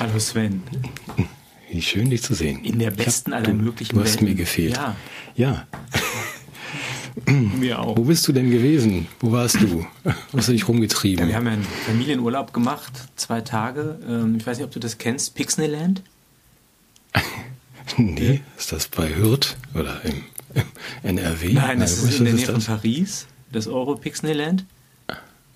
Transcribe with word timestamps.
Hallo 0.00 0.18
Sven. 0.18 0.62
Wie 1.70 1.82
schön, 1.82 2.10
dich 2.10 2.22
zu 2.22 2.34
sehen. 2.34 2.64
In 2.64 2.78
der 2.78 2.90
besten 2.90 3.32
hab, 3.32 3.40
aller 3.40 3.52
du, 3.52 3.62
möglichen 3.62 3.94
Du 3.96 4.02
hast 4.02 4.12
Welten. 4.14 4.28
mir 4.28 4.34
gefehlt. 4.34 4.76
Ja. 4.76 4.96
Ja. 5.36 5.66
Mir 7.26 7.78
auch. 7.78 7.96
Wo 7.96 8.02
bist 8.04 8.26
du 8.26 8.32
denn 8.32 8.50
gewesen? 8.50 9.06
Wo 9.20 9.30
warst 9.32 9.60
du? 9.60 9.86
Hast 10.36 10.48
du 10.48 10.52
dich 10.52 10.66
rumgetrieben? 10.68 11.24
Ja, 11.24 11.28
wir 11.28 11.36
haben 11.36 11.46
ja 11.46 11.52
einen 11.52 11.64
Familienurlaub 11.86 12.52
gemacht, 12.52 12.92
zwei 13.16 13.40
Tage. 13.40 13.98
Ähm, 14.06 14.36
Ich 14.36 14.46
weiß 14.46 14.58
nicht, 14.58 14.64
ob 14.66 14.72
du 14.72 14.80
das 14.80 14.98
kennst, 14.98 15.34
Pixneyland. 15.34 16.02
nee, 17.96 18.40
ist 18.58 18.72
das 18.72 18.88
bei 18.88 19.14
Hürth 19.14 19.56
oder 19.74 20.00
im, 20.04 20.24
im 20.54 21.18
NRW? 21.18 21.52
Nein, 21.52 21.78
das 21.80 22.02
wo 22.02 22.08
ist 22.08 22.18
in 22.18 22.24
der 22.24 22.34
Nähe 22.34 22.46
von? 22.46 22.62
Paris, 22.62 23.26
das 23.52 23.68
Euro 23.68 23.94
Pixneyland. 23.94 24.64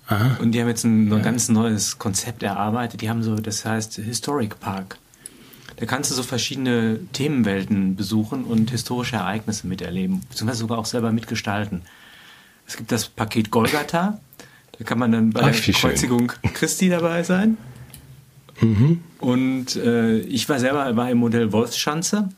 Aha. 0.09 0.37
Und 0.41 0.51
die 0.51 0.59
haben 0.59 0.67
jetzt 0.67 0.83
ein 0.83 1.21
ganz 1.21 1.49
neues 1.49 1.99
Konzept 1.99 2.41
erarbeitet. 2.43 3.01
Die 3.01 3.09
haben 3.09 3.21
so, 3.21 3.35
das 3.35 3.63
heißt 3.63 3.95
Historic 3.95 4.59
Park. 4.59 4.97
Da 5.77 5.85
kannst 5.85 6.11
du 6.11 6.15
so 6.15 6.23
verschiedene 6.23 6.99
Themenwelten 7.13 7.95
besuchen 7.95 8.43
und 8.43 8.71
historische 8.71 9.15
Ereignisse 9.15 9.67
miterleben, 9.67 10.21
beziehungsweise 10.27 10.59
sogar 10.59 10.77
auch 10.79 10.85
selber 10.85 11.11
mitgestalten. 11.11 11.83
Es 12.67 12.75
gibt 12.75 12.91
das 12.91 13.07
Paket 13.07 13.49
Golgatha, 13.49 14.19
da 14.77 14.83
kann 14.83 14.99
man 14.99 15.11
dann 15.11 15.29
bei 15.29 15.41
Ach, 15.41 15.45
der 15.45 15.55
wie 15.55 15.73
schön. 15.73 15.73
Kreuzigung 15.73 16.31
Christi 16.53 16.89
dabei 16.89 17.23
sein. 17.23 17.57
Mhm. 18.61 19.01
Und 19.19 19.75
äh, 19.75 20.17
ich 20.19 20.49
war 20.49 20.59
selber 20.59 20.95
war 20.95 21.09
im 21.09 21.19
Modell 21.19 21.51
Wolfschanze. 21.51 22.29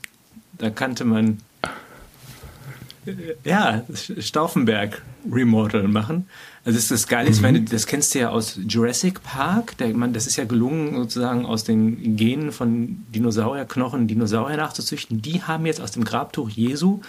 Da 0.58 0.70
kannte 0.70 1.06
man 1.06 1.40
ja 3.44 3.84
Stauffenberg 4.20 5.02
Remodel 5.30 5.88
machen. 5.88 6.28
Also 6.64 6.78
das, 6.78 6.84
ist 6.84 6.92
das 6.92 7.08
Geile 7.08 7.30
ist, 7.30 7.42
wenn 7.42 7.56
du, 7.56 7.62
das 7.62 7.88
kennst 7.88 8.14
du 8.14 8.20
ja 8.20 8.30
aus 8.30 8.60
Jurassic 8.68 9.24
Park. 9.24 9.78
Der, 9.78 9.90
man, 9.90 10.14
das 10.14 10.28
ist 10.28 10.36
ja 10.36 10.46
gelungen, 10.46 10.96
sozusagen 10.96 11.46
aus 11.46 11.64
den 11.64 12.16
Genen 12.16 12.52
von 12.52 13.04
Dinosaurierknochen 13.14 14.08
Dinosaurier 14.08 14.58
nachzuzüchten. 14.58 15.22
Die 15.22 15.42
haben 15.42 15.66
jetzt 15.66 15.82
aus 15.82 15.92
dem 15.92 16.04
Grabtuch 16.04 16.50
Jesu 16.50 17.02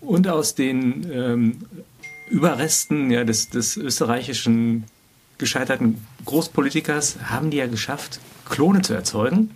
und 0.00 0.28
aus 0.28 0.54
den 0.54 1.10
ähm, 1.10 1.56
Überresten 2.28 3.10
ja, 3.10 3.24
des, 3.24 3.50
des 3.50 3.76
österreichischen 3.76 4.84
gescheiterten 5.38 6.04
Großpolitikers 6.24 7.18
haben 7.24 7.50
die 7.50 7.58
ja 7.58 7.66
geschafft, 7.66 8.20
Klone 8.48 8.82
zu 8.82 8.94
erzeugen. 8.94 9.50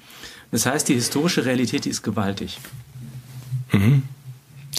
Das 0.50 0.66
heißt, 0.66 0.88
die 0.88 0.94
historische 0.94 1.44
Realität, 1.44 1.84
die 1.84 1.90
ist 1.90 2.02
gewaltig. 2.02 2.58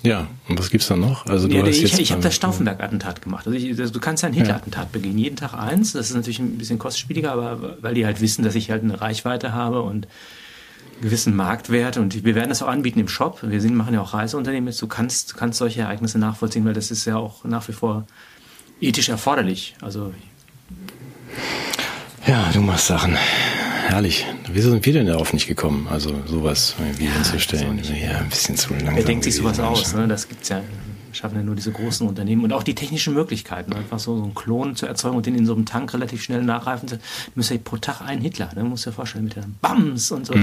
Ja, 0.04 0.28
und 0.48 0.58
was 0.58 0.70
gibt's 0.70 0.88
da 0.88 0.96
noch? 0.96 1.26
Also 1.28 1.48
du 1.48 1.56
Ja, 1.56 1.62
hast 1.62 1.76
ich 1.76 1.82
jetzt 1.84 2.00
ich 2.00 2.12
habe 2.12 2.22
das 2.22 2.34
Stauffenberg-Attentat 2.36 3.22
gemacht. 3.22 3.46
Also 3.46 3.58
ich, 3.58 3.76
das, 3.76 3.92
du 3.92 4.00
kannst 4.00 4.24
ja 4.24 4.30
ein 4.30 4.34
Hitler-Attentat 4.34 4.92
begehen. 4.92 5.18
Jeden 5.18 5.36
Tag 5.36 5.54
eins. 5.54 5.94
Das 5.94 6.10
ist 6.10 6.16
natürlich 6.16 6.40
ein 6.40 6.58
bisschen 6.58 6.80
kostspieliger, 6.80 7.32
aber 7.32 7.78
weil 7.82 7.94
die 7.94 8.06
halt 8.06 8.20
wissen, 8.22 8.44
dass 8.44 8.56
ich 8.56 8.72
halt 8.72 8.84
eine 8.84 9.00
Reichweite 9.00 9.54
habe 9.54 9.82
und 9.82 10.08
einen 10.08 11.02
gewissen 11.02 11.36
Marktwert. 11.36 11.98
Und 11.98 12.24
wir 12.24 12.36
werden 12.36 12.50
das 12.50 12.64
auch 12.64 12.68
anbieten 12.68 13.00
im 13.00 13.08
Shop. 13.08 13.40
Wir 13.44 13.62
sind, 13.62 13.76
machen 13.76 13.94
ja 13.94 14.02
auch 14.02 14.14
Reiseunternehmen 14.14 14.68
jetzt. 14.68 14.82
Du 14.82 14.88
kannst, 14.88 15.38
kannst 15.38 15.60
solche 15.60 15.82
Ereignisse 15.82 16.18
nachvollziehen, 16.18 16.66
weil 16.66 16.74
das 16.74 16.90
ist 16.90 17.06
ja 17.06 17.18
auch 17.18 17.44
nach 17.44 17.68
wie 17.68 17.74
vor 17.74 18.08
ethisch 18.80 19.10
erforderlich. 19.10 19.76
Also 19.82 20.14
Ja, 22.26 22.50
du 22.54 22.62
machst 22.62 22.88
Sachen. 22.88 23.18
Herrlich. 23.92 24.26
Wieso 24.50 24.70
sind 24.70 24.86
wir 24.86 24.94
denn 24.94 25.08
darauf 25.08 25.34
nicht 25.34 25.48
gekommen? 25.48 25.86
Also 25.92 26.16
sowas 26.26 26.76
irgendwie 26.80 27.06
Ja, 27.06 27.12
hinzustellen. 27.12 27.82
Ja, 27.84 28.20
ein 28.20 28.30
bisschen 28.30 28.56
zu 28.56 28.74
langsam. 28.74 28.96
Wer 28.96 29.04
denkt 29.04 29.26
sich 29.26 29.36
sowas 29.36 29.60
aus? 29.60 29.94
Ne? 29.94 30.08
Das 30.08 30.30
gibt's 30.30 30.48
ja, 30.48 30.62
schaffen 31.12 31.36
ja 31.36 31.44
nur 31.44 31.56
diese 31.56 31.74
großen 31.74 32.08
Unternehmen 32.08 32.46
und 32.46 32.54
auch 32.54 32.64
die 32.64 32.74
technischen 32.74 33.14
Möglichkeiten, 33.14 33.74
einfach 33.74 34.00
so, 34.00 34.16
so 34.16 34.24
einen 34.24 34.34
Klon 34.34 34.78
zu 34.78 34.86
erzeugen 34.86 35.18
und 35.18 35.26
den 35.26 35.36
in 35.36 35.46
so 35.46 35.54
einem 35.54 35.66
Tank 35.66 35.94
relativ 35.94 36.24
schnell 36.24 36.42
nachreifen 36.42 36.88
zu. 36.88 36.96
Du 36.96 37.02
musst 37.36 37.52
ja 37.52 37.58
pro 37.62 37.76
Tag 37.76 38.00
einen 38.00 38.22
Hitler, 38.22 38.50
ne? 38.56 38.64
musst 38.64 38.86
dir 38.86 38.94
vorstellen, 38.94 39.26
mit 39.26 39.36
den 39.36 39.58
Bams 39.62 40.10
und 40.12 40.26
so. 40.26 40.36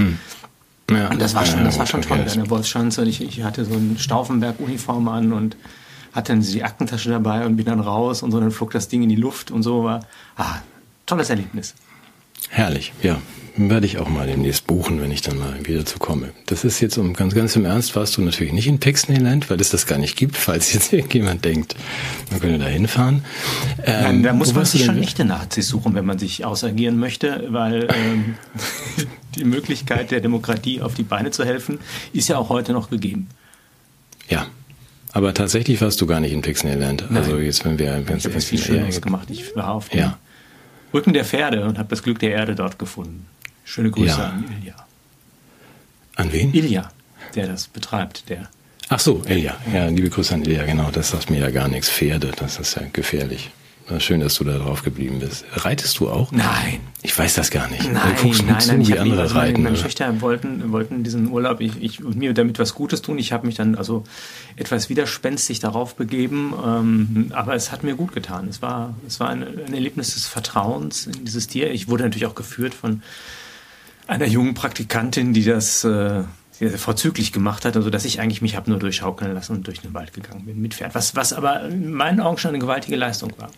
Ja, 0.91 1.09
Und 1.09 1.19
das 1.19 1.33
war 1.33 1.43
schon, 1.43 1.63
das 1.63 1.79
war 1.79 1.87
schon 1.87 2.03
toll. 2.03 2.19
der 2.23 2.49
Wolfschanze 2.51 3.03
ich, 3.05 3.19
ich 3.19 3.41
hatte 3.41 3.65
so 3.65 3.73
eine 3.73 3.97
Stauffenberg-Uniform 3.97 5.07
an 5.07 5.33
und 5.33 5.57
hatte 6.13 6.33
dann 6.33 6.41
die 6.43 6.63
Aktentasche 6.63 7.09
dabei 7.09 7.47
und 7.47 7.55
bin 7.55 7.65
dann 7.65 7.79
raus 7.79 8.21
und 8.21 8.29
so, 8.29 8.39
dann 8.39 8.51
flog 8.51 8.69
das 8.69 8.89
Ding 8.89 9.01
in 9.01 9.09
die 9.09 9.15
Luft 9.15 9.49
und 9.49 9.63
so 9.63 9.83
war, 9.83 10.01
ah, 10.37 10.57
tolles 11.07 11.31
Erlebnis. 11.31 11.73
Herrlich, 12.49 12.93
ja. 13.03 13.21
Werde 13.57 13.85
ich 13.85 13.97
auch 13.97 14.07
mal 14.07 14.25
demnächst 14.25 14.67
buchen, 14.67 15.01
wenn 15.01 15.11
ich 15.11 15.21
dann 15.21 15.37
mal 15.37 15.65
wieder 15.67 15.85
zu 15.85 15.99
komme. 15.99 16.29
Das 16.45 16.63
ist 16.63 16.79
jetzt 16.79 16.97
um 16.97 17.13
ganz, 17.13 17.35
ganz 17.35 17.57
im 17.57 17.65
Ernst, 17.65 17.93
warst 17.93 18.15
du 18.15 18.21
natürlich 18.21 18.53
nicht 18.53 18.67
in 18.67 18.79
Pixneyland, 18.79 19.49
weil 19.49 19.59
es 19.59 19.69
das 19.69 19.85
gar 19.85 19.97
nicht 19.97 20.15
gibt, 20.15 20.37
falls 20.37 20.71
jetzt 20.71 20.93
irgendjemand 20.93 21.43
denkt, 21.43 21.75
man 22.31 22.39
könnte 22.39 22.59
da 22.59 22.67
hinfahren. 22.67 23.25
Ähm, 23.83 24.01
Nein, 24.03 24.23
da 24.23 24.33
muss 24.33 24.53
man 24.53 24.63
sich 24.63 24.85
schon 24.85 24.97
echte 24.97 25.25
Nazis 25.25 25.67
suchen, 25.67 25.93
wenn 25.93 26.05
man 26.05 26.17
sich 26.17 26.45
ausagieren 26.45 26.97
möchte, 26.97 27.47
weil 27.49 27.89
ähm, 27.93 28.35
die 29.35 29.43
Möglichkeit 29.43 30.11
der 30.11 30.21
Demokratie 30.21 30.81
auf 30.81 30.93
die 30.93 31.03
Beine 31.03 31.31
zu 31.31 31.43
helfen, 31.43 31.79
ist 32.13 32.29
ja 32.29 32.37
auch 32.37 32.47
heute 32.47 32.71
noch 32.71 32.89
gegeben. 32.89 33.27
Ja. 34.29 34.47
Aber 35.11 35.33
tatsächlich 35.33 35.81
warst 35.81 35.99
du 35.99 36.05
gar 36.05 36.19
nicht 36.19 36.31
in 36.31 36.41
Pixneyland. 36.41 37.11
Also 37.11 37.39
jetzt, 37.39 37.65
wenn 37.65 37.79
wir, 37.79 38.03
wenn 38.07 38.17
Ich 38.17 38.25
habe 38.25 38.35
was 38.35 38.45
viel 38.45 38.59
Schöneres 38.59 39.01
gemacht. 39.01 39.27
Ich 39.31 39.55
war 39.55 39.71
auf 39.71 39.89
dem 39.89 39.99
Ja. 39.99 40.19
Rücken 40.93 41.13
der 41.13 41.25
Pferde 41.25 41.63
und 41.65 41.77
habe 41.77 41.89
das 41.89 42.03
Glück 42.03 42.19
der 42.19 42.31
Erde 42.31 42.55
dort 42.55 42.79
gefunden. 42.79 43.27
Schöne 43.63 43.91
Grüße 43.91 44.07
Ja. 44.17 44.29
an 44.29 44.45
Ilja. 44.61 44.75
An 46.15 46.31
wen? 46.33 46.53
Ilja, 46.53 46.91
der 47.35 47.47
das 47.47 47.67
betreibt, 47.67 48.29
der. 48.29 48.49
Ach 48.89 48.99
so, 48.99 49.21
Ilja. 49.27 49.55
Ja, 49.71 49.87
liebe 49.87 50.09
Grüße 50.09 50.33
an 50.33 50.43
Ilja, 50.43 50.65
genau. 50.65 50.89
Das 50.91 51.11
sagt 51.11 51.29
mir 51.29 51.39
ja 51.39 51.51
gar 51.51 51.67
nichts. 51.67 51.89
Pferde, 51.89 52.31
das 52.35 52.57
ist 52.59 52.75
ja 52.75 52.83
gefährlich. 52.91 53.51
Schön, 53.97 54.19
dass 54.19 54.35
du 54.35 54.43
da 54.43 54.57
drauf 54.57 54.83
geblieben 54.83 55.19
bist. 55.19 55.45
Reitest 55.53 55.99
du 55.99 56.09
auch? 56.09 56.31
Nein, 56.31 56.79
Ich 57.01 57.17
weiß 57.17 57.33
das 57.33 57.49
gar 57.49 57.67
nicht. 57.69 57.91
Nein, 57.91 58.15
du 58.15 58.23
guckst 58.23 58.43
nur 58.43 58.51
nein, 58.51 58.61
zu, 58.61 58.67
nein, 58.69 58.81
ich 58.81 58.87
wie 58.87 58.91
mich, 58.91 59.01
andere 59.01 59.23
meine, 59.23 59.35
reiten. 59.35 59.63
meine? 59.63 59.77
Töchter 59.77 60.21
wollten, 60.21 60.71
wollten 60.71 61.03
diesen 61.03 61.31
Urlaub 61.31 61.59
ich, 61.61 61.81
ich, 61.81 62.03
und 62.03 62.17
mir 62.17 62.33
damit 62.33 62.59
was 62.59 62.75
Gutes 62.75 63.01
tun. 63.01 63.17
Ich 63.17 63.31
habe 63.31 63.47
mich 63.47 63.55
dann 63.55 63.75
also 63.75 64.03
etwas 64.57 64.89
widerspenstig 64.89 65.59
darauf 65.59 65.95
begeben, 65.95 66.53
ähm, 66.63 67.31
aber 67.33 67.55
es 67.55 67.71
hat 67.71 67.83
mir 67.83 67.95
gut 67.95 68.13
getan. 68.13 68.47
Es 68.47 68.61
war, 68.61 68.93
es 69.07 69.19
war 69.19 69.29
ein, 69.29 69.43
ein 69.43 69.73
Erlebnis 69.73 70.13
des 70.13 70.27
Vertrauens 70.27 71.07
in 71.07 71.25
dieses 71.25 71.47
Tier. 71.47 71.71
Ich 71.71 71.87
wurde 71.87 72.03
natürlich 72.03 72.27
auch 72.27 72.35
geführt 72.35 72.75
von 72.75 73.01
einer 74.05 74.27
jungen 74.27 74.53
Praktikantin, 74.53 75.33
die 75.33 75.43
das 75.43 75.83
äh, 75.83 76.23
vorzüglich 76.77 77.31
gemacht 77.31 77.63
hat, 77.65 77.75
also 77.75 77.89
dass 77.89 78.05
ich 78.05 78.19
eigentlich 78.19 78.41
mich 78.41 78.55
habe 78.55 78.69
nur 78.69 78.79
durchschaukeln 78.79 79.33
lassen 79.33 79.55
und 79.55 79.67
durch 79.67 79.81
den 79.81 79.93
Wald 79.93 80.13
gegangen 80.13 80.45
bin 80.45 80.61
mit 80.61 80.73
Pferd, 80.73 80.93
was, 80.93 81.15
was 81.15 81.31
aber 81.31 81.63
in 81.63 81.93
meinen 81.93 82.19
Augen 82.19 82.37
schon 82.37 82.49
eine 82.49 82.59
gewaltige 82.59 82.97
Leistung 82.97 83.31
war. 83.37 83.49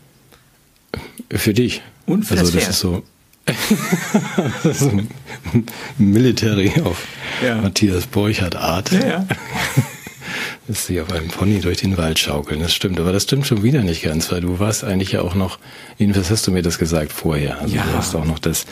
Für 1.30 1.54
dich. 1.54 1.82
Und 2.06 2.24
für 2.26 2.38
also 2.38 2.52
das 2.52 2.66
das 2.66 2.70
ist 2.76 2.80
so, 2.82 3.04
das 4.64 4.66
ist 4.66 4.80
so 4.82 5.02
Military 5.98 6.72
auf 6.84 7.06
Ja. 7.46 7.56
Matthias 7.62 8.06
Borchardt 8.08 8.56
Art. 8.56 8.92
Ja, 8.92 9.06
ja. 9.08 9.28
Dass 10.68 10.86
sie 10.86 11.02
auf 11.02 11.12
einem 11.12 11.28
Pony 11.28 11.60
durch 11.60 11.78
den 11.80 11.98
Wald 11.98 12.20
schaukeln. 12.20 12.60
Das 12.62 12.74
stimmt, 12.74 13.00
aber 13.00 13.12
das 13.12 13.24
stimmt 13.24 13.48
schon 13.48 13.64
wieder 13.64 13.82
nicht 13.82 14.04
ganz, 14.04 14.32
weil 14.32 14.42
du 14.42 14.60
warst 14.60 14.84
eigentlich 14.84 15.12
ja 15.14 15.22
auch 15.22 15.36
noch, 15.36 15.58
jedenfalls 15.98 16.30
hast 16.30 16.46
du 16.48 16.52
mir 16.52 16.62
das 16.62 16.78
gesagt 16.78 17.12
vorher. 17.12 17.60
Also 17.60 17.76
Ja. 17.76 17.84
du 17.84 17.94
hast 17.98 18.16
auch 18.16 18.26
noch 18.26 18.40
das. 18.40 18.66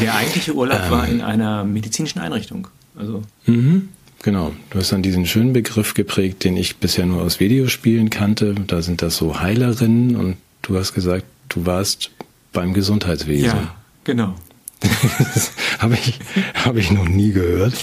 Der 0.00 0.14
eigentliche 0.14 0.54
Urlaub 0.54 0.90
war 0.90 1.06
Ähm. 1.08 1.16
in 1.16 1.20
einer 1.20 1.64
medizinischen 1.64 2.20
Einrichtung. 2.20 2.68
Also 2.96 3.22
Mhm, 3.46 3.88
genau. 4.22 4.52
Du 4.70 4.78
hast 4.78 4.92
dann 4.92 5.02
diesen 5.02 5.26
schönen 5.26 5.52
Begriff 5.52 5.94
geprägt, 5.94 6.44
den 6.44 6.56
ich 6.56 6.76
bisher 6.76 7.06
nur 7.06 7.22
aus 7.22 7.40
Videospielen 7.40 8.08
kannte. 8.08 8.54
Da 8.66 8.80
sind 8.80 9.02
das 9.02 9.16
so 9.16 9.40
Heilerinnen 9.40 10.16
und 10.16 10.36
du 10.62 10.78
hast 10.78 10.94
gesagt, 10.94 11.24
du 11.54 11.66
warst 11.66 12.10
beim 12.52 12.74
Gesundheitswesen. 12.74 13.44
ja, 13.46 13.74
genau. 14.04 14.34
Das 15.34 15.52
habe 15.78 15.94
ich, 15.94 16.18
habe 16.54 16.80
ich 16.80 16.90
noch 16.90 17.08
nie 17.08 17.32
gehört. 17.32 17.74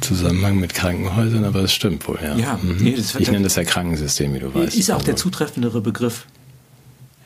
Zusammenhang 0.00 0.60
mit 0.60 0.74
Krankenhäusern, 0.74 1.44
aber 1.44 1.60
es 1.60 1.72
stimmt 1.72 2.06
wohl, 2.06 2.18
ja. 2.22 2.36
Ja, 2.36 2.60
mhm. 2.62 2.76
nee, 2.80 2.94
das 2.94 3.14
ich 3.14 3.30
nenne 3.30 3.44
das 3.44 3.56
ja 3.56 3.64
Krankensystem, 3.64 4.34
wie 4.34 4.40
du 4.40 4.54
weißt. 4.54 4.76
ist 4.76 4.90
auch 4.90 5.02
der 5.02 5.16
zutreffendere 5.16 5.80
Begriff. 5.80 6.26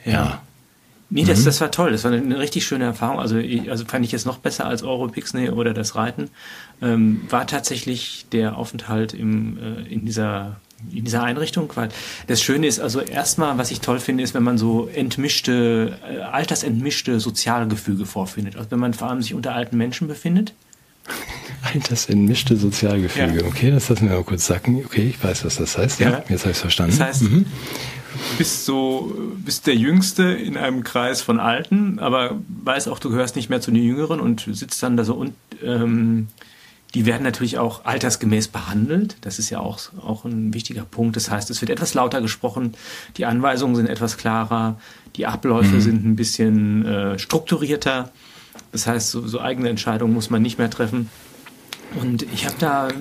Ja. 0.05 0.41
Nee, 1.13 1.25
Mhm. 1.25 1.27
das, 1.27 1.43
das 1.43 1.61
war 1.61 1.73
toll. 1.73 1.91
Das 1.91 2.05
war 2.05 2.13
eine, 2.13 2.39
richtig 2.39 2.65
schöne 2.65 2.85
Erfahrung. 2.85 3.19
Also, 3.19 3.41
also 3.69 3.85
fand 3.85 4.05
ich 4.05 4.13
jetzt 4.13 4.27
noch 4.27 4.39
besser 4.39 4.67
als 4.67 4.85
Europixney 4.85 5.51
oder 5.51 5.75
das 5.75 5.97
Reiten. 5.97 6.31
Ähm, 6.81 7.23
war 7.29 7.49
tatsächlich 7.49 8.27
der 8.31 8.57
Aufenthalt 8.57 9.13
im, 9.13 9.59
äh, 9.59 9.93
in 9.93 10.07
dieser 10.07 10.61
in 10.93 11.05
dieser 11.05 11.23
Einrichtung, 11.23 11.71
weil 11.75 11.89
das 12.27 12.43
Schöne 12.43 12.67
ist, 12.67 12.81
also 12.81 13.01
erstmal, 13.01 13.59
was 13.59 13.71
ich 13.71 13.81
toll 13.81 14.01
finde, 14.01 14.23
ist, 14.23 14.35
wenn 14.35 14.43
man 14.43 14.59
so 14.59 14.89
entmischte, 14.89 15.99
äh, 16.09 16.19
altersentmischte 16.21 17.21
Sozialgefüge 17.21 18.07
vorfindet. 18.07 18.57
Also 18.57 18.71
wenn 18.71 18.81
man 18.81 18.95
vor 18.95 19.09
allem 19.11 19.23
sich 19.23 19.35
unter 19.35 19.55
alten 19.55 19.77
Menschen 19.77 20.09
befindet, 20.09 20.55
Altersentmischte 21.63 22.57
Sozialgefüge. 22.57 23.41
Ja. 23.41 23.47
Okay, 23.47 23.71
das 23.71 23.89
lassen 23.89 24.09
wir 24.09 24.17
mal 24.17 24.25
kurz 24.25 24.47
sacken. 24.47 24.83
Okay, 24.85 25.09
ich 25.09 25.23
weiß, 25.23 25.45
was 25.45 25.57
das 25.57 25.77
heißt. 25.77 26.01
Ja, 26.01 26.11
Ja. 26.11 26.25
jetzt 26.29 26.43
habe 26.43 26.53
ich 26.53 26.59
verstanden. 26.59 26.97
Das 26.99 27.09
heißt, 27.09 27.23
mhm. 27.23 27.47
bist 28.39 28.65
so, 28.65 29.13
bist 29.45 29.67
der 29.67 29.77
Jüngste 29.77 30.25
in 30.25 30.57
einem 30.57 30.85
Kreis 30.85 31.23
von 31.23 31.41
Alten, 31.41 31.99
aber 31.99 32.39
weiß 32.65 32.89
auch, 32.89 32.99
du 32.99 33.11
gehörst 33.11 33.37
nicht 33.37 33.51
mehr 33.51 33.61
zu 33.61 33.71
den 33.71 33.83
Jüngeren 33.83 34.21
und 34.21 34.47
sitzt 34.51 34.83
dann 34.83 34.97
da 34.97 35.05
so 35.05 35.15
und 35.15 35.35
ähm, 35.63 36.29
die 36.95 37.07
werden 37.07 37.23
natürlich 37.23 37.59
auch 37.59 37.85
altersgemäß 37.85 38.49
behandelt. 38.49 39.17
Das 39.21 39.39
ist 39.39 39.51
ja 39.51 39.61
auch, 39.61 39.79
auch 40.05 40.25
ein 40.25 40.53
wichtiger 40.53 40.83
Punkt. 40.83 41.17
Das 41.17 41.31
heißt, 41.31 41.51
es 41.51 41.61
wird 41.61 41.71
etwas 41.71 41.95
lauter 41.95 42.21
gesprochen, 42.21 42.75
die 43.17 43.27
Anweisungen 43.27 43.77
sind 43.77 43.87
etwas 43.87 44.17
klarer, 44.17 44.81
die 45.17 45.27
Abläufe 45.27 45.81
sind 45.81 46.05
ein 46.05 46.17
bisschen 46.17 46.85
äh, 46.85 47.19
strukturierter. 47.19 48.11
Das 48.73 48.87
heißt, 48.87 49.11
so, 49.11 49.27
so 49.27 49.41
eigene 49.41 49.69
Entscheidungen 49.69 50.15
muss 50.15 50.31
man 50.31 50.43
nicht 50.43 50.59
mehr 50.59 50.71
treffen. 50.71 51.11
Und 52.01 52.23
ich 52.33 52.47
habe 52.47 52.57
da 52.59 52.89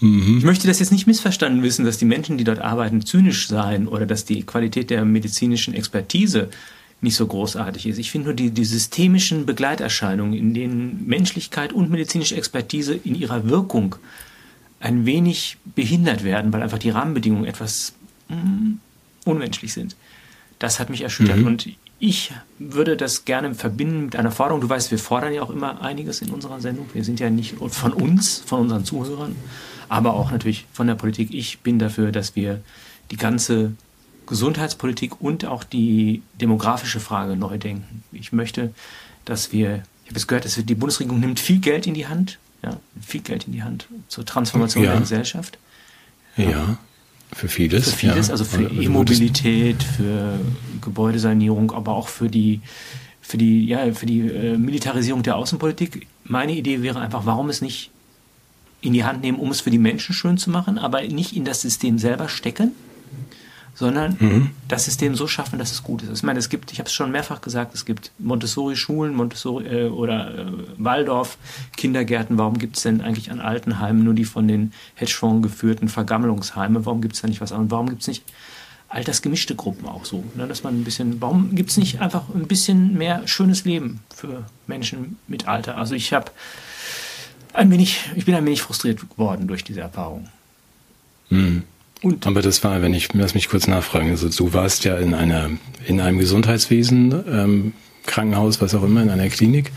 mhm. 0.00 0.38
Ich 0.38 0.44
möchte 0.44 0.66
das 0.66 0.80
jetzt 0.80 0.92
nicht 0.92 1.06
missverstanden 1.06 1.62
wissen, 1.62 1.84
dass 1.84 1.98
die 1.98 2.06
Menschen, 2.06 2.38
die 2.38 2.44
dort 2.44 2.60
arbeiten, 2.60 3.04
zynisch 3.04 3.48
seien 3.48 3.86
oder 3.88 4.06
dass 4.06 4.24
die 4.24 4.44
Qualität 4.44 4.90
der 4.90 5.04
medizinischen 5.04 5.74
Expertise 5.74 6.48
nicht 7.00 7.16
so 7.16 7.26
großartig 7.26 7.86
ist. 7.86 7.98
Ich 7.98 8.10
finde 8.10 8.28
nur 8.28 8.34
die, 8.34 8.50
die 8.50 8.64
systemischen 8.64 9.46
Begleiterscheinungen, 9.46 10.34
in 10.34 10.54
denen 10.54 11.06
Menschlichkeit 11.06 11.72
und 11.72 11.90
medizinische 11.90 12.36
Expertise 12.36 12.94
in 12.94 13.14
ihrer 13.14 13.48
Wirkung 13.48 13.96
ein 14.80 15.06
wenig 15.06 15.56
behindert 15.74 16.24
werden, 16.24 16.52
weil 16.52 16.62
einfach 16.62 16.78
die 16.78 16.90
Rahmenbedingungen 16.90 17.46
etwas 17.46 17.94
mm, 18.28 18.74
unmenschlich 19.24 19.72
sind. 19.72 19.96
Das 20.58 20.80
hat 20.80 20.90
mich 20.90 21.02
erschüttert. 21.02 21.38
Mhm. 21.38 21.46
Und 21.46 21.68
ich 21.98 22.32
würde 22.58 22.96
das 22.96 23.24
gerne 23.24 23.54
verbinden 23.54 24.06
mit 24.06 24.16
einer 24.16 24.30
Forderung. 24.30 24.60
Du 24.60 24.68
weißt, 24.68 24.90
wir 24.90 24.98
fordern 24.98 25.32
ja 25.32 25.42
auch 25.42 25.50
immer 25.50 25.80
einiges 25.80 26.20
in 26.20 26.30
unserer 26.30 26.60
Sendung. 26.60 26.86
Wir 26.92 27.04
sind 27.04 27.20
ja 27.20 27.30
nicht 27.30 27.54
von 27.56 27.92
uns, 27.92 28.42
von 28.44 28.60
unseren 28.60 28.84
Zuhörern, 28.84 29.36
aber 29.88 30.14
auch 30.14 30.30
natürlich 30.30 30.66
von 30.72 30.86
der 30.86 30.96
Politik. 30.96 31.32
Ich 31.32 31.60
bin 31.60 31.78
dafür, 31.78 32.12
dass 32.12 32.36
wir 32.36 32.60
die 33.10 33.16
ganze 33.16 33.72
Gesundheitspolitik 34.26 35.20
und 35.20 35.44
auch 35.44 35.64
die 35.64 36.22
demografische 36.40 37.00
Frage 37.00 37.36
neu 37.36 37.58
denken. 37.58 38.02
Ich 38.12 38.32
möchte, 38.32 38.72
dass 39.24 39.52
wir, 39.52 39.82
ich 40.04 40.10
habe 40.10 40.18
es 40.18 40.26
gehört, 40.26 40.44
dass 40.44 40.56
wir, 40.56 40.64
die 40.64 40.74
Bundesregierung 40.74 41.20
nimmt 41.20 41.40
viel 41.40 41.58
Geld 41.58 41.86
in 41.86 41.94
die 41.94 42.06
Hand, 42.06 42.38
ja, 42.62 42.78
viel 43.00 43.20
Geld 43.20 43.46
in 43.46 43.52
die 43.52 43.62
Hand 43.62 43.88
zur 44.08 44.24
Transformation 44.24 44.84
ja. 44.84 44.92
der 44.92 45.00
Gesellschaft. 45.00 45.58
Ja. 46.36 46.50
ja. 46.50 46.78
Für 47.32 47.48
vieles. 47.48 47.90
Für 47.90 47.96
vieles, 47.96 48.28
ja. 48.28 48.32
also 48.32 48.44
für 48.44 48.62
E-Mobilität, 48.62 49.82
für 49.82 50.38
Gebäudesanierung, 50.80 51.72
aber 51.72 51.92
auch 51.92 52.08
für 52.08 52.28
die, 52.28 52.60
für 53.20 53.38
die, 53.38 53.66
ja, 53.66 53.92
für 53.92 54.06
die 54.06 54.20
äh, 54.20 54.56
Militarisierung 54.56 55.22
der 55.22 55.36
Außenpolitik. 55.36 56.06
Meine 56.24 56.52
Idee 56.52 56.82
wäre 56.82 57.00
einfach, 57.00 57.26
warum 57.26 57.48
es 57.48 57.60
nicht 57.60 57.90
in 58.80 58.92
die 58.92 59.04
Hand 59.04 59.22
nehmen, 59.22 59.38
um 59.38 59.50
es 59.50 59.62
für 59.62 59.70
die 59.70 59.78
Menschen 59.78 60.14
schön 60.14 60.36
zu 60.36 60.50
machen, 60.50 60.78
aber 60.78 61.02
nicht 61.02 61.34
in 61.34 61.44
das 61.44 61.62
System 61.62 61.98
selber 61.98 62.28
stecken, 62.28 62.72
sondern 63.74 64.16
mhm. 64.20 64.50
das 64.68 64.84
System 64.84 65.14
so 65.14 65.26
schaffen, 65.26 65.58
dass 65.58 65.72
es 65.72 65.82
gut 65.82 66.02
ist. 66.02 66.18
Ich 66.18 66.22
meine, 66.22 66.38
es 66.38 66.48
gibt, 66.48 66.72
ich 66.72 66.78
habe 66.78 66.86
es 66.86 66.94
schon 66.94 67.10
mehrfach 67.10 67.40
gesagt, 67.40 67.74
es 67.74 67.84
gibt 67.84 68.12
Montessori-Schulen, 68.18 69.14
Montessori 69.14 69.66
äh, 69.66 69.88
oder 69.88 70.38
äh, 70.38 70.46
Waldorf-Kindergärten. 70.78 72.38
Warum 72.38 72.58
gibt 72.58 72.76
es 72.76 72.84
denn 72.84 73.00
eigentlich 73.00 73.30
an 73.30 73.40
Altenheimen 73.40 74.04
nur 74.04 74.14
die 74.14 74.24
von 74.24 74.46
den 74.46 74.72
Hedgefonds 74.94 75.42
geführten 75.42 75.88
Vergammelungsheime? 75.88 76.86
Warum 76.86 77.00
gibt 77.00 77.16
es 77.16 77.22
da 77.22 77.28
nicht 77.28 77.40
was 77.40 77.52
anderes? 77.52 77.72
Warum 77.72 77.88
gibt 77.88 78.02
es 78.02 78.08
nicht 78.08 78.24
altersgemischte 78.88 79.56
Gruppen 79.56 79.88
auch 79.88 80.04
so? 80.04 80.24
Ne? 80.36 80.46
Dass 80.46 80.62
man 80.62 80.80
ein 80.80 80.84
bisschen, 80.84 81.20
warum 81.20 81.56
gibt 81.56 81.70
es 81.70 81.76
nicht 81.76 82.00
einfach 82.00 82.28
ein 82.32 82.46
bisschen 82.46 82.96
mehr 82.96 83.26
schönes 83.26 83.64
Leben 83.64 84.00
für 84.14 84.44
Menschen 84.68 85.18
mit 85.26 85.48
Alter? 85.48 85.78
Also 85.78 85.96
ich 85.96 86.12
habe 86.12 86.30
ein 87.52 87.70
wenig, 87.72 88.10
ich 88.14 88.24
bin 88.24 88.36
ein 88.36 88.44
wenig 88.46 88.62
frustriert 88.62 89.00
geworden 89.10 89.48
durch 89.48 89.64
diese 89.64 89.80
Erfahrung. 89.80 90.28
Mhm. 91.30 91.64
Und 92.04 92.26
Aber 92.26 92.42
das 92.42 92.62
war, 92.64 92.82
wenn 92.82 92.94
ich, 92.94 93.12
lass 93.12 93.34
mich 93.34 93.48
kurz 93.48 93.66
nachfragen, 93.66 94.10
also 94.10 94.28
du 94.28 94.52
warst 94.52 94.84
ja 94.84 94.96
in 94.96 95.14
einer, 95.14 95.50
in 95.86 96.00
einem 96.00 96.18
Gesundheitswesen, 96.18 97.24
ähm, 97.30 97.72
Krankenhaus, 98.06 98.60
was 98.60 98.74
auch 98.74 98.82
immer, 98.82 99.02
in 99.02 99.10
einer 99.10 99.28
Klinik, 99.28 99.72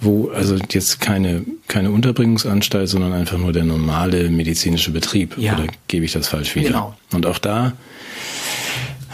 wo 0.00 0.28
also 0.28 0.56
jetzt 0.70 1.00
keine, 1.00 1.44
keine 1.66 1.90
Unterbringungsanstalt, 1.90 2.88
sondern 2.88 3.12
einfach 3.12 3.38
nur 3.38 3.52
der 3.52 3.64
normale 3.64 4.30
medizinische 4.30 4.92
Betrieb. 4.92 5.36
Ja. 5.36 5.54
Oder 5.54 5.66
gebe 5.88 6.04
ich 6.04 6.12
das 6.12 6.28
falsch 6.28 6.54
wieder? 6.54 6.68
Genau. 6.68 6.94
Und 7.12 7.26
auch 7.26 7.38
da 7.38 7.72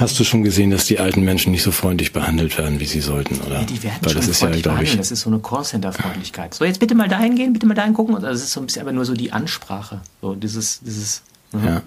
hast 0.01 0.19
du 0.19 0.25
schon 0.25 0.43
gesehen, 0.43 0.71
dass 0.71 0.87
die 0.87 0.99
alten 0.99 1.23
Menschen 1.23 1.53
nicht 1.53 1.63
so 1.63 1.71
freundlich 1.71 2.13
behandelt 2.13 2.57
werden, 2.59 2.81
wie 2.81 2.87
sie 2.87 3.01
sollten, 3.01 3.39
oder? 3.47 3.61
Ja, 3.61 3.65
die 3.65 3.83
werden 3.83 3.99
Weil 4.01 4.13
schon 4.13 4.21
das 4.21 4.29
ist 4.29 4.39
freundlich 4.39 4.65
ja, 4.65 4.73
behandelt. 4.73 4.95
Ich, 4.95 4.99
das 4.99 5.11
ist 5.11 5.21
so 5.21 5.31
eine 5.31 5.39
Callcenter-Freundlichkeit. 5.41 6.55
So, 6.55 6.65
jetzt 6.65 6.81
bitte 6.81 6.95
mal 6.95 7.09
dahin 7.09 7.37
gehen, 7.37 7.53
bitte 7.53 7.67
mal 7.67 7.75
dahin 7.75 7.93
gucken. 7.93 8.15
Also 8.15 8.29
es 8.29 8.43
ist 8.43 8.53
so 8.53 8.61
ein 8.61 8.67
bisschen 8.67 8.83
aber 8.83 8.93
nur 8.93 9.05
so 9.05 9.15
die 9.15 9.33
Ansprache. 9.33 10.01
So 10.23 10.35
dieses, 10.35 10.81
dieses. 10.81 11.23
Mhm. 11.53 11.65
Ja. 11.65 11.83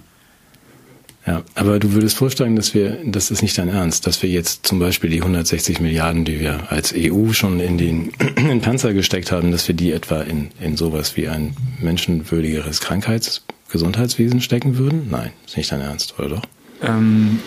Ja, 1.26 1.42
aber 1.54 1.78
du 1.78 1.92
würdest 1.92 2.16
vorstellen, 2.16 2.54
dass 2.54 2.74
wir, 2.74 2.98
das 3.04 3.30
ist 3.30 3.40
nicht 3.40 3.56
dein 3.56 3.70
Ernst, 3.70 4.06
dass 4.06 4.22
wir 4.22 4.28
jetzt 4.28 4.66
zum 4.66 4.78
Beispiel 4.78 5.08
die 5.08 5.22
160 5.22 5.80
Milliarden, 5.80 6.26
die 6.26 6.38
wir 6.38 6.70
als 6.70 6.92
EU 6.94 7.32
schon 7.32 7.60
in 7.60 7.78
den 7.78 8.10
in 8.36 8.60
Panzer 8.60 8.92
gesteckt 8.92 9.32
haben, 9.32 9.50
dass 9.50 9.66
wir 9.66 9.74
die 9.74 9.92
etwa 9.92 10.20
in, 10.20 10.50
in 10.60 10.76
sowas 10.76 11.16
wie 11.16 11.28
ein 11.28 11.56
menschenwürdigeres 11.80 12.80
Krankheits-, 12.80 13.42
Gesundheitswesen 13.70 14.42
stecken 14.42 14.76
würden? 14.76 15.08
Nein, 15.10 15.32
ist 15.46 15.56
nicht 15.56 15.72
dein 15.72 15.80
Ernst, 15.80 16.18
oder 16.18 16.28
doch? 16.28 16.42
Ähm, 16.82 17.40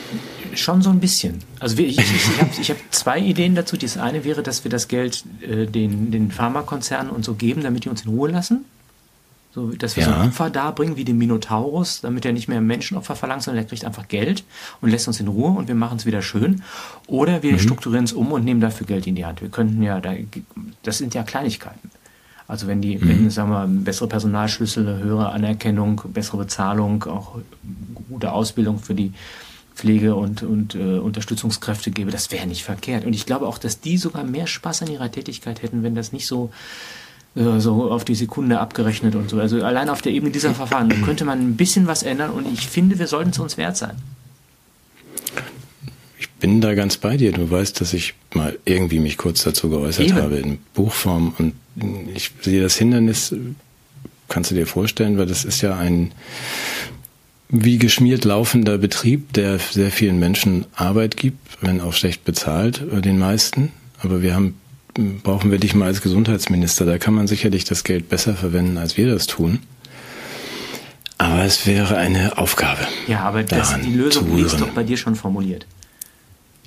schon 0.56 0.82
so 0.82 0.90
ein 0.90 1.00
bisschen. 1.00 1.40
Also 1.60 1.78
ich, 1.78 2.00
ich, 2.00 2.60
ich 2.60 2.70
habe 2.70 2.80
hab 2.80 2.94
zwei 2.94 3.20
Ideen 3.20 3.54
dazu. 3.54 3.78
Das 3.78 3.98
eine 3.98 4.24
wäre, 4.24 4.42
dass 4.42 4.64
wir 4.64 4.72
das 4.72 4.88
Geld 4.88 5.24
äh, 5.42 5.68
den, 5.68 6.10
den 6.10 6.32
Pharmakonzernen 6.32 7.12
und 7.12 7.24
so 7.24 7.36
geben, 7.36 7.62
damit 7.62 7.86
die 7.86 7.90
uns 7.90 8.04
in 8.04 8.10
Ruhe 8.10 8.32
lassen. 8.32 8.66
So, 9.58 9.72
dass 9.72 9.96
wir 9.96 10.04
ja. 10.04 10.10
so 10.10 10.16
ein 10.16 10.28
Opfer 10.28 10.52
darbringen 10.52 10.98
wie 10.98 11.04
den 11.04 11.18
Minotaurus, 11.18 12.02
damit 12.02 12.24
er 12.26 12.32
nicht 12.32 12.48
mehr 12.48 12.62
Menschenopfer 12.62 13.16
verlangt, 13.16 13.42
sondern 13.42 13.64
er 13.64 13.68
kriegt 13.68 13.86
einfach 13.86 14.08
Geld 14.08 14.44
und 14.82 14.92
lässt 14.92 15.08
uns 15.08 15.20
in 15.20 15.28
Ruhe 15.28 15.50
und 15.50 15.68
wir 15.68 15.74
machen 15.74 15.98
es 15.98 16.06
wieder 16.06 16.22
schön. 16.22 16.62
Oder 17.08 17.42
wir 17.42 17.54
mhm. 17.54 17.58
strukturieren 17.58 18.06
es 18.06 18.14
um 18.14 18.32
und 18.32 18.46
nehmen 18.46 18.62
dafür 18.62 18.86
Geld 18.86 19.08
in 19.08 19.16
die 19.16 19.26
Hand. 19.26 19.42
Wir 19.42 19.50
könnten 19.50 19.82
ja, 19.82 20.00
da, 20.00 20.14
das 20.84 21.00
sind 21.00 21.16
ja 21.16 21.24
Kleinigkeiten. 21.24 21.90
Also 22.48 22.68
wenn 22.68 22.84
die, 22.84 23.00
mhm. 23.00 23.10
wenn, 23.10 23.30
sagen 23.32 23.50
wir, 23.50 23.66
bessere 23.68 24.08
Personalschlüssel, 24.08 25.00
höhere 25.00 25.32
Anerkennung, 25.32 26.04
bessere 26.14 26.38
Bezahlung, 26.38 27.06
auch 27.06 27.40
gute 28.10 28.34
Ausbildung 28.34 28.78
für 28.78 28.94
die 28.94 29.12
Pflege 29.74 30.14
und, 30.14 30.44
und 30.44 30.76
äh, 30.76 31.00
Unterstützungskräfte 31.00 31.90
gäbe, 31.90 32.12
das 32.12 32.32
wäre 32.32 32.46
nicht 32.46 32.64
verkehrt. 32.64 33.06
Und 33.06 33.14
ich 33.14 33.26
glaube 33.26 33.48
auch, 33.48 33.58
dass 33.58 33.80
die 33.80 33.98
sogar 33.98 34.24
mehr 34.24 34.46
Spaß 34.46 34.84
an 34.84 34.92
ihrer 34.92 35.12
Tätigkeit 35.12 35.64
hätten, 35.64 35.82
wenn 35.82 35.96
das 35.96 36.12
nicht 36.12 36.28
so 36.28 36.52
äh, 37.38 37.60
so 37.60 37.92
auf 37.92 38.04
die 38.06 38.16
Sekunde 38.16 38.60
abgerechnet 38.60 39.16
und 39.16 39.30
so. 39.30 39.40
Also 39.40 39.64
allein 39.64 39.90
auf 39.90 40.02
der 40.02 40.12
Ebene 40.12 40.32
dieser 40.32 40.54
Verfahren 40.54 40.90
könnte 41.04 41.26
man 41.26 41.40
ein 41.40 41.56
bisschen 41.56 41.88
was 41.88 42.04
ändern 42.04 42.32
und 42.32 42.52
ich 42.52 42.68
finde, 42.68 43.00
wir 43.00 43.08
sollten 43.08 43.30
es 43.30 43.40
uns 43.40 43.58
wert 43.58 43.78
sein. 43.78 43.96
Ich 46.20 46.30
bin 46.32 46.62
da 46.62 46.74
ganz 46.74 46.98
bei 46.98 47.18
dir. 47.18 47.32
Du 47.32 47.50
weißt, 47.50 47.80
dass 47.82 47.94
ich 47.94 48.16
mal 48.34 48.58
irgendwie 48.66 49.00
mich 49.00 49.18
kurz 49.18 49.44
dazu 49.44 49.70
geäußert 49.70 50.08
Eben. 50.08 50.18
habe 50.18 50.38
in 50.38 50.58
Buchform 50.74 51.34
und 51.38 51.54
ich 52.14 52.32
sehe 52.42 52.62
das 52.62 52.76
Hindernis, 52.76 53.36
kannst 54.28 54.52
du 54.52 54.56
dir 54.56 54.68
vorstellen, 54.68 55.18
weil 55.18 55.28
das 55.28 55.46
ist 55.46 55.62
ja 55.62 55.78
ein 55.78 56.12
wie 57.50 57.78
geschmiert 57.78 58.26
laufender 58.26 58.78
Betrieb, 58.78 59.32
der 59.34 59.60
sehr 59.60 59.92
vielen 59.92 60.20
Menschen 60.20 60.66
Arbeit 60.76 61.16
gibt, 61.16 61.62
wenn 61.62 61.80
auch 61.80 61.94
schlecht 61.94 62.26
bezahlt, 62.26 62.84
äh, 62.92 63.02
den 63.02 63.20
meisten. 63.20 63.72
Aber 64.00 64.22
wir 64.22 64.36
haben 64.36 64.56
brauchen 65.24 65.52
wir 65.52 65.60
dich 65.60 65.76
mal 65.76 65.86
als 65.86 66.02
Gesundheitsminister. 66.02 66.86
Da 66.86 66.98
kann 66.98 67.14
man 67.14 67.28
sicherlich 67.28 67.64
das 67.64 67.84
Geld 67.84 68.10
besser 68.10 68.36
verwenden, 68.36 68.78
als 68.78 68.98
wir 68.98 69.08
das 69.08 69.28
tun. 69.28 69.60
Aber 71.18 71.44
es 71.44 71.66
wäre 71.66 71.98
eine 71.98 72.38
Aufgabe. 72.38 72.82
Ja, 73.08 73.22
aber 73.22 73.44
das, 73.44 73.80
die 73.82 73.94
Lösung 73.94 74.38
ist 74.38 74.60
doch 74.60 74.70
bei 74.70 74.84
dir 74.84 74.98
schon 74.98 75.16
formuliert. 75.16 75.66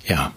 Ja. 0.05 0.33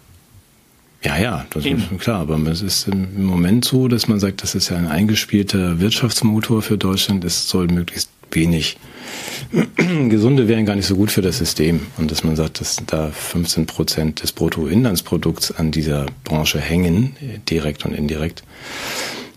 Ja, 1.02 1.18
ja, 1.18 1.46
das 1.50 1.64
Eben. 1.64 1.82
ist 1.90 2.00
klar. 2.00 2.20
Aber 2.20 2.36
es 2.50 2.62
ist 2.62 2.88
im 2.88 3.24
Moment 3.24 3.64
so, 3.64 3.88
dass 3.88 4.08
man 4.08 4.20
sagt, 4.20 4.42
das 4.42 4.54
ist 4.54 4.70
ja 4.70 4.76
ein 4.76 4.86
eingespielter 4.86 5.80
Wirtschaftsmotor 5.80 6.62
für 6.62 6.78
Deutschland. 6.78 7.24
Es 7.24 7.48
soll 7.48 7.66
möglichst 7.66 8.08
wenig 8.30 8.78
Gesunde 10.08 10.48
wären 10.48 10.66
gar 10.66 10.76
nicht 10.76 10.86
so 10.86 10.96
gut 10.96 11.10
für 11.10 11.22
das 11.22 11.38
System. 11.38 11.86
Und 11.96 12.10
dass 12.10 12.24
man 12.24 12.36
sagt, 12.36 12.60
dass 12.60 12.76
da 12.86 13.10
15 13.10 13.66
Prozent 13.66 14.22
des 14.22 14.32
Bruttoinlandsprodukts 14.32 15.52
an 15.52 15.70
dieser 15.70 16.06
Branche 16.24 16.60
hängen, 16.60 17.16
direkt 17.48 17.84
und 17.84 17.94
indirekt. 17.94 18.42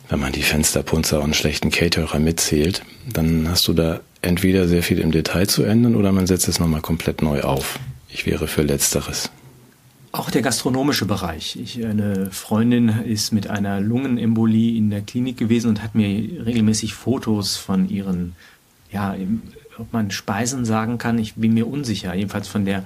Wenn 0.10 0.20
man 0.20 0.32
die 0.32 0.42
Fensterpunzer 0.42 1.22
und 1.22 1.36
schlechten 1.36 1.70
Caterer 1.70 2.20
mitzählt, 2.20 2.84
dann 3.12 3.50
hast 3.50 3.68
du 3.68 3.74
da 3.74 4.00
entweder 4.22 4.68
sehr 4.68 4.84
viel 4.84 5.00
im 5.00 5.12
Detail 5.12 5.48
zu 5.48 5.64
ändern 5.64 5.96
oder 5.96 6.12
man 6.12 6.28
setzt 6.28 6.48
es 6.48 6.60
nochmal 6.60 6.82
komplett 6.82 7.22
neu 7.22 7.42
auf. 7.42 7.80
Ich 8.10 8.26
wäre 8.26 8.48
für 8.48 8.62
Letzteres. 8.62 9.30
Auch 10.14 10.32
der 10.32 10.42
gastronomische 10.42 11.06
Bereich. 11.06 11.58
Ich, 11.62 11.86
eine 11.86 12.32
Freundin 12.32 12.90
ist 12.90 13.34
mit 13.34 13.50
einer 13.50 13.82
Lungenembolie 13.82 14.78
in 14.78 14.90
der 14.90 15.02
Klinik 15.02 15.38
gewesen 15.38 15.70
und 15.70 15.84
hat 15.84 15.94
mir 15.94 16.46
regelmäßig 16.46 16.94
Fotos 16.94 17.58
von 17.58 17.90
ihren 17.90 18.36
ja, 18.92 19.16
ob 19.80 19.94
man 19.94 20.12
Speisen 20.12 20.66
sagen 20.66 20.98
kann, 20.98 21.20
ich 21.20 21.36
bin 21.36 21.54
mir 21.54 21.68
unsicher, 21.68 22.14
jedenfalls 22.14 22.48
von 22.48 22.66
der 22.66 22.86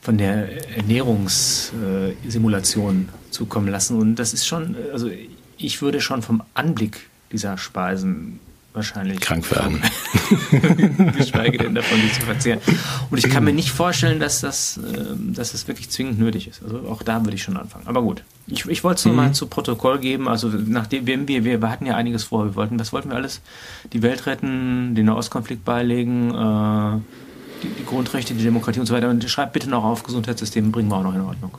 von 0.00 0.16
der 0.16 0.74
Ernährungssimulation 0.74 3.10
zukommen 3.30 3.68
lassen. 3.68 3.98
Und 3.98 4.14
das 4.14 4.32
ist 4.32 4.46
schon, 4.46 4.74
also 4.90 5.10
ich 5.58 5.82
würde 5.82 6.00
schon 6.00 6.22
vom 6.22 6.42
Anblick 6.54 7.10
dieser 7.30 7.58
Speisen 7.58 8.40
wahrscheinlich 8.78 9.20
krank 9.20 9.50
werden. 9.50 9.82
Geschweige 11.16 11.58
denn 11.58 11.74
davon, 11.74 11.98
die 12.00 12.12
zu 12.12 12.22
verzehren. 12.22 12.60
Und 13.10 13.18
ich 13.18 13.28
kann 13.28 13.44
mir 13.44 13.52
nicht 13.52 13.70
vorstellen, 13.70 14.20
dass 14.20 14.40
das, 14.40 14.78
ähm, 14.78 15.34
dass 15.34 15.52
das 15.52 15.68
wirklich 15.68 15.90
zwingend 15.90 16.18
nötig 16.18 16.48
ist. 16.48 16.62
Also 16.62 16.88
auch 16.88 17.02
da 17.02 17.24
würde 17.24 17.34
ich 17.34 17.42
schon 17.42 17.56
anfangen. 17.56 17.86
Aber 17.86 18.02
gut. 18.02 18.22
Ich, 18.46 18.64
ich 18.66 18.82
wollte 18.84 19.00
es 19.00 19.04
nur 19.04 19.12
mhm. 19.12 19.20
mal 19.20 19.32
zu 19.32 19.46
Protokoll 19.46 19.98
geben. 19.98 20.28
Also 20.28 20.48
nachdem 20.48 21.06
wir, 21.06 21.26
wir, 21.26 21.60
wir 21.60 21.70
hatten 21.70 21.84
ja 21.84 21.96
einiges 21.96 22.24
vor. 22.24 22.46
Wir 22.46 22.54
wollten, 22.54 22.78
was 22.80 22.92
wollten 22.92 23.10
wir 23.10 23.16
alles? 23.16 23.42
Die 23.92 24.02
Welt 24.02 24.26
retten, 24.26 24.94
den 24.94 25.06
Nahostkonflikt 25.06 25.64
beilegen, 25.64 26.30
äh, 26.30 26.98
die, 27.62 27.68
die, 27.68 27.84
Grundrechte, 27.84 28.32
die 28.34 28.44
Demokratie 28.44 28.80
und 28.80 28.86
so 28.86 28.94
weiter. 28.94 29.10
Und 29.10 29.28
schreibt 29.28 29.52
bitte 29.52 29.68
noch 29.68 29.84
auf, 29.84 30.02
Gesundheitssystem 30.04 30.72
bringen 30.72 30.88
wir 30.88 30.96
auch 30.96 31.02
noch 31.02 31.14
in 31.14 31.22
Ordnung. 31.22 31.50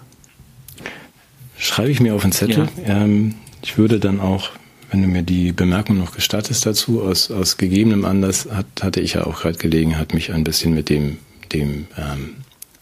schreibe 1.58 1.92
ich 1.92 2.00
mir 2.00 2.16
auf 2.16 2.24
den 2.24 2.32
Zettel. 2.32 2.70
Ja. 2.88 3.04
Ähm, 3.04 3.36
ich 3.62 3.78
würde 3.78 4.00
dann 4.00 4.20
auch, 4.20 4.50
wenn 4.92 5.02
du 5.02 5.08
mir 5.08 5.24
die 5.24 5.52
Bemerkung 5.52 5.98
noch 5.98 6.16
gestattest 6.16 6.66
dazu, 6.66 7.02
aus, 7.02 7.32
aus 7.32 7.58
gegebenem 7.58 8.06
Anlass 8.06 8.48
hat, 8.52 8.66
hatte 8.82 9.02
ich 9.02 9.14
ja 9.14 9.26
auch 9.26 9.42
gerade 9.42 9.58
Gelegenheit, 9.58 10.14
mich 10.14 10.34
ein 10.34 10.44
bisschen 10.44 10.74
mit 10.74 10.90
dem, 10.90 11.18
dem 11.52 11.88
ähm, 11.98 12.36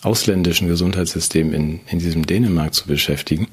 ausländischen 0.04 0.68
Gesundheitssystem 0.68 1.54
in, 1.54 1.80
in 1.88 2.00
diesem 2.00 2.26
Dänemark 2.26 2.74
zu 2.74 2.88
beschäftigen. 2.88 3.48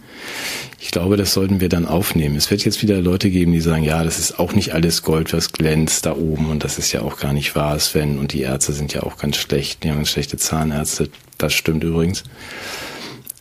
Ich 0.78 0.90
glaube, 0.90 1.16
das 1.16 1.32
sollten 1.32 1.60
wir 1.60 1.68
dann 1.68 1.86
aufnehmen. 1.86 2.36
Es 2.36 2.50
wird 2.50 2.64
jetzt 2.64 2.82
wieder 2.82 3.00
Leute 3.00 3.30
geben, 3.30 3.52
die 3.52 3.60
sagen, 3.60 3.82
ja, 3.82 4.04
das 4.04 4.18
ist 4.18 4.38
auch 4.38 4.52
nicht 4.52 4.74
alles 4.74 5.02
Gold, 5.02 5.32
was 5.32 5.52
glänzt 5.52 6.06
da 6.06 6.14
oben 6.14 6.50
und 6.50 6.62
das 6.62 6.78
ist 6.78 6.92
ja 6.92 7.02
auch 7.02 7.16
gar 7.16 7.32
nicht 7.32 7.56
wahr, 7.56 7.78
Sven. 7.78 8.18
Und 8.18 8.32
die 8.32 8.42
Ärzte 8.42 8.72
sind 8.72 8.92
ja 8.92 9.02
auch 9.02 9.16
ganz 9.16 9.36
schlecht, 9.36 9.82
die 9.82 9.90
haben 9.90 9.96
ganz 9.96 10.10
schlechte 10.10 10.36
Zahnärzte. 10.36 11.08
Das 11.38 11.54
stimmt 11.54 11.82
übrigens. 11.82 12.24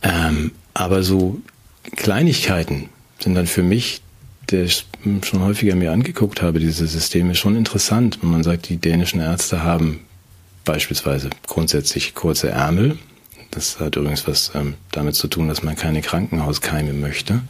Ähm, 0.01 0.51
aber 0.73 1.03
so 1.03 1.39
Kleinigkeiten 1.95 2.89
sind 3.19 3.35
dann 3.35 3.47
für 3.47 3.63
mich, 3.63 4.01
der 4.51 4.63
ich 4.63 4.85
schon 5.23 5.41
häufiger 5.41 5.75
mir 5.75 5.91
angeguckt 5.91 6.41
habe, 6.41 6.59
diese 6.59 6.87
Systeme 6.87 7.35
schon 7.35 7.55
interessant. 7.55 8.19
Wenn 8.21 8.31
man 8.31 8.43
sagt, 8.43 8.69
die 8.69 8.77
dänischen 8.77 9.21
Ärzte 9.21 9.63
haben 9.63 10.01
beispielsweise 10.65 11.29
grundsätzlich 11.47 12.15
kurze 12.15 12.49
Ärmel. 12.49 12.97
Das 13.51 13.79
hat 13.79 13.95
übrigens 13.95 14.27
was 14.27 14.51
ähm, 14.55 14.75
damit 14.91 15.15
zu 15.15 15.27
tun, 15.27 15.47
dass 15.47 15.63
man 15.63 15.75
keine 15.75 16.01
Krankenhauskeime 16.01 16.93
möchte. 16.93 17.41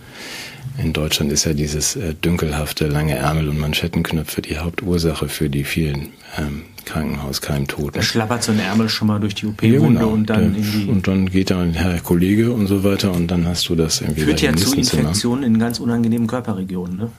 In 0.78 0.92
Deutschland 0.92 1.32
ist 1.32 1.46
ja 1.46 1.54
dieses 1.54 1.96
äh, 1.96 2.14
dünkelhafte 2.14 2.88
lange 2.88 3.16
Ärmel 3.16 3.50
und 3.50 3.60
Manschettenknöpfe 3.60 4.42
die 4.42 4.58
Hauptursache 4.58 5.30
für 5.30 5.50
die 5.50 5.64
vielen 5.64 6.10
ähm, 6.38 6.64
Krankenhauskeimtoten. 6.86 7.94
Da 7.94 8.02
schlappert 8.02 8.44
so 8.44 8.52
ein 8.52 8.60
Ärmel 8.60 8.90
schon 8.90 9.08
mal 9.08 9.20
durch 9.20 9.36
die 9.36 9.48
OP-Wunde 9.48 9.76
ja, 9.76 9.88
genau. 9.88 10.10
und 10.10 10.30
dann 10.30 10.56
in 10.56 10.64
die 10.64 10.90
und 10.90 11.08
dann 11.08 11.30
geht 11.30 11.52
dann 11.52 11.74
Herr 11.74 12.00
Kollege 12.00 12.52
und 12.52 12.68
so 12.68 12.84
weiter 12.84 13.12
und 13.12 13.28
dann 13.28 13.48
hast 13.48 13.70
du 13.70 13.76
das 13.76 14.02
irgendwie 14.02 14.22
Führt 14.22 14.42
ja 14.42 14.56
zu 14.56 14.76
Infektionen 14.76 15.44
in 15.44 15.60
ganz 15.60 15.80
unangenehmen 15.80 16.28
Körperregionen, 16.28 16.98
ne? 16.98 17.12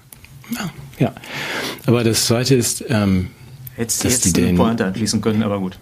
Ja, 0.50 0.70
ja. 0.98 1.12
Aber 1.86 2.04
das 2.04 2.26
Zweite 2.26 2.54
ist, 2.54 2.84
ähm, 2.88 3.28
Hättest 3.76 4.04
du 4.04 4.08
jetzt 4.08 4.38
eine 4.38 4.54
Pointe 4.54 4.84
anschließen 4.84 5.20
können, 5.20 5.42
aber 5.42 5.58
gut. 5.58 5.78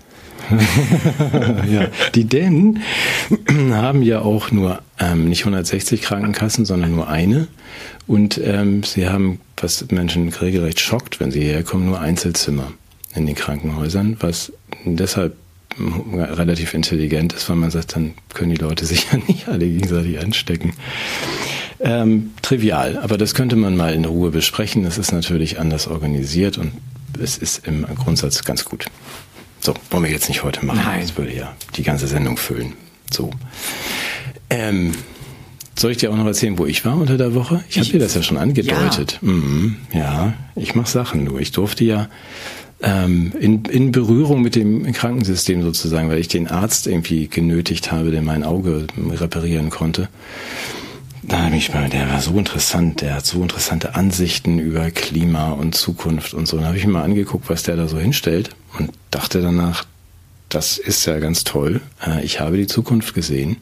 ja, 1.71 1.89
die 2.15 2.25
Dänen 2.25 2.83
haben 3.71 4.03
ja 4.03 4.21
auch 4.21 4.51
nur 4.51 4.83
ähm, 4.99 5.29
nicht 5.29 5.43
160 5.43 6.03
Krankenkassen, 6.03 6.65
sondern 6.65 6.93
nur 6.93 7.09
eine. 7.09 7.49
Und 8.07 8.41
ähm, 8.43 8.83
sie 8.83 9.09
haben, 9.09 9.41
was 9.57 9.87
Menschen 9.91 10.29
regelrecht 10.31 10.81
schockt, 10.81 11.21
wenn 11.21 11.31
sie 11.31 11.41
hierher 11.41 11.63
kommen, 11.63 11.87
nur 11.87 12.01
Einzelzimmer 12.01 12.73
in 13.15 13.27
den 13.27 13.35
Krankenhäusern, 13.35 14.17
was 14.21 14.53
deshalb 14.85 15.37
relativ 15.79 16.75
intelligent 16.75 17.33
ist, 17.33 17.49
weil 17.49 17.57
man 17.57 17.71
sagt, 17.71 17.97
dann 17.97 18.15
können 18.35 18.51
die 18.51 18.61
Leute 18.61 18.85
sich 18.85 19.07
ja 19.13 19.19
nicht 19.27 19.49
alle 19.49 19.67
gegenseitig 19.67 20.21
anstecken. 20.21 20.75
Ähm, 21.81 22.31
trivial, 22.43 22.99
aber 22.99 23.19
das 23.19 23.35
könnte 23.35 23.57
man 23.57 23.77
mal 23.77 23.95
in 23.95 24.05
Ruhe 24.05 24.31
besprechen. 24.31 24.85
Das 24.85 24.99
ist 24.99 25.13
natürlich 25.13 25.59
anders 25.59 25.89
organisiert 25.89 26.59
und 26.59 26.73
es 27.21 27.39
ist 27.39 27.67
im 27.67 27.85
Grundsatz 27.97 28.45
ganz 28.45 28.65
gut. 28.65 28.87
So, 29.61 29.75
wollen 29.91 30.05
wir 30.05 30.11
jetzt 30.11 30.29
nicht 30.29 30.45
heute 30.45 30.65
machen. 30.65 30.81
Nein. 30.85 31.01
Das 31.01 31.17
würde 31.17 31.35
ja 31.35 31.55
die 31.77 31.83
ganze 31.83 32.07
Sendung 32.07 32.37
füllen. 32.37 32.75
So. 33.11 33.31
Ähm, 34.51 34.93
soll 35.77 35.93
ich 35.93 35.99
dir 35.99 36.11
auch 36.11 36.17
noch 36.17 36.27
erzählen, 36.27 36.59
wo 36.59 36.67
ich 36.67 36.85
war 36.85 36.97
unter 36.97 37.17
der 37.17 37.35
Woche? 37.35 37.65
Ich, 37.69 37.77
ich 37.77 37.83
habe 37.83 37.91
dir 37.91 37.99
das 38.01 38.15
ja 38.15 38.23
schon 38.23 38.37
angedeutet. 38.37 39.19
Ja, 39.23 39.29
mhm, 39.29 39.77
ja 39.93 40.35
ich 40.55 40.75
mache 40.75 40.91
Sachen 40.91 41.25
nur. 41.25 41.41
Ich 41.41 41.53
durfte 41.53 41.85
ja 41.85 42.09
ähm, 42.83 43.33
in, 43.39 43.65
in 43.65 43.93
Berührung 43.93 44.43
mit 44.43 44.55
dem 44.55 44.91
Krankensystem 44.93 45.63
sozusagen, 45.63 46.09
weil 46.09 46.19
ich 46.19 46.29
den 46.29 46.49
Arzt 46.49 46.87
irgendwie 46.87 47.29
genötigt 47.29 47.93
habe, 47.93 48.11
der 48.11 48.23
mein 48.23 48.45
Auge 48.45 48.87
reparieren 48.97 49.71
konnte 49.71 50.09
da 51.23 51.45
habe 51.45 51.57
ich 51.57 51.73
mal, 51.73 51.89
der 51.89 52.11
war 52.11 52.21
so 52.21 52.37
interessant, 52.37 53.01
der 53.01 53.15
hat 53.15 53.27
so 53.27 53.43
interessante 53.43 53.95
Ansichten 53.95 54.59
über 54.59 54.91
Klima 54.91 55.53
und 55.53 55.75
Zukunft 55.75 56.35
und 56.35 56.47
so. 56.47 56.57
Dann 56.57 56.67
habe 56.67 56.77
ich 56.77 56.85
mir 56.85 56.93
mal 56.93 57.05
angeguckt, 57.05 57.49
was 57.49 57.63
der 57.63 57.77
da 57.77 57.87
so 57.87 57.99
hinstellt 57.99 58.51
und 58.79 58.91
dachte 59.11 59.41
danach, 59.41 59.85
das 60.49 60.79
ist 60.79 61.07
ja 61.07 61.19
ganz 61.21 61.45
toll. 61.45 61.81
Äh, 62.05 62.25
ich 62.25 62.41
habe 62.41 62.57
die 62.57 62.67
Zukunft 62.67 63.15
gesehen. 63.15 63.57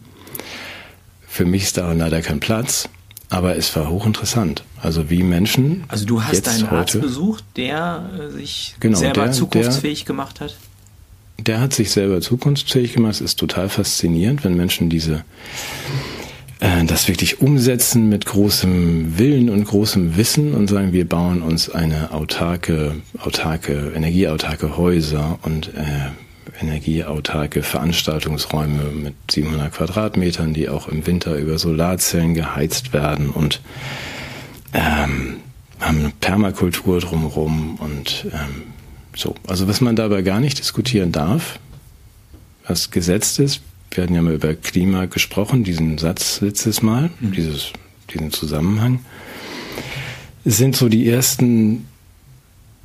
Für 1.28 1.44
mich 1.44 1.64
ist 1.64 1.76
darin 1.76 1.98
leider 1.98 2.22
kein 2.22 2.40
Platz, 2.40 2.88
aber 3.30 3.56
es 3.56 3.74
war 3.76 3.88
hochinteressant. 3.88 4.64
Also 4.82 5.08
wie 5.08 5.22
Menschen. 5.22 5.84
Also 5.88 6.04
du 6.04 6.22
hast 6.22 6.48
einen 6.48 6.66
Arzt 6.66 7.00
besucht, 7.00 7.44
der 7.56 8.10
äh, 8.18 8.30
sich 8.30 8.74
genau, 8.80 8.98
selber 8.98 9.24
der, 9.24 9.32
zukunftsfähig 9.32 10.00
der, 10.00 10.06
gemacht 10.06 10.40
hat? 10.40 10.56
Der 11.38 11.60
hat 11.60 11.72
sich 11.72 11.92
selber 11.92 12.20
zukunftsfähig 12.20 12.92
gemacht. 12.92 13.14
Es 13.14 13.20
ist 13.20 13.38
total 13.38 13.68
faszinierend, 13.68 14.44
wenn 14.44 14.54
Menschen 14.56 14.90
diese 14.90 15.24
äh, 16.58 16.84
das 16.84 17.08
wirklich 17.08 17.40
umsetzen 17.40 18.08
mit 18.08 18.26
großem 18.26 19.16
Willen 19.16 19.48
und 19.48 19.64
großem 19.64 20.16
Wissen 20.16 20.52
und 20.54 20.68
sagen, 20.68 20.92
wir 20.92 21.08
bauen 21.08 21.40
uns 21.40 21.70
eine 21.70 22.12
autarke, 22.12 22.96
autarke, 23.18 23.92
energieautarke 23.94 24.76
Häuser 24.76 25.38
und 25.42 25.68
äh, 25.68 26.10
energieautarke 26.60 27.62
Veranstaltungsräume 27.62 28.84
mit 28.92 29.14
700 29.30 29.72
Quadratmetern, 29.72 30.54
die 30.54 30.68
auch 30.68 30.88
im 30.88 31.06
Winter 31.06 31.36
über 31.36 31.58
Solarzellen 31.58 32.34
geheizt 32.34 32.92
werden 32.92 33.30
und 33.30 33.60
ähm, 34.72 35.36
haben 35.80 35.98
eine 35.98 36.12
Permakultur 36.20 37.00
drumherum 37.00 37.76
und 37.76 38.26
ähm, 38.32 38.62
so. 39.16 39.34
Also 39.46 39.66
was 39.68 39.80
man 39.80 39.96
dabei 39.96 40.22
gar 40.22 40.40
nicht 40.40 40.58
diskutieren 40.58 41.12
darf, 41.12 41.58
was 42.66 42.90
gesetzt 42.90 43.38
ist, 43.38 43.62
wir 43.90 44.04
hatten 44.04 44.14
ja 44.14 44.22
mal 44.22 44.34
über 44.34 44.54
Klima 44.54 45.06
gesprochen, 45.06 45.64
diesen 45.64 45.98
Satz 45.98 46.40
letztes 46.40 46.82
Mal, 46.82 47.10
mhm. 47.18 47.32
dieses, 47.32 47.72
diesen 48.12 48.30
Zusammenhang. 48.30 49.00
Sind 50.44 50.76
so 50.76 50.88
die 50.88 51.08
ersten 51.08 51.86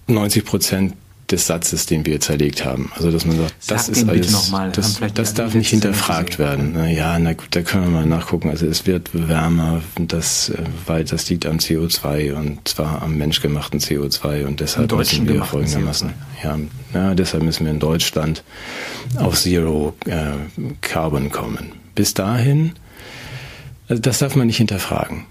90 0.08 0.46
Prozent 0.46 0.94
des 1.32 1.48
Satzes, 1.48 1.86
den 1.86 2.06
wir 2.06 2.20
zerlegt 2.20 2.66
haben. 2.66 2.92
Also, 2.96 3.12
dass 3.12 3.26
man 3.26 3.38
sagt, 3.38 3.56
Sag 3.60 3.78
das 3.78 3.90
ist 3.90 4.08
alles, 4.08 4.52
das, 4.74 5.00
das 5.14 5.34
darf 5.34 5.54
nicht 5.54 5.70
hinterfragt 5.70 6.38
werden. 6.38 6.74
Na 6.74 6.90
ja, 6.90 7.18
na 7.18 7.34
gut, 7.34 7.48
da 7.52 7.62
können 7.62 7.86
wir 7.86 7.92
mal 7.92 8.06
nachgucken. 8.06 8.50
Also, 8.50 8.68
es 8.68 8.86
wird 8.86 9.10
wärmer, 9.14 9.82
das, 10.00 10.50
äh, 10.50 10.58
weil 10.86 11.04
das 11.04 11.30
liegt 11.30 11.46
am 11.46 11.58
CO2 11.58 12.34
und 12.34 12.68
zwar 12.68 13.02
am 13.02 13.18
menschgemachten 13.18 13.80
CO2 13.80 14.46
und 14.46 14.60
deshalb 14.60 14.92
müssen 14.92 15.28
wir 15.28 15.44
folgendermaßen, 15.44 16.12
ja, 16.44 16.60
ja, 16.94 17.16
deshalb 17.16 17.44
müssen 17.44 17.66
wir 17.66 17.72
in 17.72 17.80
Deutschland 17.80 18.44
auf 19.18 19.40
Zero 19.40 19.96
äh, 20.06 20.32
Carbon 20.82 21.32
kommen. 21.32 21.72
Bis 21.96 22.14
dahin, 22.14 22.74
also 23.88 24.02
das 24.02 24.20
darf 24.20 24.36
man 24.36 24.48
nicht 24.48 24.58
hinterfragen 24.58 25.26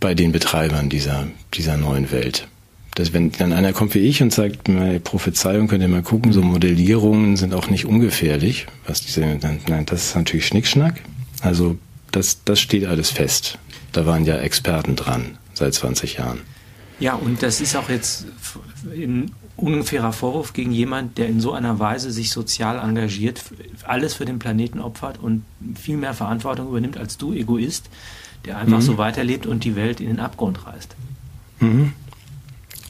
bei 0.00 0.14
den 0.14 0.32
Betreibern 0.32 0.88
dieser, 0.88 1.26
dieser 1.54 1.76
neuen 1.76 2.10
Welt 2.10 2.46
dass 2.96 3.12
wenn 3.12 3.30
dann 3.30 3.52
einer 3.52 3.74
kommt 3.74 3.94
wie 3.94 4.00
ich 4.00 4.22
und 4.22 4.32
sagt, 4.32 4.70
Prophezeiung 5.04 5.68
könnt 5.68 5.82
ihr 5.82 5.88
mal 5.88 6.02
gucken, 6.02 6.32
so 6.32 6.40
Modellierungen 6.40 7.36
sind 7.36 7.52
auch 7.52 7.68
nicht 7.68 7.84
ungefährlich, 7.84 8.66
was 8.86 9.02
diese, 9.02 9.20
nein, 9.20 9.84
das 9.84 10.06
ist 10.06 10.16
natürlich 10.16 10.46
Schnickschnack. 10.46 11.02
Also 11.42 11.76
das, 12.10 12.42
das 12.44 12.58
steht 12.58 12.86
alles 12.86 13.10
fest. 13.10 13.58
Da 13.92 14.06
waren 14.06 14.24
ja 14.24 14.38
Experten 14.38 14.96
dran 14.96 15.36
seit 15.52 15.74
20 15.74 16.14
Jahren. 16.14 16.40
Ja, 16.98 17.14
und 17.14 17.42
das 17.42 17.60
ist 17.60 17.76
auch 17.76 17.90
jetzt 17.90 18.26
ein 18.86 19.30
ungefährer 19.56 20.14
Vorwurf 20.14 20.54
gegen 20.54 20.72
jemand, 20.72 21.18
der 21.18 21.28
in 21.28 21.38
so 21.38 21.52
einer 21.52 21.78
Weise 21.78 22.10
sich 22.10 22.30
sozial 22.30 22.78
engagiert, 22.78 23.42
alles 23.84 24.14
für 24.14 24.24
den 24.24 24.38
Planeten 24.38 24.80
opfert 24.80 25.18
und 25.18 25.44
viel 25.74 25.98
mehr 25.98 26.14
Verantwortung 26.14 26.68
übernimmt 26.68 26.96
als 26.96 27.18
du, 27.18 27.34
Egoist, 27.34 27.90
der 28.46 28.56
einfach 28.56 28.78
mhm. 28.78 28.82
so 28.82 28.96
weiterlebt 28.96 29.44
und 29.44 29.64
die 29.64 29.76
Welt 29.76 30.00
in 30.00 30.06
den 30.06 30.20
Abgrund 30.20 30.66
reißt. 30.66 30.96
Mhm. 31.60 31.92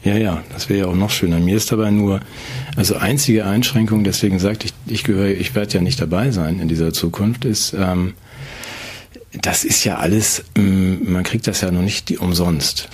Ja, 0.06 0.14
ja, 0.14 0.44
das 0.52 0.68
wäre 0.68 0.78
ja 0.78 0.86
auch 0.86 0.94
noch 0.94 1.10
schöner. 1.10 1.40
Mir 1.40 1.56
ist 1.56 1.72
dabei 1.72 1.90
nur, 1.90 2.20
also 2.76 2.94
einzige 2.94 3.44
Einschränkung, 3.44 4.04
deswegen 4.04 4.38
sagte 4.38 4.66
ich, 4.66 4.72
ich 4.86 5.02
gehöre, 5.02 5.30
ich 5.30 5.56
werde 5.56 5.74
ja 5.74 5.80
nicht 5.80 6.00
dabei 6.00 6.30
sein 6.30 6.60
in 6.60 6.68
dieser 6.68 6.92
Zukunft, 6.92 7.44
ist, 7.44 7.74
ähm, 7.76 8.14
das 9.32 9.64
ist 9.64 9.82
ja 9.82 9.96
alles, 9.96 10.44
ähm, 10.54 11.10
man 11.10 11.24
kriegt 11.24 11.48
das 11.48 11.60
ja 11.60 11.72
noch 11.72 11.82
nicht 11.82 12.08
die, 12.08 12.18
umsonst, 12.18 12.88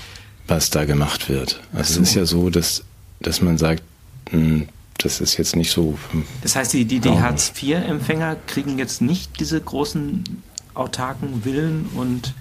was 0.48 0.70
da 0.70 0.86
gemacht 0.86 1.28
wird. 1.28 1.60
Also 1.74 1.92
so. 1.92 2.00
es 2.00 2.08
ist 2.08 2.14
ja 2.14 2.24
so, 2.24 2.48
dass, 2.48 2.82
dass 3.20 3.42
man 3.42 3.58
sagt, 3.58 3.82
mh, 4.30 4.38
hm, 4.38 4.68
das 4.96 5.20
ist 5.20 5.36
jetzt 5.36 5.54
nicht 5.54 5.70
so. 5.70 5.98
Hm, 6.12 6.24
das 6.40 6.56
heißt, 6.56 6.72
die, 6.72 6.86
die, 6.86 7.00
die 7.00 7.10
Hartz-IV-Empfänger 7.10 8.36
kriegen 8.46 8.78
jetzt 8.78 9.02
nicht 9.02 9.38
diese 9.38 9.60
großen 9.60 10.24
autarken 10.72 11.44
Willen 11.44 11.90
und 11.94 12.32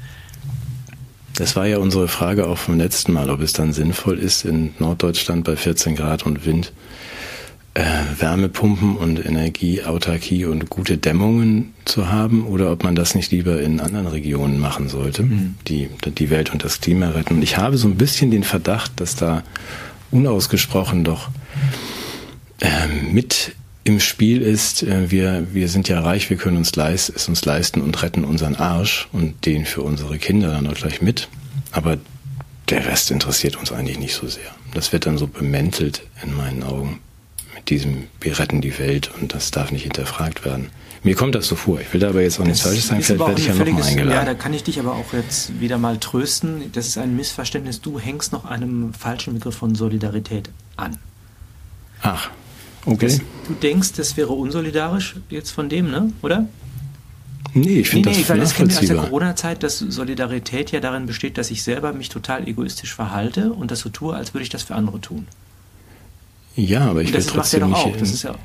das 1.36 1.56
war 1.56 1.68
ja 1.68 1.78
unsere 1.78 2.08
Frage 2.08 2.48
auch 2.48 2.58
vom 2.58 2.78
letzten 2.78 3.14
Mal, 3.14 3.30
ob 3.30 3.42
es 3.42 3.54
dann 3.54 3.74
sinnvoll 3.74 4.20
ist, 4.20 4.46
in 4.46 4.74
Norddeutschland 4.80 5.44
bei 5.44 5.56
14 5.56 5.96
Grad 5.96 6.26
und 6.26 6.46
Wind 6.46 6.72
äh, 7.74 7.84
Wärmepumpen 8.20 8.98
und 8.98 9.26
Energieautarkie 9.26 10.46
und 10.46 10.70
gute 10.70 10.98
Dämmungen 10.98 11.74
zu 11.86 12.12
haben 12.12 12.46
oder 12.46 12.72
ob 12.72 12.84
man 12.84 12.96
das 12.96 13.16
nicht 13.16 13.32
lieber 13.32 13.62
in 13.62 13.80
anderen 13.80 14.08
Regionen 14.08 14.60
machen 14.60 14.90
sollte, 14.90 15.24
mhm. 15.24 15.56
die 15.68 15.90
die 16.06 16.30
Welt 16.30 16.52
und 16.52 16.66
das 16.66 16.82
Klima 16.82 17.10
retten. 17.10 17.36
Und 17.36 17.44
ich 17.44 17.58
habe 17.58 17.78
so 17.78 17.88
ein 17.88 17.96
bisschen 17.96 18.30
den 18.30 18.44
Verdacht, 18.44 19.00
dass 19.00 19.16
da 19.16 19.44
unausgesprochen 20.12 21.06
doch 21.06 21.30
äh, 22.60 22.88
mit 23.12 23.56
im 23.84 24.00
Spiel 24.00 24.42
ist, 24.42 24.84
äh, 24.84 25.10
wir, 25.10 25.48
wir 25.54 25.68
sind 25.68 25.90
ja 25.90 26.00
reich, 26.02 26.30
wir 26.30 26.38
können 26.38 26.58
uns 26.58 26.76
leist, 26.76 27.12
es 27.16 27.28
uns 27.28 27.44
leisten 27.46 27.82
und 27.82 28.02
retten 28.04 28.24
unseren 28.24 28.56
Arsch 28.56 29.08
und 29.12 29.46
den 29.46 29.66
für 29.66 29.82
unsere 29.82 30.18
Kinder 30.18 30.52
dann 30.52 30.68
auch 30.68 30.76
gleich 30.76 31.02
mit. 31.02 31.30
Aber 31.72 31.98
der 32.70 32.86
Rest 32.86 33.12
interessiert 33.12 33.56
uns 33.58 33.72
eigentlich 33.72 34.00
nicht 34.00 34.14
so 34.14 34.28
sehr. 34.28 34.44
Das 34.74 34.94
wird 34.94 35.06
dann 35.06 35.18
so 35.18 35.28
bemäntelt 35.28 36.04
in 36.24 36.36
meinen 36.36 36.64
Augen 36.64 37.00
mit 37.56 37.70
diesem, 37.70 38.08
wir 38.22 38.38
retten 38.40 38.62
die 38.62 38.78
Welt 38.78 39.12
und 39.20 39.34
das 39.34 39.52
darf 39.52 39.72
nicht 39.72 39.84
hinterfragt 39.84 40.46
werden. 40.46 40.70
Mir 41.04 41.16
kommt 41.16 41.34
das 41.34 41.48
so 41.48 41.56
vor. 41.56 41.82
Ich 41.82 41.92
will 41.94 42.00
da 42.00 42.10
aber 42.10 42.22
jetzt 42.22 42.40
auch 42.40 42.46
nichts 42.46 42.62
Falsches 42.62 42.88
sagen, 42.88 43.02
vielleicht 43.02 43.20
werde 43.20 43.42
ich 43.42 43.48
ja 43.48 43.56
nochmal 43.56 43.84
eingeladen. 43.84 44.12
Ja, 44.12 44.24
da 44.24 44.36
kann 44.36 44.54
ich 44.54 44.64
dich 44.64 44.80
aber 44.80 44.94
auch 44.94 45.14
jetzt 45.14 45.60
wieder 45.60 45.80
mal 45.80 45.98
trösten. 45.98 46.72
Das 46.74 46.88
ist 46.88 47.00
ein 47.00 47.16
Missverständnis. 47.16 47.82
Du 47.82 48.00
hängst 48.00 48.32
noch 48.32 48.46
einem 48.46 48.94
falschen 48.94 49.34
Begriff 49.34 49.56
von 49.56 49.74
Solidarität 49.74 50.52
an. 50.78 51.00
Ach, 52.04 52.30
okay. 52.86 53.08
Das, 53.08 53.18
du 53.48 53.54
denkst, 53.62 53.94
das 53.94 54.18
wäre 54.18 54.34
unsolidarisch 54.34 55.16
jetzt 55.30 55.52
von 55.52 55.70
dem, 55.70 55.92
ne? 55.92 56.12
Oder? 56.22 56.48
Nee, 57.54 57.80
ich 57.80 57.90
finde 57.90 58.10
nee, 58.10 58.16
nee, 58.16 58.22
das 58.22 58.30
weil 58.30 58.40
das 58.40 58.54
kennen 58.54 58.70
wir 58.70 58.80
aus 58.80 58.86
der 58.86 58.96
Corona-Zeit, 58.96 59.64
dass 59.64 59.80
Solidarität 59.80 60.72
ja 60.72 60.80
darin 60.80 61.06
besteht, 61.06 61.38
dass 61.38 61.52
ich 61.52 61.64
selber 61.64 61.92
mich 61.92 62.08
total 62.08 62.48
egoistisch 62.48 62.94
verhalte 62.94 63.52
und 63.52 63.72
das 63.72 63.82
so 63.82 63.90
tue, 63.90 64.16
als 64.16 64.34
würde 64.34 64.44
ich 64.44 64.50
das 64.50 64.64
für 64.64 64.76
andere 64.76 65.02
tun. 65.02 65.28
Ja, 66.56 66.90
aber 66.90 67.02
ich 67.02 67.08
und 67.08 67.16
das 67.16 67.26
will 67.26 67.34
trotzdem 67.34 67.70
macht 67.70 67.80
ja 67.80 67.86
doch 67.86 67.94
auch. 67.94 67.98
Das 67.98 68.12
ist 68.12 68.24
ja 68.24 68.36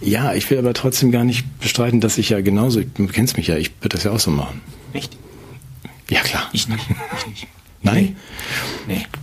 ja, 0.00 0.34
ich 0.34 0.48
will 0.50 0.58
aber 0.58 0.74
trotzdem 0.74 1.10
gar 1.10 1.24
nicht 1.24 1.58
bestreiten, 1.60 2.00
dass 2.00 2.18
ich 2.18 2.30
ja 2.30 2.40
genauso, 2.40 2.80
du 2.82 3.06
kennst 3.06 3.36
mich 3.36 3.48
ja, 3.48 3.56
ich 3.56 3.72
würde 3.80 3.96
das 3.96 4.04
ja 4.04 4.12
auch 4.12 4.20
so 4.20 4.30
machen. 4.30 4.60
Echt? 4.92 5.16
Ja, 6.08 6.20
klar. 6.20 6.48
Ich 6.52 6.68
nicht. 6.68 6.84
Ich 7.18 7.26
nicht. 7.26 7.46
Nein? 7.82 8.16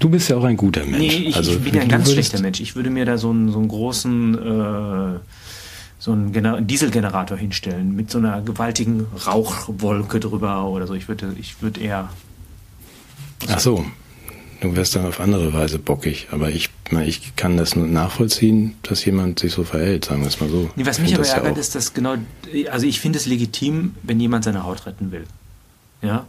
Du 0.06 0.12
bist 0.12 0.30
ja 0.30 0.38
auch 0.38 0.44
ein 0.44 0.56
guter 0.56 0.86
Mensch. 0.86 1.00
Nee, 1.00 1.30
ich, 1.30 1.36
also, 1.36 1.54
ich 1.54 1.62
bin 1.62 1.74
ja 1.74 1.82
ein 1.82 1.90
ganz 1.90 2.12
schlechter 2.12 2.40
Mensch. 2.40 2.60
Ich 2.60 2.76
würde 2.76 2.92
mir 2.92 3.06
da 3.06 3.18
so 3.18 3.32
einen, 3.32 3.52
so 3.52 3.58
einen 3.58 3.70
großen 3.70 4.36
äh, 4.36 5.20
so 5.98 6.12
einen, 6.12 6.68
Dieselgenerator 6.68 7.36
hinstellen 7.36 7.96
mit 7.96 8.12
so 8.12 8.20
einer 8.20 8.40
gewaltigen 8.44 9.08
Rauchwolke 9.26 10.20
drüber 10.20 10.66
oder 10.66 10.86
so. 10.86 10.94
Ich 10.94 11.08
würde, 11.08 11.34
ich 11.40 11.60
würde 11.64 11.82
eher. 11.82 12.10
Ach 13.50 13.60
so, 13.60 13.84
du 14.62 14.76
wirst 14.76 14.96
dann 14.96 15.08
auf 15.08 15.20
andere 15.20 15.52
Weise 15.54 15.80
bockig. 15.80 16.28
Aber 16.30 16.50
ich, 16.52 16.70
ich 17.04 17.36
kann 17.36 17.58
das 17.58 17.76
nur 17.76 17.88
nachvollziehen, 17.88 18.76
dass 18.84 19.04
jemand 19.06 19.40
sich 19.40 19.54
so 19.54 19.64
verhält, 19.64 20.06
sagen 20.06 20.22
wir 20.22 20.28
es 20.28 20.40
mal 20.40 20.50
so. 20.50 20.70
Nee, 20.76 20.86
was 20.86 21.00
mich 21.00 21.16
aber 21.16 21.26
ärgert, 21.26 21.56
ja 21.56 21.60
ist, 21.60 21.74
dass 21.74 21.96
genau, 21.96 22.14
also 22.70 22.86
ich 22.86 23.00
finde 23.00 23.18
es 23.18 23.26
legitim, 23.26 23.96
wenn 24.04 24.20
jemand 24.20 24.44
seine 24.44 24.66
Haut 24.66 24.86
retten 24.86 25.12
will. 25.12 25.26
Ja? 26.04 26.28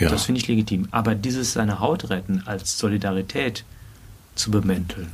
Ja. 0.00 0.08
Das 0.08 0.24
finde 0.24 0.40
ich 0.40 0.48
legitim. 0.48 0.88
Aber 0.90 1.14
dieses 1.14 1.52
seine 1.52 1.80
Haut 1.80 2.10
retten 2.10 2.42
als 2.46 2.78
Solidarität 2.78 3.64
zu 4.34 4.50
bemänteln. 4.50 5.08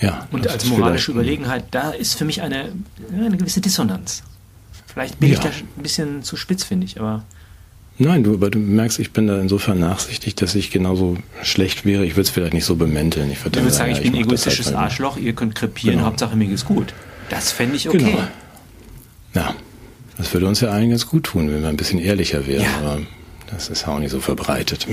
Ja, 0.00 0.26
und 0.30 0.46
als 0.46 0.66
moralische 0.66 1.12
Überlegenheit, 1.12 1.64
da 1.70 1.90
ist 1.90 2.18
für 2.18 2.26
mich 2.26 2.42
eine, 2.42 2.72
eine 3.12 3.36
gewisse 3.36 3.62
Dissonanz. 3.62 4.22
Vielleicht 4.86 5.18
bin 5.20 5.30
ja. 5.30 5.36
ich 5.36 5.40
da 5.40 5.48
ein 5.48 5.82
bisschen 5.82 6.22
zu 6.22 6.36
spitz, 6.36 6.64
finde 6.64 6.84
ich, 6.84 7.00
aber. 7.00 7.24
Nein, 7.98 8.24
du, 8.24 8.34
aber 8.34 8.50
du 8.50 8.58
merkst, 8.58 8.98
ich 8.98 9.12
bin 9.12 9.26
da 9.26 9.40
insofern 9.40 9.80
nachsichtig, 9.80 10.34
dass 10.34 10.54
ich 10.54 10.70
genauso 10.70 11.16
schlecht 11.42 11.86
wäre. 11.86 12.04
Ich 12.04 12.12
würde 12.12 12.22
es 12.22 12.30
vielleicht 12.30 12.52
nicht 12.52 12.66
so 12.66 12.76
bemänteln. 12.76 13.30
Ich 13.30 13.42
würde 13.42 13.70
sagen, 13.70 13.92
ja, 13.92 13.96
ich 13.96 14.02
bin 14.02 14.14
ein 14.14 14.20
egoistisches 14.20 14.66
halt 14.66 14.76
Arschloch, 14.76 15.16
ihr 15.16 15.32
könnt 15.32 15.54
krepieren, 15.54 15.96
genau. 15.96 16.08
Hauptsache 16.08 16.36
mir 16.36 16.46
geht's 16.46 16.66
gut. 16.66 16.92
Das 17.30 17.52
fände 17.52 17.76
ich 17.76 17.88
okay. 17.88 17.98
Genau. 17.98 18.18
Ja, 19.34 19.54
das 20.18 20.32
würde 20.34 20.46
uns 20.46 20.60
ja 20.60 20.68
allen 20.68 20.90
ganz 20.90 21.06
gut 21.06 21.24
tun, 21.24 21.50
wenn 21.50 21.62
wir 21.62 21.68
ein 21.68 21.76
bisschen 21.76 21.98
ehrlicher 21.98 22.46
wären. 22.46 22.62
Ja. 22.62 22.98
Aber 23.46 23.54
das 23.54 23.68
ist 23.68 23.86
auch 23.86 23.98
nicht 23.98 24.10
so 24.10 24.20
verbreitet. 24.20 24.86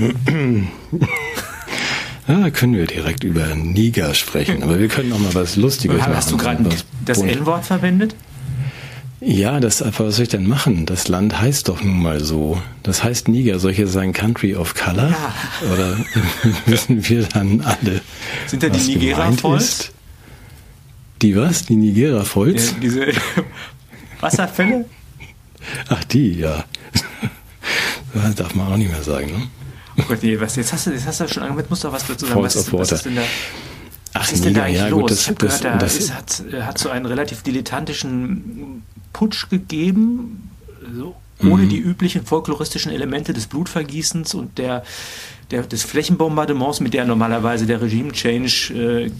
ja, 2.28 2.50
können 2.52 2.74
wir 2.74 2.86
direkt 2.86 3.24
über 3.24 3.54
Niger 3.54 4.14
sprechen, 4.14 4.62
aber 4.62 4.78
wir 4.78 4.88
können 4.88 5.12
auch 5.12 5.18
mal 5.18 5.34
was 5.34 5.56
Lustiges 5.56 5.96
Hast 5.96 6.06
machen. 6.06 6.16
Hast 6.16 6.30
du 6.30 6.36
gerade 6.36 6.68
das 7.04 7.18
N-Wort 7.22 7.64
verwendet? 7.64 8.14
Ja, 9.20 9.58
das, 9.58 9.82
was 9.98 10.16
soll 10.16 10.24
ich 10.24 10.28
denn 10.28 10.46
machen? 10.46 10.84
Das 10.84 11.08
Land 11.08 11.40
heißt 11.40 11.68
doch 11.68 11.82
nun 11.82 12.02
mal 12.02 12.22
so. 12.22 12.60
Das 12.82 13.02
heißt 13.02 13.28
Niger. 13.28 13.58
Soll 13.58 13.70
ich 13.70 13.78
jetzt 13.78 13.92
sagen 13.92 14.12
Country 14.12 14.54
of 14.54 14.74
Color? 14.74 15.10
Ja. 15.10 15.72
Oder 15.72 15.96
wissen 16.66 17.08
wir 17.08 17.22
dann 17.24 17.62
alle? 17.62 18.02
Sind 18.46 18.62
da 18.62 18.68
die 18.68 18.80
Nigera-Volz? 18.80 19.92
Die 21.22 21.34
was? 21.36 21.64
Die 21.64 21.76
Nigera-Volz? 21.76 22.72
Ja, 22.72 22.76
diese 22.82 23.06
Wasserfälle? 24.20 24.84
Ach, 25.88 26.04
die, 26.04 26.32
ja. 26.40 26.64
Das 28.14 28.34
darf 28.36 28.54
man 28.54 28.72
auch 28.72 28.76
nicht 28.76 28.90
mehr 28.90 29.02
sagen, 29.02 29.26
ne? 29.26 29.48
Oh 29.96 30.02
Gott, 30.08 30.22
nee, 30.22 30.38
was, 30.40 30.56
jetzt 30.56 30.72
hast 30.72 30.86
du, 30.86 30.90
jetzt 30.90 31.06
hast 31.06 31.20
du 31.20 31.28
schon 31.28 31.42
angemeldet, 31.42 31.70
musst 31.70 31.84
du 31.84 31.92
was 31.92 32.06
dazu 32.06 32.26
sagen. 32.26 32.40
Falls 32.40 32.56
was, 32.56 32.72
was 32.72 32.92
ist 32.92 33.04
denn 33.04 33.16
da? 33.16 33.22
Ach, 34.12 34.20
was 34.20 34.32
ist 34.32 34.44
denn 34.44 34.54
da 34.54 34.64
eigentlich 34.64 34.80
ja, 34.80 34.88
los? 34.88 35.00
Gut, 35.00 35.10
das, 35.10 35.20
ich 35.20 35.28
habe 35.28 35.38
gehört, 35.38 35.64
da 35.64 35.76
das, 35.76 35.96
ist, 35.96 36.14
hat, 36.14 36.44
hat 36.60 36.78
so 36.78 36.88
einen 36.88 37.06
relativ 37.06 37.42
dilettantischen 37.42 38.82
Putsch 39.12 39.48
gegeben, 39.50 40.50
so, 40.96 41.16
ohne 41.40 41.64
mhm. 41.64 41.68
die 41.68 41.78
üblichen 41.78 42.24
folkloristischen 42.24 42.92
Elemente 42.92 43.32
des 43.32 43.46
Blutvergießens 43.46 44.34
und 44.34 44.58
der, 44.58 44.84
der, 45.50 45.62
des 45.62 45.82
Flächenbombardements, 45.82 46.80
mit 46.80 46.94
der 46.94 47.04
normalerweise 47.04 47.66
der 47.66 47.80
Regime-Change 47.82 48.74
äh, 48.74 49.10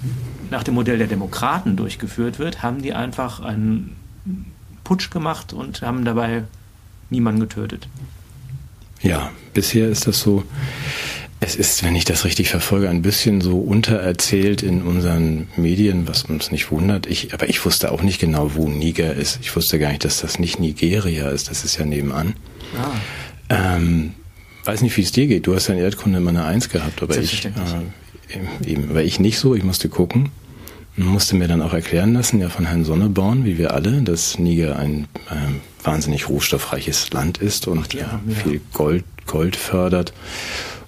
nach 0.50 0.62
dem 0.62 0.74
Modell 0.74 0.98
der 0.98 1.09
Demokraten 1.09 1.76
durchgeführt 1.76 2.38
wird, 2.38 2.62
haben 2.62 2.83
die 2.83 2.92
einfach 2.92 3.40
einen 3.40 3.96
Putsch 4.85 5.11
gemacht 5.11 5.52
und 5.52 5.83
haben 5.83 6.04
dabei 6.04 6.44
niemanden 7.11 7.40
getötet. 7.40 7.88
Ja, 9.05 9.31
bisher 9.53 9.88
ist 9.88 10.07
das 10.07 10.21
so. 10.21 10.43
Es 11.40 11.57
ist, 11.57 11.85
wenn 11.85 11.95
ich 11.95 12.07
das 12.07 12.25
richtig 12.25 12.49
verfolge, 12.49 12.88
ein 12.88 13.03
bisschen 13.03 13.43
so 13.43 13.59
untererzählt 13.59 14.62
in 14.62 14.81
unseren 14.81 15.49
Medien, 15.57 16.09
was 16.09 16.25
uns 16.25 16.51
nicht 16.51 16.71
wundert. 16.71 17.07
Ich, 17.07 17.35
aber 17.35 17.51
ich 17.51 17.62
wusste 17.67 17.93
auch 17.93 18.03
nicht 18.03 18.19
genau, 18.19 18.55
wo 18.55 18.67
Niger 18.67 19.12
ist. 19.12 19.40
Ich 19.43 19.55
wusste 19.55 19.79
gar 19.79 19.90
nicht, 19.90 20.07
dass 20.07 20.23
das 20.23 20.38
nicht 20.38 20.59
Nigeria 20.59 21.29
ist. 21.29 21.51
Das 21.51 21.64
ist 21.64 21.77
ja 21.77 21.85
nebenan. 21.85 22.35
Ah. 22.79 23.77
Ähm, 23.77 24.14
weiß 24.64 24.81
nicht, 24.81 24.97
wie 24.97 25.03
es 25.03 25.12
dir 25.12 25.27
geht. 25.27 25.47
Du 25.47 25.55
hast 25.55 25.69
ja 25.69 25.75
in 25.75 25.81
Erdkunde 25.81 26.19
immer 26.19 26.31
eine 26.31 26.45
Eins 26.45 26.71
gehabt, 26.71 27.03
aber 27.03 27.19
ich, 27.19 27.45
äh, 27.45 27.51
eben, 28.67 28.88
aber 28.88 29.03
ich 29.03 29.21
nicht 29.21 29.38
so. 29.38 29.55
Ich 29.55 29.64
musste 29.64 29.90
gucken. 29.90 30.31
Musste 30.96 31.35
mir 31.35 31.48
dann 31.48 31.61
auch 31.61 31.72
erklären 31.72 32.14
lassen, 32.14 32.40
ja 32.40 32.48
von 32.48 32.66
Herrn 32.66 32.85
Sonneborn, 32.85 33.44
wie 33.44 33.59
wir 33.59 33.74
alle, 33.74 34.02
dass 34.02 34.38
Niger 34.38 34.76
ein 34.76 35.09
äh, 35.28 35.85
wahnsinnig 35.85 36.28
rohstoffreiches 36.28 37.11
Land 37.12 37.38
ist 37.38 37.66
und 37.66 37.87
Ach, 37.88 37.92
ja, 37.92 38.20
ja. 38.26 38.35
viel 38.35 38.61
Gold, 38.72 39.04
Gold 39.26 39.57
fördert 39.57 40.12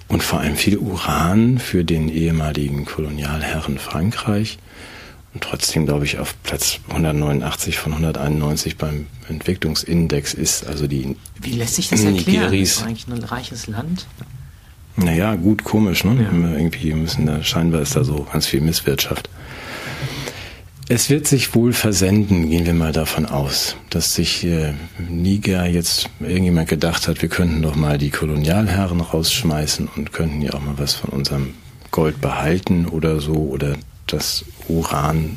und 0.09 0.23
vor 0.23 0.41
allem 0.41 0.57
viel 0.57 0.79
Uran 0.79 1.59
für 1.59 1.85
den 1.85 2.09
ehemaligen 2.09 2.85
Kolonialherren 2.85 3.79
Frankreich 3.79 4.59
und 5.35 5.43
trotzdem, 5.43 5.85
glaube 5.85 6.05
ich, 6.05 6.19
auf 6.19 6.35
Platz 6.45 6.81
189 6.89 7.77
von 7.77 7.93
191 7.93 8.79
beim 8.79 9.07
Entwicklungsindex 9.29 10.33
ist. 10.33 10.67
Also 10.67 10.87
die 10.87 11.17
Wie 11.41 11.51
lässt 11.51 11.75
sich 11.75 11.89
das 11.89 12.05
erklären? 12.05 12.53
Das 12.53 12.59
ist 12.59 12.83
eigentlich 12.83 13.07
ein 13.09 13.23
reiches 13.23 13.67
Land. 13.67 14.07
Naja, 14.97 15.35
gut, 15.35 15.63
komisch, 15.63 16.05
ne? 16.05 16.23
Ja. 16.23 16.57
Irgendwie 16.57 16.95
müssen 16.95 17.27
da, 17.27 17.43
scheinbar 17.43 17.83
ist 17.83 17.97
da 17.97 18.05
so 18.05 18.27
ganz 18.33 18.47
viel 18.47 18.63
Misswirtschaft. 18.63 19.29
Es 20.89 21.11
wird 21.11 21.27
sich 21.27 21.55
wohl 21.57 21.73
versenden, 21.73 22.49
gehen 22.49 22.65
wir 22.65 22.73
mal 22.73 22.93
davon 22.93 23.27
aus, 23.27 23.77
dass 23.91 24.15
sich 24.15 24.45
äh, 24.45 24.73
Niger 25.09 25.67
jetzt 25.67 26.09
irgendjemand 26.21 26.69
gedacht 26.69 27.09
hat, 27.09 27.23
wir 27.23 27.29
könnten 27.29 27.61
doch 27.63 27.75
mal 27.75 27.99
die 27.99 28.11
Kolonialherren 28.11 29.01
rausschmeißen 29.01 29.89
und 29.97 30.13
könnten 30.13 30.43
ja 30.43 30.55
auch 30.55 30.61
mal 30.61 30.79
was 30.79 30.95
von 30.95 31.11
unserem 31.11 31.55
Gold 31.91 32.21
behalten 32.21 32.87
oder 32.87 33.21
so 33.21 33.35
oder 33.35 33.75
das 34.07 34.45
Uran 34.69 35.37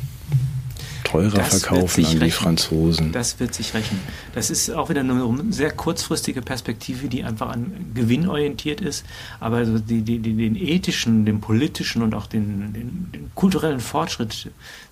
teurer 1.10 1.38
das 1.38 1.60
verkaufen 1.60 2.04
an 2.04 2.10
die 2.10 2.18
rechnen. 2.18 2.30
Franzosen. 2.30 3.12
Das 3.12 3.40
wird 3.40 3.54
sich 3.54 3.74
rechnen. 3.74 4.00
Das 4.34 4.50
ist 4.50 4.70
auch 4.70 4.88
wieder 4.88 5.00
eine 5.00 5.36
sehr 5.50 5.70
kurzfristige 5.70 6.42
Perspektive, 6.42 7.08
die 7.08 7.24
einfach 7.24 7.50
an 7.50 7.72
Gewinn 7.94 8.28
orientiert 8.28 8.80
ist, 8.80 9.04
aber 9.40 9.58
also 9.58 9.78
die, 9.78 10.02
die, 10.02 10.18
die, 10.18 10.34
den 10.34 10.56
ethischen, 10.56 11.24
den 11.24 11.40
politischen 11.40 12.02
und 12.02 12.14
auch 12.14 12.26
den, 12.26 12.72
den, 12.72 13.08
den 13.12 13.30
kulturellen 13.34 13.80
Fortschritt 13.80 14.50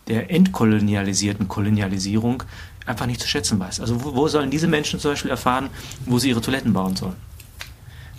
der 0.08 0.30
entkolonialisierten 0.30 1.48
Kolonialisierung 1.48 2.42
einfach 2.86 3.06
nicht 3.06 3.20
zu 3.20 3.28
schätzen 3.28 3.60
weiß. 3.60 3.80
Also 3.80 4.02
wo, 4.02 4.14
wo 4.14 4.28
sollen 4.28 4.50
diese 4.50 4.66
Menschen 4.66 4.98
zum 4.98 5.12
Beispiel 5.12 5.30
erfahren, 5.30 5.68
wo 6.06 6.18
sie 6.18 6.30
ihre 6.30 6.40
Toiletten 6.40 6.72
bauen 6.72 6.96
sollen? 6.96 7.16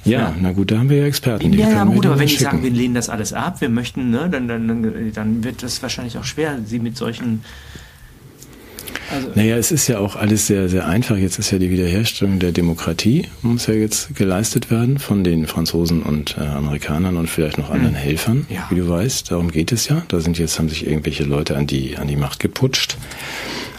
Ja, 0.05 0.19
ja, 0.19 0.35
na 0.39 0.53
gut, 0.53 0.71
da 0.71 0.79
haben 0.79 0.89
wir 0.89 0.97
ja 0.97 1.05
Experten. 1.05 1.51
Ja, 1.51 1.69
ja 1.69 1.83
gut, 1.83 2.05
aber 2.05 2.17
wenn 2.19 2.27
die 2.27 2.35
sagen, 2.35 2.63
wir 2.63 2.69
lehnen 2.69 2.95
das 2.95 3.09
alles 3.09 3.33
ab, 3.33 3.59
wir 3.59 3.67
möchten, 3.67 4.11
ne, 4.11 4.29
dann, 4.29 4.47
dann, 4.47 5.11
dann 5.13 5.43
wird 5.43 5.61
das 5.61 5.81
wahrscheinlich 5.81 6.17
auch 6.17 6.23
schwer, 6.23 6.59
sie 6.65 6.79
mit 6.79 6.95
solchen 6.95 7.43
also 9.11 9.31
naja, 9.35 9.57
es 9.57 9.71
ist 9.71 9.87
ja 9.87 9.99
auch 9.99 10.15
alles 10.15 10.47
sehr, 10.47 10.69
sehr 10.69 10.87
einfach. 10.87 11.17
Jetzt 11.17 11.39
ist 11.39 11.51
ja 11.51 11.59
die 11.59 11.69
Wiederherstellung 11.69 12.39
der 12.39 12.51
Demokratie, 12.51 13.27
muss 13.41 13.67
ja 13.67 13.73
jetzt 13.73 14.15
geleistet 14.15 14.71
werden 14.71 14.99
von 14.99 15.23
den 15.23 15.47
Franzosen 15.47 16.01
und 16.03 16.37
äh, 16.37 16.41
Amerikanern 16.41 17.17
und 17.17 17.29
vielleicht 17.29 17.57
noch 17.57 17.69
anderen 17.69 17.93
mhm. 17.93 17.99
Helfern, 17.99 18.47
ja. 18.49 18.67
wie 18.69 18.75
du 18.75 18.87
weißt. 18.87 19.31
Darum 19.31 19.51
geht 19.51 19.71
es 19.71 19.87
ja. 19.87 20.03
Da 20.07 20.19
sind 20.19 20.37
jetzt, 20.37 20.59
haben 20.59 20.69
sich 20.69 20.85
irgendwelche 20.85 21.23
Leute 21.23 21.55
an 21.57 21.67
die, 21.67 21.97
an 21.97 22.07
die 22.07 22.15
Macht 22.15 22.39
geputscht 22.39 22.97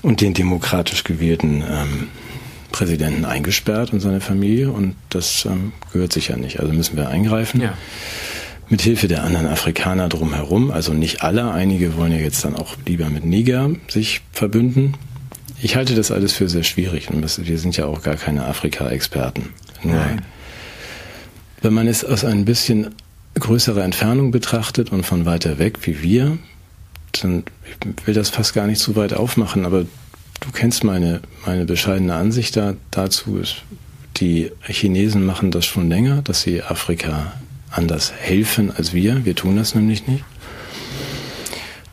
und 0.03 0.21
den 0.21 0.35
demokratisch 0.35 1.05
gewählten 1.05 1.63
ähm, 1.69 2.09
Präsidenten 2.73 3.25
eingesperrt 3.25 3.93
und 3.93 4.01
seine 4.01 4.21
Familie 4.21 4.71
und 4.71 4.95
das 5.09 5.45
ähm, 5.45 5.73
gehört 5.93 6.13
sich 6.13 6.29
ja 6.29 6.37
nicht. 6.37 6.61
Also 6.61 6.73
müssen 6.73 6.97
wir 6.97 7.09
eingreifen. 7.09 7.61
Ja. 7.61 7.75
mit 8.69 8.83
Hilfe 8.83 9.09
der 9.09 9.25
anderen 9.25 9.47
Afrikaner 9.47 10.09
drumherum, 10.09 10.71
also 10.71 10.93
nicht 10.93 11.23
alle, 11.23 11.51
einige 11.51 11.97
wollen 11.97 12.13
ja 12.13 12.19
jetzt 12.19 12.45
dann 12.45 12.55
auch 12.55 12.77
lieber 12.87 13.11
mit 13.11 13.25
Niger 13.25 13.71
sich 13.89 14.21
verbünden. 14.33 14.95
Ich 15.63 15.77
halte 15.77 15.95
das 15.95 16.11
alles 16.11 16.33
für 16.33 16.49
sehr 16.49 16.63
schwierig 16.63 17.11
und 17.11 17.23
wir 17.47 17.59
sind 17.59 17.77
ja 17.77 17.87
auch 17.87 18.03
gar 18.03 18.17
keine 18.17 18.47
Afrika-Experten. 18.47 19.51
Nur, 19.83 19.95
Nein. 19.95 20.23
wenn 21.63 21.75
man 21.75 21.87
es 21.87 22.05
aus 22.05 22.25
ein 22.25 22.45
bisschen 22.45 22.95
größerer 23.39 23.85
Entfernung 23.85 24.31
betrachtet 24.31 24.91
und 24.91 25.05
von 25.05 25.27
weiter 25.27 25.59
weg 25.59 25.79
wie 25.83 26.03
wir, 26.03 26.39
dann 27.21 27.45
ich 27.65 28.07
will 28.07 28.15
das 28.15 28.31
fast 28.31 28.55
gar 28.55 28.67
nicht 28.67 28.81
so 28.81 28.97
weit 28.97 29.13
aufmachen, 29.13 29.67
aber 29.67 29.85
du 30.41 30.51
kennst 30.53 30.85
meine, 30.85 31.21
meine 31.45 31.65
bescheidene 31.65 32.15
Ansicht 32.15 32.57
da, 32.57 32.75
dazu. 32.91 33.39
Ist, 33.39 33.63
die 34.17 34.51
Chinesen 34.67 35.25
machen 35.25 35.51
das 35.51 35.67
schon 35.67 35.89
länger, 35.89 36.23
dass 36.23 36.43
sie 36.43 36.63
Afrika 36.63 37.33
anders 37.71 38.13
helfen 38.13 38.71
als 38.75 38.93
wir. 38.93 39.25
Wir 39.25 39.35
tun 39.35 39.57
das 39.57 39.75
nämlich 39.75 40.07
nicht. 40.07 40.25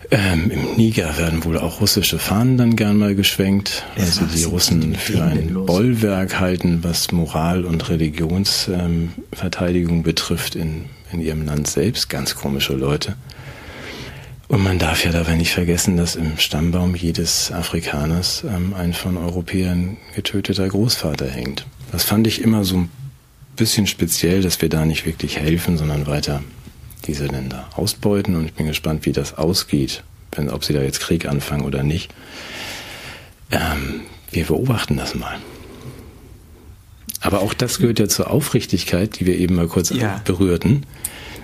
Ähm, 0.09 0.49
Im 0.51 0.75
Niger 0.77 1.17
werden 1.17 1.43
wohl 1.43 1.57
auch 1.57 1.81
russische 1.81 2.17
Fahnen 2.17 2.57
dann 2.57 2.77
gern 2.77 2.95
mal 2.97 3.13
geschwenkt, 3.13 3.83
also 3.97 4.21
die 4.25 4.45
Russen 4.45 4.95
für 4.95 5.21
ein 5.23 5.53
Bollwerk 5.65 6.39
halten, 6.39 6.81
was 6.83 7.11
Moral- 7.11 7.65
und 7.65 7.89
Religionsverteidigung 7.89 9.97
ähm, 9.97 10.03
betrifft 10.03 10.55
in, 10.55 10.85
in 11.11 11.19
ihrem 11.19 11.45
Land 11.45 11.67
selbst. 11.67 12.09
Ganz 12.09 12.35
komische 12.35 12.71
Leute. 12.73 13.17
Und 14.47 14.63
man 14.63 14.79
darf 14.79 15.03
ja 15.03 15.11
dabei 15.11 15.35
nicht 15.35 15.51
vergessen, 15.51 15.97
dass 15.97 16.15
im 16.15 16.37
Stammbaum 16.37 16.95
jedes 16.95 17.51
Afrikaners 17.51 18.45
ähm, 18.47 18.73
ein 18.73 18.93
von 18.93 19.17
Europäern 19.17 19.97
getöteter 20.15 20.69
Großvater 20.69 21.29
hängt. 21.29 21.65
Das 21.91 22.05
fand 22.05 22.27
ich 22.27 22.41
immer 22.41 22.63
so 22.63 22.77
ein 22.77 22.89
bisschen 23.57 23.87
speziell, 23.87 24.41
dass 24.41 24.61
wir 24.61 24.69
da 24.69 24.85
nicht 24.85 25.05
wirklich 25.05 25.37
helfen, 25.37 25.77
sondern 25.77 26.07
weiter 26.07 26.41
diese 27.07 27.25
Länder 27.25 27.67
ausbeuten. 27.75 28.35
Und 28.35 28.45
ich 28.45 28.53
bin 28.53 28.67
gespannt, 28.67 29.05
wie 29.05 29.11
das 29.11 29.37
ausgeht, 29.37 30.03
wenn, 30.33 30.49
ob 30.49 30.63
sie 30.63 30.73
da 30.73 30.81
jetzt 30.81 30.99
Krieg 30.99 31.27
anfangen 31.27 31.63
oder 31.63 31.83
nicht. 31.83 32.13
Ähm, 33.51 34.01
wir 34.31 34.45
beobachten 34.45 34.97
das 34.97 35.15
mal. 35.15 35.37
Aber 37.21 37.41
auch 37.41 37.53
das 37.53 37.79
gehört 37.79 37.99
ja 37.99 38.07
zur 38.07 38.29
Aufrichtigkeit, 38.29 39.19
die 39.19 39.25
wir 39.25 39.37
eben 39.37 39.55
mal 39.55 39.67
kurz 39.67 39.89
ja. 39.89 40.21
berührten. 40.23 40.85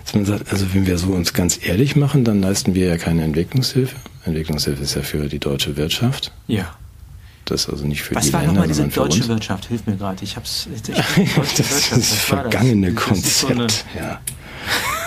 Dass 0.03 0.13
man 0.13 0.25
sagt, 0.25 0.51
also 0.51 0.73
wenn 0.73 0.85
wir 0.85 0.97
so 0.97 1.13
uns 1.13 1.33
ganz 1.33 1.59
ehrlich 1.65 1.95
machen, 1.95 2.25
dann 2.25 2.41
leisten 2.41 2.75
wir 2.75 2.87
ja 2.87 2.97
keine 2.97 3.23
Entwicklungshilfe. 3.23 3.95
Entwicklungshilfe 4.25 4.83
ist 4.83 4.95
ja 4.95 5.01
für 5.01 5.27
die 5.29 5.39
deutsche 5.39 5.77
Wirtschaft. 5.77 6.31
Ja. 6.47 6.75
Das 7.45 7.65
ist 7.65 7.69
also 7.69 7.85
nicht 7.85 8.03
für 8.03 8.15
Was 8.15 8.27
die 8.27 8.33
war 8.33 8.41
Länder, 8.41 8.53
nochmal 8.53 8.67
diese 8.67 8.87
deutsche 8.87 9.27
Wirtschaft? 9.27 9.65
Hilf 9.65 9.85
mir 9.85 9.95
gerade. 9.95 10.23
Ich 10.23 10.35
hab's. 10.35 10.67
Ich, 11.15 11.23
ich, 11.23 11.33
das 11.35 11.59
ist 11.59 11.91
das 11.91 12.13
vergangene 12.13 12.93
das? 12.93 13.03
Konzept. 13.03 13.59
Das 13.59 13.85
so 13.93 13.99
ja. 13.99 14.21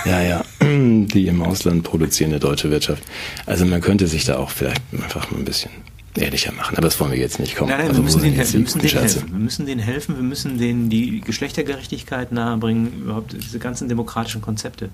Ja, 0.07 0.23
ja, 0.23 0.45
die 0.61 1.27
im 1.27 1.42
Ausland 1.42 1.83
produzierende 1.83 2.38
deutsche 2.38 2.71
Wirtschaft. 2.71 3.03
Also 3.45 3.66
man 3.66 3.81
könnte 3.81 4.07
sich 4.07 4.25
da 4.25 4.38
auch 4.38 4.51
vielleicht 4.51 4.83
einfach 4.92 5.31
mal 5.31 5.38
ein 5.38 5.45
bisschen 5.45 5.71
ehrlicher 6.14 6.53
machen, 6.53 6.77
aber 6.77 6.87
das 6.87 6.99
wollen 6.99 7.12
wir 7.12 7.19
jetzt 7.19 7.38
nicht 7.38 7.57
kommen. 7.57 7.71
Nein, 7.71 7.79
nein, 7.79 7.88
also 7.88 8.01
wir 8.01 8.05
müssen, 8.05 8.23
denen, 8.23 8.37
helfen. 8.37 8.53
wir 8.55 8.61
müssen 8.61 8.79
denen 8.81 8.99
helfen. 8.99 9.33
Wir 9.33 9.38
müssen 9.38 9.66
denen 9.66 9.81
helfen, 9.81 10.16
wir 10.16 10.23
müssen 10.23 10.59
denen 10.59 10.88
die 10.88 11.21
Geschlechtergerechtigkeit 11.21 12.33
nahebringen, 12.33 13.03
überhaupt 13.03 13.33
diese 13.33 13.59
ganzen 13.59 13.88
demokratischen 13.88 14.40
Konzepte, 14.40 14.88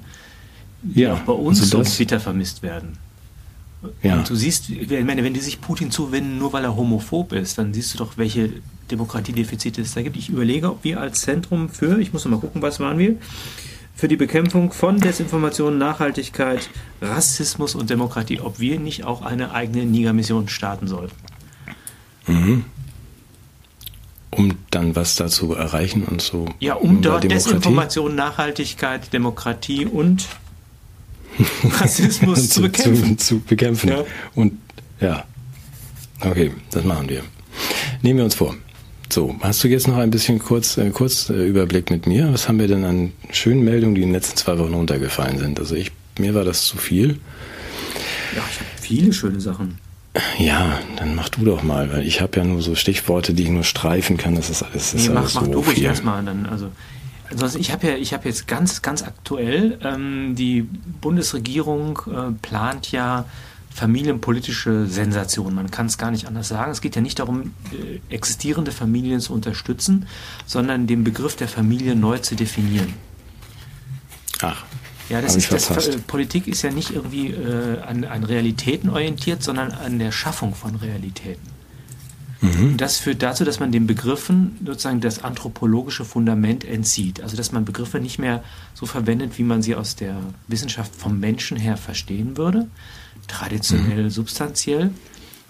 die 0.83 1.03
ja, 1.03 1.15
auch 1.15 1.21
bei 1.21 1.33
uns 1.33 1.61
also 1.61 1.83
so 1.83 1.99
bitter 1.99 2.19
vermisst 2.19 2.63
werden. 2.63 2.99
Ja. 4.03 4.19
Und 4.19 4.31
du 4.31 4.35
siehst, 4.35 4.71
ich 4.71 4.89
meine, 5.05 5.25
wenn 5.25 5.35
die 5.35 5.41
sich 5.41 5.61
Putin 5.61 5.91
zuwenden, 5.91 6.39
nur 6.39 6.53
weil 6.53 6.65
er 6.65 6.77
homophob 6.77 7.33
ist, 7.33 7.59
dann 7.59 7.75
siehst 7.75 7.95
du 7.95 7.99
doch, 7.99 8.17
welche 8.17 8.51
Demokratiedefizite 8.91 9.83
es 9.83 9.95
da 9.95 10.03
gibt. 10.03 10.17
Ich 10.17 10.29
überlege, 10.29 10.71
ob 10.71 10.85
wir 10.85 11.01
als 11.01 11.23
Zentrum 11.23 11.69
für, 11.69 11.99
ich 11.99 12.13
muss 12.13 12.25
noch 12.25 12.33
mal 12.33 12.41
gucken, 12.41 12.63
was 12.63 12.79
waren 12.79 12.99
wir, 12.99 13.17
für 13.95 14.09
die 14.09 14.17
Bekämpfung 14.17 14.73
von 14.73 14.99
Desinformation, 14.99 15.79
Nachhaltigkeit, 15.79 16.69
Rassismus 17.01 17.75
und 17.75 17.91
Demokratie, 17.91 18.41
ob 18.41 18.59
wir 18.59 18.79
nicht 18.81 19.05
auch 19.05 19.23
eine 19.23 19.53
eigene 19.53 19.85
Niger-Mission 19.85 20.49
starten 20.49 20.89
sollten. 20.89 21.15
Mhm. 22.27 22.65
Um 24.31 24.55
dann 24.71 24.97
was 24.97 25.17
dazu 25.17 25.53
erreichen 25.55 26.05
und 26.05 26.23
so. 26.23 26.47
Ja, 26.59 26.75
um 26.75 27.03
dort 27.03 27.25
Desinformation, 27.25 28.15
Nachhaltigkeit, 28.15 29.13
Demokratie 29.13 29.85
und 29.85 30.27
Rassismus 31.65 32.49
zu, 32.49 32.63
bekämpfen. 32.63 33.19
Zu, 33.19 33.37
zu 33.37 33.41
bekämpfen. 33.41 33.91
Ja. 33.91 34.05
Und 34.35 34.59
ja, 35.01 35.25
okay, 36.21 36.53
das 36.71 36.85
machen 36.85 37.09
wir. 37.09 37.23
Nehmen 38.01 38.19
wir 38.19 38.25
uns 38.25 38.35
vor. 38.35 38.55
So, 39.13 39.37
hast 39.43 39.63
du 39.63 39.69
jetzt 39.69 39.89
noch 39.89 39.99
ein 39.99 40.11
bisschen 40.11 40.39
kurz, 40.39 40.79
äh, 40.79 40.89
kurz 40.89 41.29
äh, 41.29 41.35
Überblick 41.35 41.91
mit 41.91 42.07
mir? 42.07 42.33
Was 42.33 42.49
haben 42.49 42.59
wir 42.59 42.67
denn 42.67 42.83
an 42.83 43.13
schönen 43.31 43.63
Meldungen, 43.63 43.95
die 43.95 44.01
in 44.01 44.09
den 44.09 44.15
letzten 44.15 44.39
zwei 44.39 44.59
Wochen 44.59 44.73
runtergefallen 44.73 45.39
sind? 45.39 45.61
Also 45.61 45.75
ich, 45.75 45.93
mir 46.19 46.35
war 46.35 46.45
das 46.45 46.65
zu 46.65 46.79
viel. 46.79 47.19
Ja, 48.35 48.43
ich 48.51 48.59
habe 48.59 48.71
viele 48.81 49.13
schöne 49.13 49.39
Sachen. 49.39 49.77
Ja, 50.39 50.79
dann 50.97 51.15
mach 51.15 51.29
du 51.29 51.45
doch 51.45 51.63
mal, 51.63 51.93
weil 51.93 52.07
ich 52.07 52.23
habe 52.23 52.39
ja 52.39 52.45
nur 52.45 52.63
so 52.63 52.75
Stichworte, 52.75 53.35
die 53.35 53.43
ich 53.43 53.49
nur 53.51 53.65
streifen 53.65 54.17
kann. 54.17 54.35
Das 54.35 54.49
ist 54.49 54.63
alles. 54.63 54.93
Das 54.93 54.95
nee, 54.95 55.01
ist 55.03 55.09
mach, 55.11 55.21
alles 55.21 55.35
mach 55.35 55.45
so 55.45 55.53
du 55.53 55.59
ruhig 55.59 55.83
erstmal. 55.83 56.25
Dann, 56.25 56.47
also 56.47 56.71
also 57.39 57.59
ich 57.59 57.71
habe 57.71 57.89
ja, 57.89 57.97
ich 57.97 58.15
habe 58.15 58.27
jetzt 58.27 58.49
ganz, 58.49 58.81
ganz 58.81 59.03
aktuell, 59.03 59.79
ähm, 59.85 60.35
die 60.37 60.63
Bundesregierung 61.03 61.99
äh, 62.07 62.33
plant 62.41 62.93
ja 62.93 63.27
familienpolitische 63.75 64.87
Sensation. 64.87 65.55
Man 65.55 65.71
kann 65.71 65.87
es 65.87 65.99
gar 65.99 66.11
nicht 66.11 66.27
anders 66.27 66.49
sagen. 66.49 66.71
Es 66.73 66.81
geht 66.81 66.95
ja 66.97 67.03
nicht 67.03 67.19
darum, 67.19 67.53
äh, 67.73 68.15
existierende 68.15 68.71
Familien 68.73 69.21
zu 69.21 69.33
unterstützen, 69.33 70.07
sondern 70.47 70.87
den 70.87 71.05
Begriff 71.05 71.37
der 71.37 71.49
Familie 71.49 71.97
neu 71.97 72.19
zu 72.19 72.35
definieren. 72.35 72.95
Ach. 74.43 74.65
Ja, 75.09 75.21
das 75.21 75.37
ist 75.37 75.53
das, 75.53 75.89
äh, 75.89 75.99
Politik 75.99 76.47
ist 76.47 76.63
ja 76.63 76.71
nicht 76.71 76.91
irgendwie 76.91 77.29
äh, 77.29 77.81
an, 77.81 78.05
an 78.05 78.25
Realitäten 78.25 78.89
orientiert, 78.89 79.43
sondern 79.43 79.73
an 79.73 79.99
der 79.99 80.13
Schaffung 80.13 80.55
von 80.55 80.77
Realitäten. 80.77 81.53
Mhm. 82.41 82.77
Das 82.77 82.99
führt 82.99 83.23
dazu, 83.23 83.45
dass 83.45 83.61
man 83.61 83.73
den 83.73 83.87
Begriffen 83.87 84.59
sozusagen 84.65 85.01
das 85.01 85.23
anthropologische 85.23 86.05
Fundament 86.05 86.65
entzieht. 86.65 87.23
Also 87.23 87.37
dass 87.37 87.53
man 87.53 87.65
Begriffe 87.65 88.01
nicht 88.01 88.19
mehr 88.19 88.43
so 88.75 88.85
verwendet, 88.85 89.39
wie 89.39 89.45
man 89.45 89.63
sie 89.63 89.77
aus 89.77 89.97
der 89.97 90.17
Wissenschaft 90.49 90.95
vom 90.95 91.21
Menschen 91.21 91.57
her 91.57 91.77
verstehen 91.77 92.37
würde, 92.37 92.69
traditionell, 93.33 94.05
mhm. 94.05 94.11
substanziell, 94.11 94.91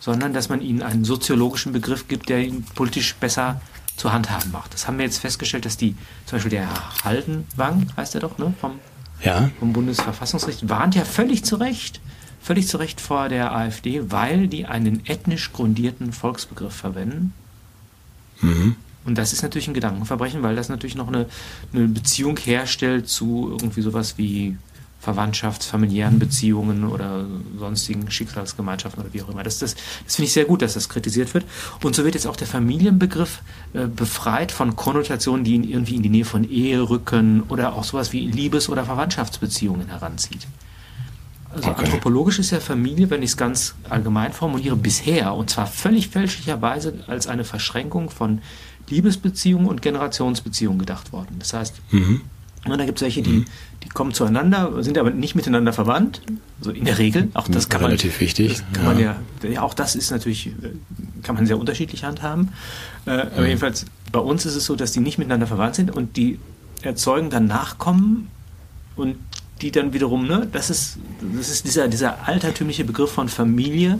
sondern 0.01 0.33
dass 0.33 0.49
man 0.49 0.63
ihnen 0.63 0.83
einen 0.83 1.05
soziologischen 1.05 1.73
Begriff 1.73 2.09
gibt, 2.09 2.29
der 2.29 2.41
ihn 2.41 2.65
politisch 2.75 3.15
besser 3.17 3.61
zu 3.97 4.13
handhaben 4.13 4.51
macht. 4.51 4.73
Das 4.73 4.87
haben 4.87 4.99
wir 4.99 5.05
jetzt 5.05 5.19
festgestellt, 5.19 5.65
dass 5.65 5.77
die, 5.77 5.95
zum 6.27 6.37
Beispiel 6.37 6.51
der 6.51 6.67
Herr 6.67 7.05
Haldenwang, 7.05 7.89
heißt 7.97 8.15
er 8.15 8.21
doch, 8.21 8.39
ne, 8.39 8.55
vom, 8.61 8.73
ja. 9.23 9.51
vom 9.59 9.73
Bundesverfassungsgericht, 9.73 10.69
warnt 10.69 10.95
ja 10.95 11.05
völlig 11.05 11.45
zu 11.45 11.57
Recht, 11.57 12.01
völlig 12.41 12.67
zu 12.69 12.79
Recht 12.79 13.01
vor 13.01 13.29
der 13.29 13.55
AfD, 13.55 14.11
weil 14.11 14.49
die 14.49 14.67
einen 14.67 15.05
ethnisch 15.07 15.53
grundierten 15.53 16.13
Volksbegriff 16.13 16.75
verwenden. 16.75 17.33
Mhm. 18.41 18.77
Und 19.05 19.19
das 19.19 19.33
ist 19.33 19.43
natürlich 19.43 19.69
ein 19.69 19.75
Gedankenverbrechen, 19.75 20.43
weil 20.43 20.57
das 20.57 20.69
natürlich 20.69 20.95
noch 20.95 21.09
eine, 21.09 21.27
eine 21.73 21.89
Beziehung 21.89 22.39
herstellt 22.39 23.09
zu 23.09 23.49
irgendwie 23.51 23.83
sowas 23.83 24.17
wie 24.17 24.57
Verwandtschafts-, 25.05 25.67
familiären 25.67 26.19
Beziehungen 26.19 26.85
oder 26.85 27.25
sonstigen 27.59 28.11
Schicksalsgemeinschaften 28.11 29.03
oder 29.03 29.13
wie 29.13 29.23
auch 29.23 29.29
immer. 29.29 29.43
Das, 29.43 29.59
das, 29.59 29.75
das 30.05 30.17
finde 30.17 30.27
ich 30.27 30.33
sehr 30.33 30.45
gut, 30.45 30.63
dass 30.63 30.75
das 30.75 30.89
kritisiert 30.89 31.35
wird. 31.35 31.45
Und 31.83 31.95
so 31.95 32.05
wird 32.05 32.15
jetzt 32.15 32.27
auch 32.27 32.37
der 32.37 32.47
Familienbegriff 32.47 33.43
äh, 33.73 33.87
befreit 33.87 34.53
von 34.53 34.77
Konnotationen, 34.77 35.45
die 35.45 35.55
ihn 35.55 35.65
irgendwie 35.65 35.97
in 35.97 36.03
die 36.03 36.09
Nähe 36.09 36.25
von 36.25 36.49
Ehe 36.49 36.89
rücken 36.89 37.43
oder 37.49 37.75
auch 37.75 37.85
sowas 37.85 38.13
wie 38.13 38.27
Liebes- 38.27 38.69
oder 38.69 38.85
Verwandtschaftsbeziehungen 38.85 39.89
heranzieht. 39.89 40.47
Also 41.55 41.71
okay. 41.71 41.85
anthropologisch 41.85 42.39
ist 42.39 42.51
ja 42.51 42.61
Familie, 42.61 43.11
wenn 43.11 43.23
ich 43.23 43.31
es 43.31 43.37
ganz 43.37 43.75
allgemein 43.89 44.33
formuliere, 44.33 44.77
bisher, 44.77 45.35
und 45.35 45.51
zwar 45.51 45.67
völlig 45.67 46.09
fälschlicherweise 46.09 46.95
als 47.09 47.27
eine 47.27 47.45
Verschränkung 47.45 48.09
von 48.09 48.41
Liebesbeziehungen 48.89 49.67
und 49.67 49.83
Generationsbeziehungen 49.83 50.79
gedacht 50.79 51.13
worden. 51.13 51.37
Das 51.39 51.53
heißt, 51.53 51.81
mhm. 51.91 52.23
Und 52.65 52.79
da 52.79 52.85
gibt 52.85 52.99
es 52.99 53.03
welche, 53.03 53.23
die, 53.23 53.31
mhm. 53.31 53.45
die 53.83 53.89
kommen 53.89 54.13
zueinander, 54.13 54.83
sind 54.83 54.97
aber 54.97 55.11
nicht 55.11 55.35
miteinander 55.35 55.73
verwandt. 55.73 56.23
Also 56.61 56.71
in 56.71 56.85
der 56.85 56.99
Regel. 56.99 57.29
Auch 57.35 57.49
das 57.49 57.69
kann 57.69 57.85
Relativ 57.85 58.13
man, 58.13 58.21
wichtig. 58.21 58.63
kann 58.73 58.85
ja. 58.85 58.91
man 58.91 59.01
ja, 59.01 59.51
ja, 59.51 59.63
auch 59.63 59.75
das 59.75 59.97
ist 59.97 60.13
natürlich, 60.13 60.47
äh, 60.47 60.51
kann 61.23 61.35
man 61.35 61.47
sehr 61.47 61.59
unterschiedlich 61.59 62.05
handhaben. 62.05 62.51
Äh, 63.07 63.17
mhm. 63.17 63.31
Aber 63.37 63.47
jedenfalls, 63.47 63.87
bei 64.13 64.21
uns 64.21 64.47
ist 64.47 64.55
es 64.55 64.65
so, 64.65 64.77
dass 64.77 64.93
die 64.93 65.01
nicht 65.01 65.19
miteinander 65.19 65.49
verwandt 65.49 65.75
sind 65.75 65.91
und 65.91 66.17
die 66.17 66.39
erzeugen 66.83 67.31
dann 67.31 67.47
Nachkommen 67.47 68.29
und 68.95 69.17
die 69.61 69.73
dann 69.73 69.93
wiederum, 69.93 70.27
ne, 70.27 70.49
das 70.53 70.71
ist, 70.71 70.99
das 71.37 71.49
ist 71.49 71.67
dieser, 71.67 71.89
dieser 71.89 72.29
altertümliche 72.29 72.85
Begriff 72.85 73.11
von 73.11 73.29
Familie, 73.29 73.99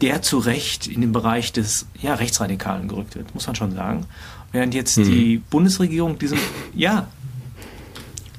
der 0.00 0.22
zu 0.22 0.38
Recht 0.38 0.86
in 0.86 1.00
den 1.00 1.12
Bereich 1.12 1.52
des 1.52 1.86
ja, 2.00 2.14
Rechtsradikalen 2.14 2.88
gerückt 2.88 3.14
wird, 3.14 3.34
muss 3.34 3.46
man 3.46 3.56
schon 3.56 3.74
sagen. 3.74 4.06
Während 4.52 4.74
jetzt 4.74 4.96
hm. 4.96 5.04
die 5.04 5.42
Bundesregierung 5.50 6.18
diesem, 6.18 6.38
ja. 6.74 7.08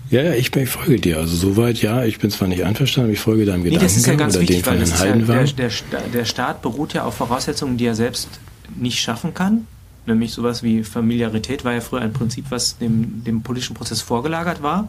Ja, 0.09 0.21
ja, 0.21 0.33
ich, 0.33 0.55
ich 0.55 0.69
folge 0.69 0.99
dir. 0.99 1.17
Also 1.17 1.35
soweit, 1.35 1.81
ja, 1.81 2.03
ich 2.03 2.19
bin 2.19 2.29
zwar 2.29 2.47
nicht 2.47 2.63
einverstanden, 2.63 3.07
aber 3.09 3.13
ich 3.13 3.19
folge 3.19 3.45
deinem 3.45 3.63
nee, 3.63 3.69
Gedanken 3.69 3.85
das 3.85 3.97
ist 3.97 4.05
ja 4.05 4.15
ganz 4.15 4.35
oder 4.35 4.41
wichtig, 4.41 4.63
den 4.63 4.85
von 4.85 4.97
Herrn 4.97 5.27
ja, 5.27 5.43
der, 5.43 5.71
der, 5.91 6.01
der 6.13 6.25
Staat 6.25 6.61
beruht 6.61 6.93
ja 6.93 7.03
auf 7.03 7.15
Voraussetzungen, 7.15 7.77
die 7.77 7.85
er 7.85 7.95
selbst 7.95 8.29
nicht 8.75 8.99
schaffen 8.99 9.33
kann. 9.33 9.67
nämlich 10.05 10.33
sowas 10.33 10.61
wie 10.63 10.83
Familiarität 10.83 11.65
war 11.65 11.73
ja 11.73 11.81
früher 11.81 12.01
ein 12.01 12.13
Prinzip, 12.13 12.45
was 12.49 12.77
dem, 12.77 13.23
dem 13.23 13.41
politischen 13.41 13.75
Prozess 13.75 14.01
vorgelagert 14.01 14.61
war 14.61 14.87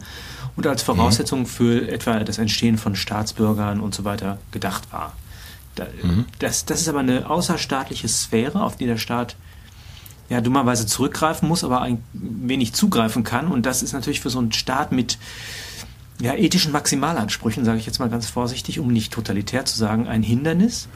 und 0.55 0.67
als 0.67 0.83
Voraussetzung 0.83 1.41
mhm. 1.41 1.45
für 1.45 1.87
etwa 1.89 2.19
das 2.23 2.37
Entstehen 2.37 2.77
von 2.77 2.95
Staatsbürgern 2.95 3.79
und 3.79 3.95
so 3.95 4.03
weiter 4.03 4.37
gedacht 4.51 4.91
war. 4.91 5.13
Da, 5.75 5.87
mhm. 6.03 6.25
das, 6.39 6.65
das 6.65 6.81
ist 6.81 6.89
aber 6.89 6.99
eine 6.99 7.29
außerstaatliche 7.29 8.07
Sphäre, 8.07 8.61
auf 8.63 8.77
die 8.77 8.85
der 8.85 8.97
Staat 8.97 9.35
ja 10.29 10.41
dummerweise 10.41 10.85
zurückgreifen 10.85 11.47
muss, 11.47 11.63
aber 11.63 11.81
ein 11.81 12.03
wenig 12.13 12.73
zugreifen 12.73 13.23
kann. 13.23 13.47
Und 13.47 13.65
das 13.65 13.83
ist 13.83 13.93
natürlich 13.93 14.21
für 14.21 14.29
so 14.29 14.39
einen 14.39 14.51
Staat 14.51 14.91
mit 14.91 15.17
ja, 16.19 16.33
ethischen 16.33 16.71
Maximalansprüchen, 16.71 17.63
sage 17.63 17.77
ich 17.77 17.85
jetzt 17.85 17.99
mal 17.99 18.09
ganz 18.09 18.27
vorsichtig, 18.27 18.79
um 18.79 18.87
nicht 18.87 19.13
totalitär 19.13 19.65
zu 19.65 19.77
sagen, 19.77 20.07
ein 20.07 20.23
Hindernis, 20.23 20.87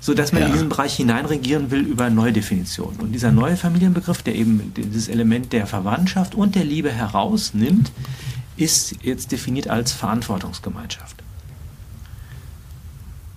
sodass 0.00 0.32
man 0.32 0.42
ja. 0.42 0.46
in 0.46 0.52
diesen 0.52 0.68
Bereich 0.68 0.94
hineinregieren 0.94 1.70
will 1.70 1.80
über 1.80 2.10
Neudefinitionen. 2.10 3.00
Und 3.00 3.12
dieser 3.12 3.32
neue 3.32 3.56
Familienbegriff, 3.56 4.22
der 4.22 4.36
eben 4.36 4.72
dieses 4.76 5.08
Element 5.08 5.52
der 5.52 5.66
Verwandtschaft 5.66 6.34
und 6.34 6.54
der 6.54 6.64
Liebe 6.64 6.92
herausnimmt, 6.92 7.90
ist 8.56 8.96
jetzt 9.02 9.32
definiert 9.32 9.68
als 9.68 9.92
Verantwortungsgemeinschaft. 9.92 11.23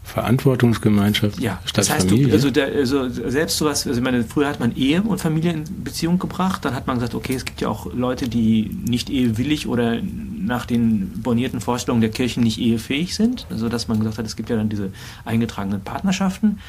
Verantwortungsgemeinschaft 0.08 1.40
ja, 1.40 1.60
statt 1.66 1.80
das 1.80 1.90
heißt, 1.92 2.08
Familie. 2.08 2.30
Du, 2.30 2.34
also, 2.34 2.50
der, 2.50 2.68
also 2.68 3.10
selbst 3.10 3.58
sowas, 3.58 3.86
also 3.86 4.00
ich 4.00 4.04
meine, 4.04 4.24
früher 4.24 4.48
hat 4.48 4.60
man 4.60 4.76
Ehe 4.76 5.02
und 5.02 5.20
Familie 5.20 5.52
in 5.52 5.84
Beziehung 5.84 6.18
gebracht, 6.18 6.64
dann 6.64 6.74
hat 6.74 6.88
man 6.88 6.96
gesagt, 6.96 7.14
okay, 7.14 7.36
es 7.36 7.44
gibt 7.44 7.60
ja 7.60 7.68
auch 7.68 7.94
Leute, 7.94 8.30
die 8.30 8.76
nicht 8.88 9.10
ehewillig 9.10 9.68
oder 9.68 10.00
nach 10.02 10.66
den 10.66 11.22
bornierten 11.22 11.60
Vorstellungen 11.60 12.00
der 12.00 12.10
Kirchen 12.10 12.42
nicht 12.42 12.58
ehefähig 12.58 13.16
sind, 13.16 13.48
also 13.50 13.68
dass 13.68 13.90
man 13.90 14.00
gesagt 14.00 14.18
hat, 14.18 14.26
es 14.26 14.38
gibt 14.38 14.50
ja 14.50 14.56
dann 14.56 14.70
diese 14.70 14.92
eingetragenen 15.26 15.82
Partnerschaften. 15.82 16.60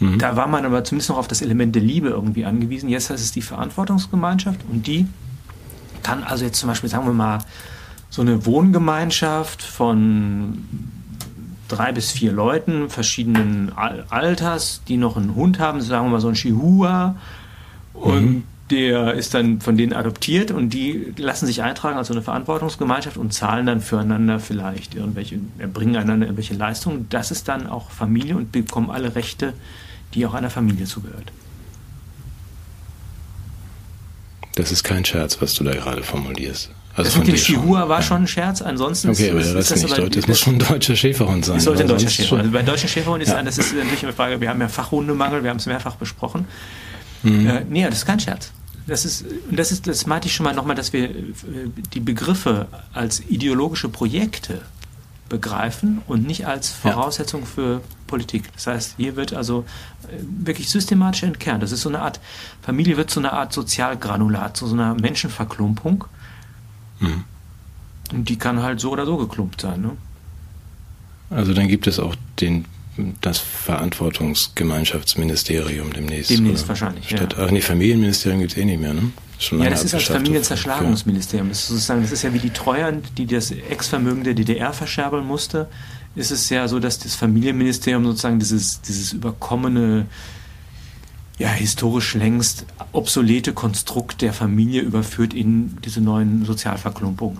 Mhm. 0.00 0.18
Da 0.18 0.34
war 0.34 0.48
man 0.48 0.64
aber 0.64 0.84
zumindest 0.84 1.10
noch 1.10 1.18
auf 1.18 1.28
das 1.28 1.42
Element 1.42 1.74
der 1.74 1.82
Liebe 1.82 2.08
irgendwie 2.08 2.46
angewiesen. 2.46 2.88
Jetzt 2.88 3.10
heißt 3.10 3.22
es 3.22 3.30
die 3.30 3.42
Verantwortungsgemeinschaft 3.42 4.60
und 4.72 4.86
die 4.86 5.06
kann 6.02 6.24
also 6.24 6.46
jetzt 6.46 6.58
zum 6.58 6.70
Beispiel, 6.70 6.88
sagen 6.88 7.06
wir 7.06 7.12
mal, 7.12 7.38
so 8.08 8.22
eine 8.22 8.46
Wohngemeinschaft 8.46 9.62
von 9.62 10.64
drei 11.68 11.92
bis 11.92 12.12
vier 12.12 12.32
Leuten 12.32 12.90
verschiedenen 12.90 13.72
Alters, 13.76 14.82
die 14.88 14.96
noch 14.96 15.16
einen 15.16 15.34
Hund 15.34 15.58
haben, 15.58 15.80
sagen 15.80 16.06
wir 16.06 16.10
mal 16.12 16.20
so 16.20 16.28
ein 16.28 16.34
Chihuahua. 16.34 17.16
Und 17.92 18.24
mhm. 18.24 18.42
der 18.70 19.14
ist 19.14 19.34
dann 19.34 19.60
von 19.60 19.76
denen 19.76 19.92
adoptiert 19.92 20.50
und 20.50 20.70
die 20.70 21.14
lassen 21.16 21.46
sich 21.46 21.62
eintragen 21.62 21.96
als 21.96 22.08
so 22.08 22.14
eine 22.14 22.22
Verantwortungsgemeinschaft 22.22 23.16
und 23.16 23.32
zahlen 23.32 23.66
dann 23.66 23.80
füreinander 23.80 24.40
vielleicht 24.40 24.94
irgendwelche, 24.94 25.38
erbringen 25.58 25.96
einander 25.96 26.26
irgendwelche 26.26 26.54
Leistungen. 26.54 27.06
Das 27.10 27.30
ist 27.30 27.48
dann 27.48 27.66
auch 27.66 27.90
Familie 27.90 28.36
und 28.36 28.52
bekommen 28.52 28.90
alle 28.90 29.14
Rechte, 29.14 29.54
die 30.14 30.26
auch 30.26 30.34
einer 30.34 30.50
Familie 30.50 30.86
zugehört. 30.86 31.32
Das 34.56 34.70
ist 34.70 34.84
kein 34.84 35.04
Scherz, 35.04 35.40
was 35.40 35.54
du 35.54 35.64
da 35.64 35.72
gerade 35.72 36.02
formulierst. 36.02 36.70
Also 36.96 37.10
das 37.10 37.18
mit 37.18 37.28
dem 37.28 37.34
Chihuahua 37.34 37.88
war 37.88 38.02
schon 38.02 38.22
ein 38.22 38.26
Scherz, 38.28 38.62
ansonsten 38.62 39.10
okay, 39.10 39.30
aber 39.30 39.40
ist, 39.40 39.52
ist 39.52 39.70
das, 39.70 39.92
aber, 39.92 40.08
das, 40.08 40.28
muss 40.28 40.38
schon 40.38 40.54
ein 40.54 40.58
deutscher 40.60 40.94
Schäferhund 40.94 41.44
sein. 41.44 41.56
Das 41.56 41.64
sollte 41.64 41.82
ein 41.82 41.88
deutscher 41.88 42.08
Schäferhund. 42.08 42.42
Also 42.42 42.52
bei 42.52 42.62
deutschen 42.62 42.88
Schäferhund 42.88 43.22
ist 43.22 43.30
ja. 43.30 43.42
das 43.42 43.58
ist 43.58 43.74
natürlich 43.74 44.04
eine 44.04 44.12
Frage, 44.12 44.40
wir 44.40 44.48
haben 44.48 44.60
ja 44.60 44.68
Fachhundemangel, 44.68 45.42
wir 45.42 45.50
haben 45.50 45.56
es 45.56 45.66
mehrfach 45.66 45.96
besprochen. 45.96 46.46
Mhm. 47.24 47.46
Äh, 47.46 47.64
nee, 47.68 47.84
das 47.84 47.98
ist 47.98 48.06
kein 48.06 48.20
Scherz. 48.20 48.52
Das 48.86 49.04
ist, 49.04 49.24
das 49.50 49.72
ist, 49.72 49.86
das 49.88 50.06
meinte 50.06 50.28
ich 50.28 50.34
schon 50.34 50.44
mal 50.44 50.54
nochmal, 50.54 50.76
dass 50.76 50.92
wir 50.92 51.10
äh, 51.10 51.30
die 51.94 52.00
Begriffe 52.00 52.68
als 52.92 53.22
ideologische 53.28 53.88
Projekte 53.88 54.60
begreifen 55.28 56.02
und 56.06 56.26
nicht 56.26 56.46
als 56.46 56.70
Voraussetzung 56.70 57.40
ja. 57.40 57.46
für 57.46 57.80
Politik. 58.06 58.52
Das 58.52 58.68
heißt, 58.68 58.94
hier 58.98 59.16
wird 59.16 59.32
also 59.32 59.64
äh, 60.04 60.16
wirklich 60.20 60.70
systematisch 60.70 61.24
entkernt. 61.24 61.62
Das 61.62 61.72
ist 61.72 61.80
so 61.80 61.88
eine 61.88 62.00
Art, 62.00 62.20
Familie 62.62 62.96
wird 62.96 63.10
zu 63.10 63.18
einer 63.18 63.32
Art 63.32 63.52
Sozialgranulat, 63.52 64.56
zu 64.56 64.68
so 64.68 64.74
einer 64.74 64.94
Menschenverklumpung 64.94 66.04
Mhm. 67.00 67.24
Und 68.12 68.28
die 68.28 68.36
kann 68.36 68.62
halt 68.62 68.80
so 68.80 68.90
oder 68.90 69.06
so 69.06 69.16
geklumpt 69.16 69.62
sein. 69.62 69.80
Ne? 69.80 69.92
Also 71.30 71.54
dann 71.54 71.68
gibt 71.68 71.86
es 71.86 71.98
auch 71.98 72.14
den, 72.40 72.66
das 73.20 73.38
Verantwortungsgemeinschaftsministerium 73.38 75.92
demnächst. 75.92 76.30
Demnächst 76.30 76.66
wahrscheinlich. 76.68 77.08
Statt, 77.08 77.34
ja. 77.36 77.44
Ach 77.44 77.50
nee, 77.50 77.60
Familienministerium 77.60 78.40
gibt 78.40 78.52
es 78.52 78.58
eh 78.58 78.64
nicht 78.64 78.80
mehr, 78.80 78.94
ne? 78.94 79.10
ja, 79.50 79.70
das 79.70 79.84
ist 79.84 79.94
als 79.94 80.04
Familienzerschlagungsministerium. 80.04 81.48
Das 81.48 81.60
ist, 81.60 81.68
sozusagen, 81.68 82.02
das 82.02 82.12
ist 82.12 82.22
ja 82.22 82.32
wie 82.32 82.38
die 82.38 82.50
Treuhand, 82.50 83.18
die 83.18 83.26
das 83.26 83.50
Ex-Vermögen 83.50 84.22
der 84.24 84.34
DDR 84.34 84.72
verscherbeln 84.72 85.26
musste. 85.26 85.68
Ist 86.14 86.30
es 86.30 86.48
ja 86.50 86.68
so, 86.68 86.78
dass 86.78 87.00
das 87.00 87.16
Familienministerium 87.16 88.04
sozusagen 88.04 88.38
dieses, 88.38 88.80
dieses 88.82 89.12
überkommene 89.12 90.06
ja, 91.38 91.48
historisch 91.48 92.14
längst 92.14 92.64
obsolete 92.92 93.52
Konstrukt 93.52 94.22
der 94.22 94.32
Familie 94.32 94.82
überführt 94.82 95.34
in 95.34 95.76
diese 95.84 96.00
neuen 96.00 96.44
Sozialverklumpungen. 96.44 97.38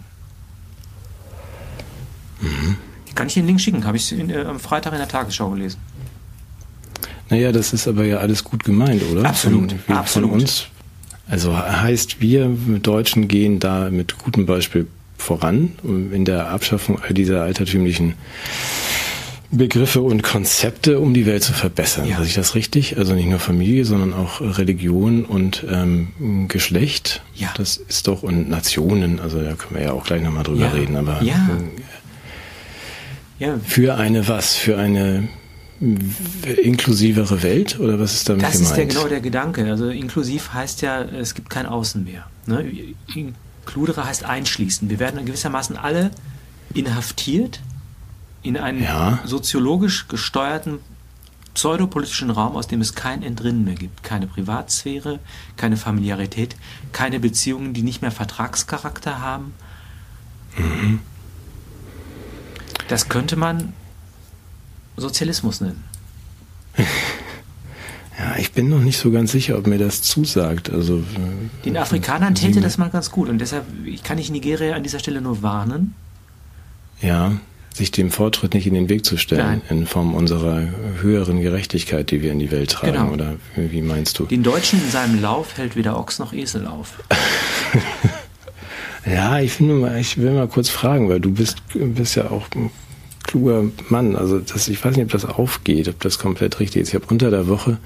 Mhm. 2.41 2.77
Kann 3.15 3.29
ich 3.29 3.35
den 3.35 3.47
Link 3.47 3.61
schicken? 3.61 3.85
Habe 3.85 3.97
ich 3.97 4.13
äh, 4.13 4.45
am 4.45 4.59
Freitag 4.59 4.93
in 4.93 4.99
der 4.99 5.09
Tagesschau 5.09 5.51
gelesen. 5.51 5.79
Naja, 7.31 7.53
das 7.53 7.73
ist 7.73 7.87
aber 7.87 8.05
ja 8.05 8.19
alles 8.19 8.45
gut 8.45 8.65
gemeint, 8.65 9.03
oder? 9.11 9.25
Absolut. 9.25 9.73
Von, 9.73 9.97
absolut. 9.97 10.31
Von 10.31 10.41
uns. 10.41 10.67
Also 11.27 11.57
heißt, 11.57 12.21
wir 12.21 12.49
Deutschen 12.83 13.29
gehen 13.29 13.61
da 13.61 13.89
mit 13.91 14.19
gutem 14.19 14.45
Beispiel 14.45 14.87
voran 15.17 15.73
in 15.83 16.25
der 16.25 16.49
Abschaffung 16.49 17.01
all 17.01 17.15
dieser 17.15 17.43
altertümlichen 17.43 18.15
Begriffe 19.57 20.01
und 20.01 20.23
Konzepte, 20.23 20.99
um 20.99 21.15
die 21.15 21.27
Welt 21.27 21.43
zu 21.43 21.53
verbessern. 21.53 22.09
Ja. 22.09 22.17
Sehe 22.19 22.27
ich 22.27 22.35
das 22.35 22.55
richtig? 22.55 22.99
Also 22.99 23.15
nicht 23.15 23.29
nur 23.29 23.39
Familie, 23.39 23.85
sondern 23.85 24.13
auch 24.13 24.41
Religion 24.41 25.25
und 25.25 25.65
ähm, 25.71 26.49
Geschlecht. 26.49 27.23
Ja. 27.35 27.53
Das 27.57 27.77
ist 27.77 28.09
doch, 28.09 28.23
und 28.23 28.49
Nationen, 28.49 29.21
also 29.21 29.41
da 29.41 29.55
können 29.55 29.77
wir 29.77 29.83
ja 29.83 29.93
auch 29.93 30.05
gleich 30.05 30.23
nochmal 30.23 30.45
drüber 30.45 30.67
ja. 30.67 30.71
reden, 30.71 30.97
aber 30.97 31.23
ja. 31.23 31.49
ja. 33.39 33.59
für 33.65 33.95
eine 33.97 34.27
was? 34.29 34.57
Für 34.57 34.77
eine 34.77 35.29
inklusivere 36.63 37.43
Welt 37.43 37.79
oder 37.79 37.99
was 37.99 38.15
ist 38.15 38.29
damit 38.29 38.45
das 38.45 38.53
gemeint? 38.53 38.71
Das 38.71 38.79
ist 38.79 38.79
ja 38.79 38.85
genau 38.85 39.09
der 39.09 39.21
Gedanke. 39.21 39.71
Also 39.71 39.89
inklusiv 39.89 40.53
heißt 40.55 40.83
ja, 40.83 41.03
es 41.03 41.35
gibt 41.35 41.51
kein 41.51 41.67
Außen 41.67 42.05
mehr. 42.05 42.27
Ne? 42.47 42.71
Inkludere 43.15 44.05
heißt 44.07 44.25
einschließen. 44.25 44.89
Wir 44.89 44.99
werden 44.99 45.25
gewissermaßen 45.25 45.77
alle 45.77 46.11
inhaftiert 46.73 47.61
in 48.45 48.57
einen 48.57 48.83
ja. 48.83 49.19
soziologisch 49.25 50.07
gesteuerten 50.07 50.79
pseudopolitischen 51.55 52.31
Raum, 52.31 52.57
aus 52.57 52.67
dem 52.67 52.81
es 52.81 52.95
kein 52.95 53.23
Entrinnen 53.23 53.65
mehr 53.65 53.75
gibt. 53.75 54.03
Keine 54.03 54.27
Privatsphäre, 54.27 55.19
keine 55.57 55.77
Familiarität, 55.77 56.57
keine 56.93 57.21
Beziehungen, 57.21 57.73
die 57.73 57.83
nicht 57.83 58.03
mehr 58.03 58.11
Vertragscharakter 58.11 59.21
haben. 59.21 59.55
Mhm. 60.57 61.01
Das 62.89 63.09
könnte 63.09 63.37
man 63.37 63.73
Sozialismus 64.97 65.61
nennen. 65.61 65.83
Ja, 68.17 68.37
ich 68.37 68.53
bin 68.53 68.69
noch 68.69 68.79
nicht 68.79 68.97
so 68.97 69.11
ganz 69.11 69.33
sicher, 69.33 69.59
ob 69.59 69.67
mir 69.67 69.77
das 69.77 70.01
zusagt. 70.01 70.71
Also, 70.71 71.03
Den 71.65 71.77
Afrikanern 71.77 72.37
täte 72.37 72.61
das 72.61 72.79
mal 72.79 72.89
ganz 72.89 73.11
gut 73.11 73.29
und 73.29 73.39
deshalb 73.39 73.67
kann 74.05 74.19
ich 74.19 74.31
Nigeria 74.31 74.77
an 74.77 74.85
dieser 74.85 75.01
Stelle 75.01 75.21
nur 75.21 75.43
warnen. 75.43 75.97
Ja, 77.03 77.33
sich 77.75 77.91
dem 77.91 78.11
Fortschritt 78.11 78.55
nicht 78.55 78.67
in 78.67 78.75
den 78.75 78.89
Weg 78.89 79.05
zu 79.05 79.17
stellen, 79.17 79.63
Nein. 79.69 79.79
in 79.79 79.87
Form 79.87 80.15
unserer 80.15 80.69
höheren 81.01 81.43
Gerechtigkeit, 81.43 82.11
die 82.11 82.23
wir 82.23 82.33
in 82.33 82.39
die 82.39 82.51
Welt 82.51 82.71
tragen. 82.71 82.93
Genau. 82.93 83.13
Oder 83.13 83.35
wie 83.57 83.83
meinst 83.83 84.19
du? 84.19 84.25
Den 84.25 84.43
Deutschen 84.43 84.83
in 84.83 84.91
seinem 84.91 85.21
Lauf 85.21 85.59
hält 85.59 85.77
weder 85.77 85.99
Ochs 85.99 86.19
noch 86.19 86.33
Esel 86.33 86.67
auf. 86.67 87.03
ja, 89.07 89.41
ich, 89.41 89.53
finde 89.53 89.99
ich 89.99 90.17
will 90.19 90.31
mal 90.31 90.49
kurz 90.49 90.69
fragen, 90.69 91.09
weil 91.09 91.21
du 91.21 91.33
bist, 91.33 91.57
bist 91.75 92.15
ja 92.15 92.31
auch 92.31 92.47
ein 92.55 92.71
kluger 93.25 93.65
Mann. 93.89 94.17
Also 94.17 94.39
das, 94.39 94.69
ich 94.69 94.83
weiß 94.85 94.97
nicht, 94.97 95.07
ob 95.07 95.11
das 95.11 95.25
aufgeht, 95.25 95.89
ob 95.89 96.01
das 96.01 96.19
komplett 96.19 96.61
richtig 96.61 96.83
ist. 96.83 96.89
Ich 96.89 96.95
habe 96.95 97.07
unter 97.09 97.31
der 97.31 97.49
Woche 97.49 97.79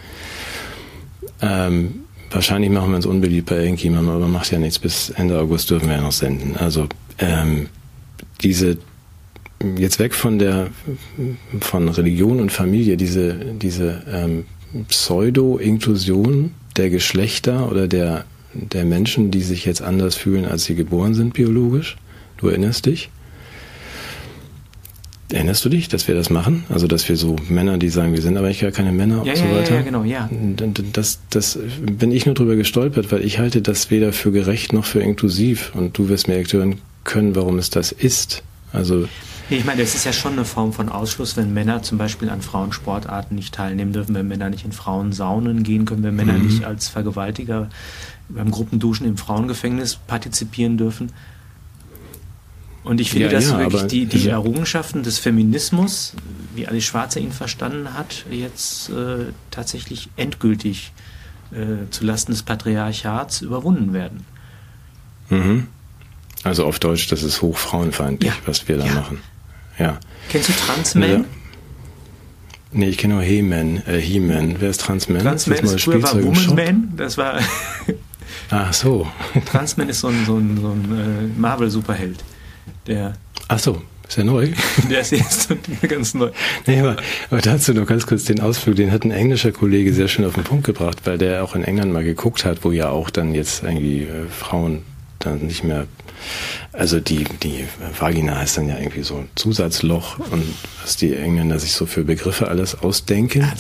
ähm, 1.41 2.01
Wahrscheinlich 2.31 2.71
machen 2.71 2.91
wir 2.91 2.97
uns 2.97 3.07
unbeliebt 3.07 3.49
bei 3.49 3.57
irgendjemandem, 3.57 4.15
aber 4.15 4.29
macht 4.29 4.51
ja 4.51 4.59
nichts. 4.59 4.79
Bis 4.79 5.11
Ende 5.11 5.39
August 5.39 5.71
dürfen 5.71 5.89
wir 5.89 5.97
ja 5.97 6.03
noch 6.03 6.13
senden. 6.13 6.57
Also 6.57 6.87
ähm, 7.19 7.69
diese 8.43 8.77
jetzt 9.77 9.99
weg 9.99 10.15
von 10.15 10.39
der 10.39 10.69
von 11.61 11.89
Religion 11.89 12.41
und 12.41 12.53
Familie, 12.53 12.97
diese, 12.97 13.35
diese 13.35 14.03
ähm, 14.11 14.45
Pseudo-Inklusion 14.89 16.53
der 16.77 16.91
Geschlechter 16.91 17.71
oder 17.71 17.89
der, 17.89 18.25
der 18.53 18.85
Menschen, 18.85 19.31
die 19.31 19.43
sich 19.43 19.65
jetzt 19.65 19.83
anders 19.83 20.15
fühlen, 20.15 20.45
als 20.45 20.65
sie 20.65 20.75
geboren 20.75 21.15
sind 21.15 21.35
biologisch. 21.35 21.97
Du 22.37 22.49
erinnerst 22.49 22.87
dich? 22.87 23.11
Erinnerst 25.31 25.63
du 25.65 25.69
dich, 25.69 25.89
dass 25.89 26.09
wir 26.09 26.15
das 26.15 26.31
machen? 26.31 26.65
Also, 26.71 26.87
dass 26.87 27.07
wir 27.09 27.17
so 27.17 27.37
Männer, 27.51 27.77
die 27.77 27.91
sagen, 27.91 28.15
wir 28.15 28.23
sind 28.23 28.39
aber 28.39 28.47
eigentlich 28.47 28.61
gar 28.61 28.71
keine 28.71 28.93
Männer 28.93 29.25
ja, 29.25 29.33
und 29.33 29.39
so 29.39 29.45
ja, 29.45 29.57
weiter? 29.57 29.75
Ja, 29.75 29.83
genau, 29.83 30.05
ja. 30.05 30.31
Das, 30.95 31.19
das 31.29 31.59
bin 31.81 32.13
ich 32.13 32.25
nur 32.25 32.35
drüber 32.35 32.57
gestolpert, 32.57 33.13
weil 33.13 33.23
ich 33.23 33.39
halte 33.39 33.61
das 33.61 33.91
weder 33.91 34.15
für 34.15 34.33
gerecht 34.33 34.73
noch 34.73 34.87
für 34.87 35.01
inklusiv. 35.01 35.73
Und 35.75 35.99
du 35.99 36.09
wirst 36.09 36.29
mir 36.29 36.37
erklären 36.37 36.77
können, 37.05 37.35
warum 37.35 37.59
es 37.59 37.69
das 37.69 37.93
ist. 37.93 38.43
Also, 38.73 39.07
Ich 39.51 39.65
meine, 39.65 39.81
es 39.81 39.95
ist 39.95 40.05
ja 40.05 40.13
schon 40.13 40.33
eine 40.33 40.45
Form 40.45 40.75
von 40.75 40.91
Ausschluss, 40.91 41.37
wenn 41.39 41.55
Männer 41.55 41.83
zum 41.83 41.97
Beispiel 41.97 42.29
an 42.29 42.43
Frauensportarten 42.43 43.35
nicht 43.35 43.55
teilnehmen 43.55 43.95
dürfen, 43.95 44.15
wenn 44.15 44.29
Männer 44.29 44.51
nicht 44.51 44.65
in 44.65 44.73
Frauensaunen 44.73 45.63
gehen 45.63 45.87
können, 45.87 46.03
wenn 46.03 46.17
Männer 46.17 46.35
mhm. 46.35 46.47
nicht 46.47 46.65
als 46.65 46.89
Vergewaltiger 46.89 47.71
beim 48.29 48.51
Gruppenduschen 48.51 49.07
im 49.07 49.17
Frauengefängnis 49.17 49.97
partizipieren 49.97 50.77
dürfen. 50.77 51.13
Und 52.85 53.01
ich 53.01 53.11
finde, 53.11 53.27
ja, 53.27 53.33
dass 53.33 53.51
ja, 53.51 53.59
wirklich 53.59 53.85
die, 53.85 54.07
die 54.07 54.29
Errungenschaften 54.29 55.03
des 55.03 55.19
Feminismus, 55.19 56.13
wie 56.55 56.67
Alice 56.67 56.85
Schwarzer 56.85 57.21
ihn 57.21 57.33
verstanden 57.33 57.95
hat, 57.95 58.27
jetzt 58.31 58.91
äh, 58.91 59.27
tatsächlich 59.51 60.11
endgültig 60.17 60.93
äh, 61.53 61.89
zulasten 61.91 62.35
des 62.35 62.43
Patriarchats 62.43 63.41
überwunden 63.41 63.95
werden. 63.95 64.27
Mhm. 65.31 65.69
Also 66.45 66.67
auf 66.67 66.79
Deutsch, 66.79 67.09
das 67.09 67.23
ist 67.23 67.43
hochfrauenfeindlich, 67.43 68.31
ja. 68.31 68.37
was 68.47 68.69
wir 68.69 68.79
da 68.79 68.87
machen. 68.87 69.21
Ja. 69.79 69.99
Kennst 70.29 70.49
du 70.49 70.53
Transmen? 70.53 71.25
Nee, 72.71 72.89
ich 72.89 72.99
kenne 72.99 73.15
nur 73.15 73.23
He-Man. 73.23 73.83
Äh, 73.87 73.99
He-Man. 73.99 74.57
Wer 74.59 74.71
ist 74.71 74.81
Transman? 74.81 75.23
Transman 75.23 75.59
ist, 75.59 75.75
ist 75.75 75.85
früher 75.85 76.03
war 76.03 76.23
Woman-Man. 76.23 76.93
Das 76.97 77.17
war. 77.17 77.41
Ach 78.51 78.73
so. 78.73 79.07
Transman 79.47 79.89
ist 79.89 80.01
so 80.01 80.09
ein, 80.09 80.25
so 80.27 80.37
ein, 80.37 80.59
so 80.61 80.69
ein 80.69 80.99
äh, 80.99 81.41
Marvel-Superheld. 81.41 82.23
Der. 82.87 83.15
Ach 83.49 83.59
so. 83.59 83.83
Ist 84.07 84.17
ja 84.17 84.25
neu. 84.25 84.49
Der 84.91 85.01
ist 85.01 85.13
jetzt 85.13 85.49
ganz 85.89 86.15
neu. 86.15 86.31
Nee, 86.67 86.81
aber, 86.81 86.97
aber 87.31 87.41
dazu 87.43 87.75
nur 87.75 87.85
ganz 87.85 88.07
kurz 88.07 88.25
den 88.25 88.41
Ausflug, 88.41 88.77
den 88.77 88.91
hat 88.91 89.05
ein 89.05 89.11
englischer 89.11 89.53
Kollege 89.53 89.93
sehr 89.93 90.09
schön 90.09 90.25
auf 90.25 90.35
den 90.35 90.45
Punkt 90.45 90.65
gebracht, 90.65 91.01
weil 91.05 91.19
der 91.19 91.45
auch 91.45 91.55
in 91.55 91.63
England 91.63 91.93
mal 91.93 92.05
geguckt 92.05 92.47
hat, 92.47 92.65
wo 92.65 92.73
ja 92.73 92.89
auch 92.89 93.11
dann 93.11 93.35
jetzt 93.35 93.63
irgendwie 93.63 94.05
äh, 94.05 94.27
Frauen 94.31 94.83
dann 95.31 95.47
nicht 95.47 95.65
mehr, 95.65 95.87
also 96.73 97.01
die, 97.01 97.25
die 97.43 97.65
Vagina 97.99 98.37
heißt 98.37 98.59
dann 98.59 98.69
ja 98.69 98.79
irgendwie 98.79 99.03
so 99.03 99.19
ein 99.19 99.29
Zusatzloch 99.35 100.19
und 100.19 100.45
was 100.83 100.97
die 100.97 101.15
Engländer 101.15 101.59
sich 101.59 101.73
so 101.73 101.87
für 101.87 102.05
Begriffe 102.05 102.49
alles 102.49 102.75
ausdenken. 102.75 103.51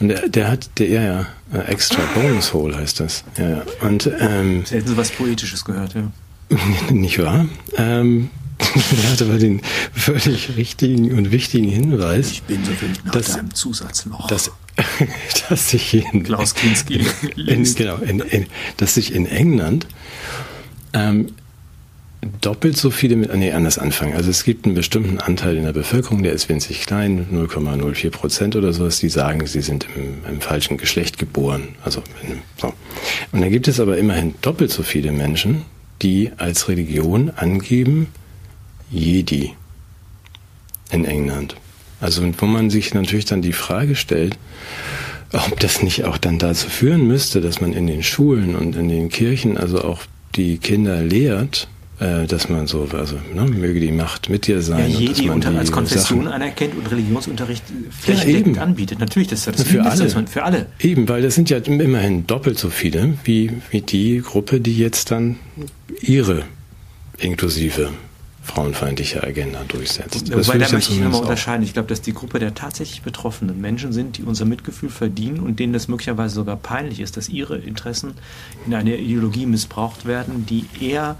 Und 0.00 0.08
der, 0.08 0.28
der 0.28 0.50
hat, 0.50 0.70
der, 0.78 0.88
ja, 0.88 1.02
ja, 1.02 1.26
äh, 1.52 1.70
extra 1.70 2.02
bonus 2.14 2.52
hole 2.52 2.76
heißt 2.76 3.00
das. 3.00 3.24
Ja, 3.38 3.48
ja. 3.48 3.62
Und, 3.80 4.10
ähm, 4.20 4.64
Sie 4.64 4.76
hätten 4.76 4.88
so 4.88 4.96
was 4.96 5.10
Poetisches 5.10 5.64
gehört, 5.64 5.94
ja. 5.94 6.10
nicht 6.90 7.18
wahr? 7.18 7.46
Ähm, 7.76 8.30
er 9.02 9.10
hat 9.10 9.22
aber 9.22 9.38
den 9.38 9.60
völlig 9.92 10.56
richtigen 10.56 11.12
und 11.16 11.32
wichtigen 11.32 11.68
Hinweis. 11.68 12.30
Ich 12.30 12.42
bin 12.42 12.64
so 12.64 12.70
wild 12.80 13.04
nach 13.04 13.12
dass, 13.12 13.34
deinem 13.34 13.54
Zusatzloch. 13.54 14.26
Dass, 14.28 14.50
dass 15.48 15.70
sich 15.70 15.94
in, 15.94 16.22
Klaus 16.22 16.54
Kinski 16.54 17.04
in, 17.36 17.64
genau, 17.74 17.96
in, 17.96 18.20
in, 18.20 18.46
dass 18.76 18.94
sich 18.94 19.14
in 19.14 19.26
England 19.26 19.86
ähm, 20.92 21.28
doppelt 22.40 22.76
so 22.76 22.90
viele 22.90 23.16
mit, 23.16 23.34
nee, 23.34 23.52
anders 23.52 23.78
anfangen. 23.78 24.14
Also 24.14 24.30
es 24.30 24.44
gibt 24.44 24.64
einen 24.64 24.74
bestimmten 24.74 25.18
Anteil 25.18 25.56
in 25.56 25.64
der 25.64 25.72
Bevölkerung, 25.72 26.22
der 26.22 26.32
ist 26.32 26.48
winzig 26.48 26.86
klein, 26.86 27.26
0,04 27.32 28.10
Prozent 28.10 28.56
oder 28.56 28.72
sowas, 28.72 29.00
die 29.00 29.08
sagen, 29.08 29.46
sie 29.46 29.60
sind 29.60 29.86
im, 29.96 30.24
im 30.30 30.40
falschen 30.40 30.76
Geschlecht 30.76 31.18
geboren. 31.18 31.74
Also, 31.84 32.02
so. 32.58 32.72
Und 33.32 33.40
dann 33.40 33.50
gibt 33.50 33.66
es 33.66 33.80
aber 33.80 33.98
immerhin 33.98 34.34
doppelt 34.40 34.70
so 34.70 34.82
viele 34.82 35.10
Menschen, 35.10 35.62
die 36.00 36.30
als 36.36 36.68
Religion 36.68 37.30
angeben, 37.30 38.08
Jedi 38.90 39.54
in 40.90 41.04
England. 41.04 41.56
Also 42.00 42.22
wo 42.38 42.46
man 42.46 42.70
sich 42.70 42.94
natürlich 42.94 43.24
dann 43.24 43.42
die 43.42 43.52
Frage 43.52 43.96
stellt, 43.96 44.36
ob 45.32 45.58
das 45.60 45.82
nicht 45.82 46.04
auch 46.04 46.18
dann 46.18 46.38
dazu 46.38 46.68
führen 46.68 47.06
müsste, 47.06 47.40
dass 47.40 47.60
man 47.60 47.72
in 47.72 47.86
den 47.86 48.02
Schulen 48.02 48.54
und 48.54 48.76
in 48.76 48.88
den 48.88 49.08
Kirchen 49.08 49.56
also 49.56 49.82
auch 49.82 50.02
die 50.34 50.58
Kinder 50.58 51.02
lehrt, 51.02 51.68
äh, 52.02 52.26
dass 52.26 52.48
man 52.48 52.66
so, 52.66 52.88
also 52.92 53.16
ne, 53.34 53.44
möge 53.44 53.78
die 53.78 53.92
Macht 53.92 54.28
mit 54.28 54.46
dir 54.46 54.60
sein. 54.62 54.90
Ja, 54.90 54.98
Jedi 54.98 55.28
und 55.28 55.46
unter, 55.46 55.58
als 55.58 55.70
Konfession 55.70 56.24
Sachen, 56.24 56.32
anerkennt 56.32 56.74
und 56.76 56.90
Religionsunterricht 56.90 57.64
flächendeckend 57.90 58.56
ja, 58.56 58.62
anbietet. 58.62 58.98
Natürlich, 58.98 59.28
das 59.28 59.46
ist 59.46 59.60
das 59.60 59.66
für 59.66 59.84
alle. 59.84 60.14
Man, 60.14 60.26
für 60.26 60.42
alle. 60.42 60.66
Eben, 60.80 61.08
weil 61.08 61.22
das 61.22 61.34
sind 61.34 61.50
ja 61.50 61.58
immerhin 61.58 62.26
doppelt 62.26 62.58
so 62.58 62.70
viele 62.70 63.14
wie, 63.24 63.52
wie 63.70 63.82
die 63.82 64.18
Gruppe, 64.18 64.60
die 64.60 64.76
jetzt 64.76 65.10
dann 65.10 65.36
ihre 66.00 66.44
inklusive 67.18 67.90
frauenfeindliche 68.42 69.22
Agenda 69.22 69.62
durchsetzt. 69.66 70.30
Das 70.30 70.48
Wobei, 70.48 70.58
da 70.58 70.70
möchte 70.72 70.92
ich 70.92 71.00
nochmal 71.00 71.20
unterscheiden. 71.20 71.62
Ich 71.62 71.72
glaube, 71.72 71.88
dass 71.88 72.02
die 72.02 72.12
Gruppe 72.12 72.40
der 72.40 72.54
tatsächlich 72.54 73.02
betroffenen 73.02 73.60
Menschen 73.60 73.92
sind, 73.92 74.18
die 74.18 74.24
unser 74.24 74.44
Mitgefühl 74.44 74.90
verdienen 74.90 75.40
und 75.40 75.60
denen 75.60 75.72
das 75.72 75.86
möglicherweise 75.86 76.34
sogar 76.34 76.56
peinlich 76.56 77.00
ist, 77.00 77.16
dass 77.16 77.28
ihre 77.28 77.56
Interessen 77.58 78.14
in 78.66 78.74
einer 78.74 78.94
Ideologie 78.94 79.46
missbraucht 79.46 80.06
werden, 80.06 80.44
die 80.44 80.66
eher, 80.80 81.16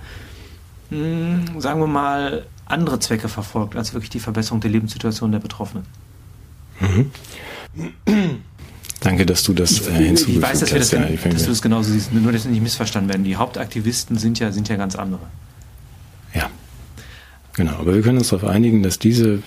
mh, 0.91 0.99
hm, 0.99 1.61
sagen 1.61 1.81
wir 1.81 1.87
mal, 1.87 2.45
andere 2.67 2.99
Zwecke 2.99 3.29
verfolgt, 3.29 3.77
als 3.77 3.95
wirklich 3.95 4.11
die 4.11 4.21
Verbesserung 4.21 4.61
der 4.61 4.71
Lebenssituation 4.71 5.31
der 5.31 5.39
Betroffenen. 5.39 5.85
Mhm. 6.81 7.11
Danke, 9.01 9.27
dass 9.27 9.43
du 9.45 9.53
das 9.53 9.87
äh, 9.87 9.93
hinzugefügt 9.93 10.45
hast. 10.45 10.55
Ich 10.55 10.61
weiß, 10.61 10.61
dass, 10.61 10.73
wir 10.73 10.79
das, 10.79 10.91
ja, 10.91 11.31
dass 11.31 11.43
du 11.45 11.51
das 11.51 11.63
genauso 11.63 11.93
siehst, 11.93 12.13
nur 12.13 12.33
dass 12.33 12.45
nicht 12.45 12.63
missverstanden 12.63 13.11
werden. 13.11 13.25
Die 13.25 13.37
Hauptaktivisten 13.37 14.19
sind 14.19 14.39
ja, 14.39 14.51
sind 14.53 14.69
ja 14.69 14.77
ganz 14.77 14.97
andere. 14.97 15.21
Genau, 17.55 17.73
aber 17.73 17.95
wir 17.95 18.03
können 18.03 18.19
uns 18.19 18.29
darauf 18.31 18.49
einigen, 18.49 18.83
dass 18.83 18.99
diese, 18.99 19.43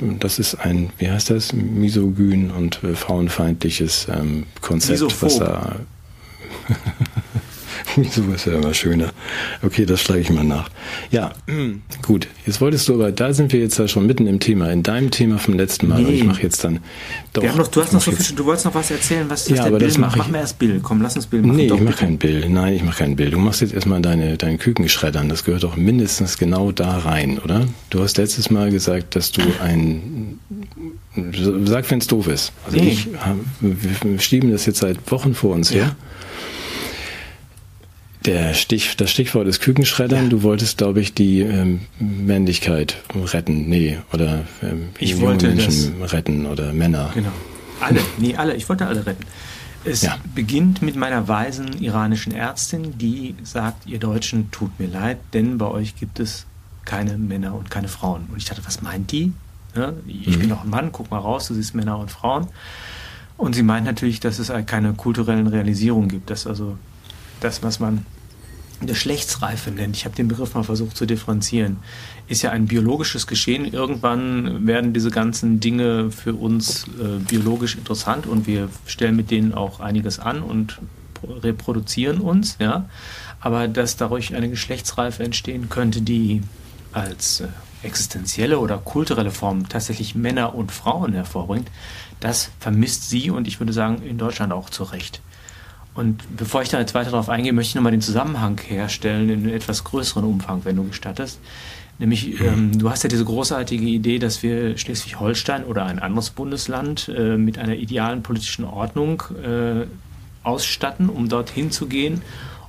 das 0.00 0.38
ist 0.38 0.54
ein, 0.54 0.90
wie 0.98 1.10
heißt 1.10 1.30
das, 1.30 1.52
misogyn 1.52 2.50
und 2.50 2.76
frauenfeindliches 2.94 4.06
ähm, 4.08 4.46
Konzept, 4.60 5.00
Misophob. 5.00 5.22
was 5.22 5.38
da 5.38 5.76
Wieso 7.96 8.22
ist 8.32 8.46
ja 8.46 8.54
immer 8.54 8.74
schöner. 8.74 9.12
Okay, 9.62 9.86
das 9.86 10.00
schlage 10.00 10.20
ich 10.20 10.30
mal 10.30 10.44
nach. 10.44 10.70
Ja, 11.10 11.32
gut. 12.02 12.28
Jetzt 12.46 12.60
wolltest 12.60 12.88
du 12.88 12.94
aber, 12.94 13.12
da 13.12 13.32
sind 13.32 13.52
wir 13.52 13.60
jetzt 13.60 13.78
ja 13.78 13.88
schon 13.88 14.06
mitten 14.06 14.26
im 14.26 14.40
Thema, 14.40 14.70
in 14.70 14.82
deinem 14.82 15.10
Thema 15.10 15.38
vom 15.38 15.54
letzten 15.54 15.88
Mal. 15.88 16.02
Nee. 16.02 16.08
Und 16.08 16.14
ich 16.14 16.24
mache 16.24 16.42
jetzt 16.42 16.64
dann 16.64 16.80
doch. 17.32 17.42
Noch, 17.42 17.68
du 17.68 17.82
hast 17.82 17.92
noch 17.92 18.00
so 18.00 18.12
viel, 18.12 18.36
du 18.36 18.44
wolltest 18.44 18.66
noch 18.66 18.74
was 18.74 18.90
erzählen, 18.90 19.28
was, 19.28 19.48
ja, 19.48 19.68
der 19.68 19.78
Bill 19.78 19.98
macht. 19.98 20.16
Mach 20.16 20.28
mir 20.28 20.38
erst 20.38 20.58
Bill. 20.58 20.80
Komm, 20.82 21.02
lass 21.02 21.16
uns 21.16 21.26
Bill 21.26 21.42
machen. 21.42 21.56
Nee, 21.56 21.68
doch, 21.68 21.76
ich 21.76 21.82
mache 21.82 21.96
kein 21.96 22.18
Bill. 22.18 22.48
Nein, 22.48 22.74
ich 22.74 22.82
mache 22.82 22.98
kein 22.98 23.16
Bill. 23.16 23.30
Du 23.30 23.38
machst 23.38 23.60
jetzt 23.60 23.74
erstmal 23.74 24.00
deine, 24.00 24.36
dein 24.36 24.58
Kükenschreddern. 24.58 25.28
Das 25.28 25.44
gehört 25.44 25.62
doch 25.62 25.76
mindestens 25.76 26.38
genau 26.38 26.72
da 26.72 26.98
rein, 26.98 27.38
oder? 27.38 27.66
Du 27.90 28.00
hast 28.00 28.16
letztes 28.18 28.50
Mal 28.50 28.70
gesagt, 28.70 29.16
dass 29.16 29.32
du 29.32 29.42
ein 29.62 30.38
Sag, 31.64 31.90
wenn 31.90 31.98
es 31.98 32.06
doof 32.06 32.28
ist. 32.28 32.52
Also 32.64 32.78
nee. 32.78 32.90
ich, 32.90 33.08
wir 33.60 34.20
schieben 34.20 34.52
das 34.52 34.66
jetzt 34.66 34.78
seit 34.78 35.10
Wochen 35.10 35.34
vor 35.34 35.54
uns 35.54 35.72
her. 35.72 35.96
Der 38.26 38.52
Stich, 38.52 38.96
das 38.96 39.10
Stichwort 39.10 39.46
ist 39.46 39.60
Kükenschreddern. 39.60 40.24
Ja. 40.24 40.28
Du 40.28 40.42
wolltest, 40.42 40.78
glaube 40.78 41.00
ich, 41.00 41.14
die 41.14 41.40
ähm, 41.40 41.80
Männlichkeit 41.98 42.96
retten. 43.14 43.68
Nee, 43.68 43.98
oder 44.12 44.44
ähm, 44.62 44.90
ich 44.98 45.20
wollte 45.20 45.48
Menschen 45.48 46.00
das, 46.00 46.12
retten 46.12 46.46
oder 46.46 46.72
Männer. 46.72 47.10
Genau. 47.14 47.32
Alle, 47.80 48.00
nee, 48.18 48.36
alle. 48.36 48.54
Ich 48.56 48.68
wollte 48.68 48.86
alle 48.86 49.06
retten. 49.06 49.24
Es 49.84 50.02
ja. 50.02 50.18
beginnt 50.34 50.82
mit 50.82 50.96
meiner 50.96 51.26
weisen 51.28 51.80
iranischen 51.80 52.34
Ärztin, 52.34 52.98
die 52.98 53.34
sagt, 53.42 53.86
ihr 53.86 53.98
Deutschen, 53.98 54.50
tut 54.50 54.78
mir 54.78 54.88
leid, 54.88 55.18
denn 55.32 55.56
bei 55.56 55.66
euch 55.66 55.96
gibt 55.96 56.20
es 56.20 56.44
keine 56.84 57.16
Männer 57.16 57.54
und 57.54 57.70
keine 57.70 57.88
Frauen. 57.88 58.26
Und 58.30 58.36
ich 58.36 58.44
dachte, 58.44 58.60
was 58.66 58.82
meint 58.82 59.10
die? 59.12 59.32
Ja, 59.74 59.94
ich 60.06 60.36
mhm. 60.36 60.40
bin 60.40 60.48
doch 60.50 60.64
ein 60.64 60.70
Mann, 60.70 60.92
guck 60.92 61.10
mal 61.10 61.18
raus, 61.18 61.48
du 61.48 61.54
siehst 61.54 61.74
Männer 61.74 61.98
und 61.98 62.10
Frauen. 62.10 62.48
Und 63.38 63.54
sie 63.54 63.62
meint 63.62 63.86
natürlich, 63.86 64.20
dass 64.20 64.38
es 64.38 64.52
keine 64.66 64.92
kulturellen 64.92 65.46
Realisierungen 65.46 66.10
gibt, 66.10 66.28
dass 66.28 66.46
also 66.46 66.76
das, 67.40 67.62
was 67.62 67.80
man 67.80 68.06
Geschlechtsreife 68.82 69.70
nennt, 69.70 69.96
ich 69.96 70.04
habe 70.06 70.16
den 70.16 70.28
Begriff 70.28 70.54
mal 70.54 70.62
versucht 70.62 70.96
zu 70.96 71.04
differenzieren, 71.04 71.78
ist 72.28 72.42
ja 72.42 72.50
ein 72.50 72.66
biologisches 72.66 73.26
Geschehen. 73.26 73.66
Irgendwann 73.66 74.66
werden 74.66 74.94
diese 74.94 75.10
ganzen 75.10 75.60
Dinge 75.60 76.10
für 76.10 76.34
uns 76.34 76.84
äh, 76.98 77.18
biologisch 77.28 77.76
interessant 77.76 78.26
und 78.26 78.46
wir 78.46 78.70
stellen 78.86 79.16
mit 79.16 79.30
denen 79.30 79.52
auch 79.52 79.80
einiges 79.80 80.18
an 80.18 80.42
und 80.42 80.78
reproduzieren 81.22 82.20
uns, 82.20 82.56
ja. 82.58 82.88
Aber 83.40 83.68
dass 83.68 83.96
dadurch 83.96 84.34
eine 84.34 84.48
Geschlechtsreife 84.48 85.22
entstehen 85.22 85.68
könnte, 85.68 86.00
die 86.00 86.42
als 86.92 87.40
äh, 87.40 87.48
existenzielle 87.82 88.58
oder 88.58 88.78
kulturelle 88.78 89.30
Form 89.30 89.68
tatsächlich 89.68 90.14
Männer 90.14 90.54
und 90.54 90.72
Frauen 90.72 91.12
hervorbringt, 91.12 91.70
das 92.20 92.50
vermisst 92.58 93.08
sie 93.08 93.30
und 93.30 93.48
ich 93.48 93.60
würde 93.60 93.72
sagen 93.72 94.02
in 94.02 94.18
Deutschland 94.18 94.52
auch 94.52 94.70
zu 94.70 94.84
Recht. 94.84 95.20
Und 95.94 96.36
bevor 96.36 96.62
ich 96.62 96.68
da 96.68 96.78
jetzt 96.78 96.94
weiter 96.94 97.10
darauf 97.10 97.28
eingehe, 97.28 97.52
möchte 97.52 97.70
ich 97.70 97.74
nochmal 97.74 97.92
den 97.92 98.00
Zusammenhang 98.00 98.60
herstellen 98.64 99.28
in 99.28 99.48
etwas 99.48 99.84
größeren 99.84 100.24
Umfang, 100.24 100.64
wenn 100.64 100.76
du 100.76 100.84
gestattest. 100.84 101.40
Nämlich, 101.98 102.40
ähm, 102.40 102.78
du 102.78 102.88
hast 102.88 103.02
ja 103.02 103.10
diese 103.10 103.26
großartige 103.26 103.84
Idee, 103.84 104.18
dass 104.18 104.42
wir 104.42 104.78
Schleswig-Holstein 104.78 105.64
oder 105.64 105.84
ein 105.84 105.98
anderes 105.98 106.30
Bundesland 106.30 107.10
äh, 107.14 107.36
mit 107.36 107.58
einer 107.58 107.74
idealen 107.74 108.22
politischen 108.22 108.64
Ordnung 108.64 109.22
äh, 109.44 109.84
ausstatten, 110.42 111.10
um 111.10 111.28
dorthin 111.28 111.70
zu 111.70 111.86
gehen, 111.86 112.22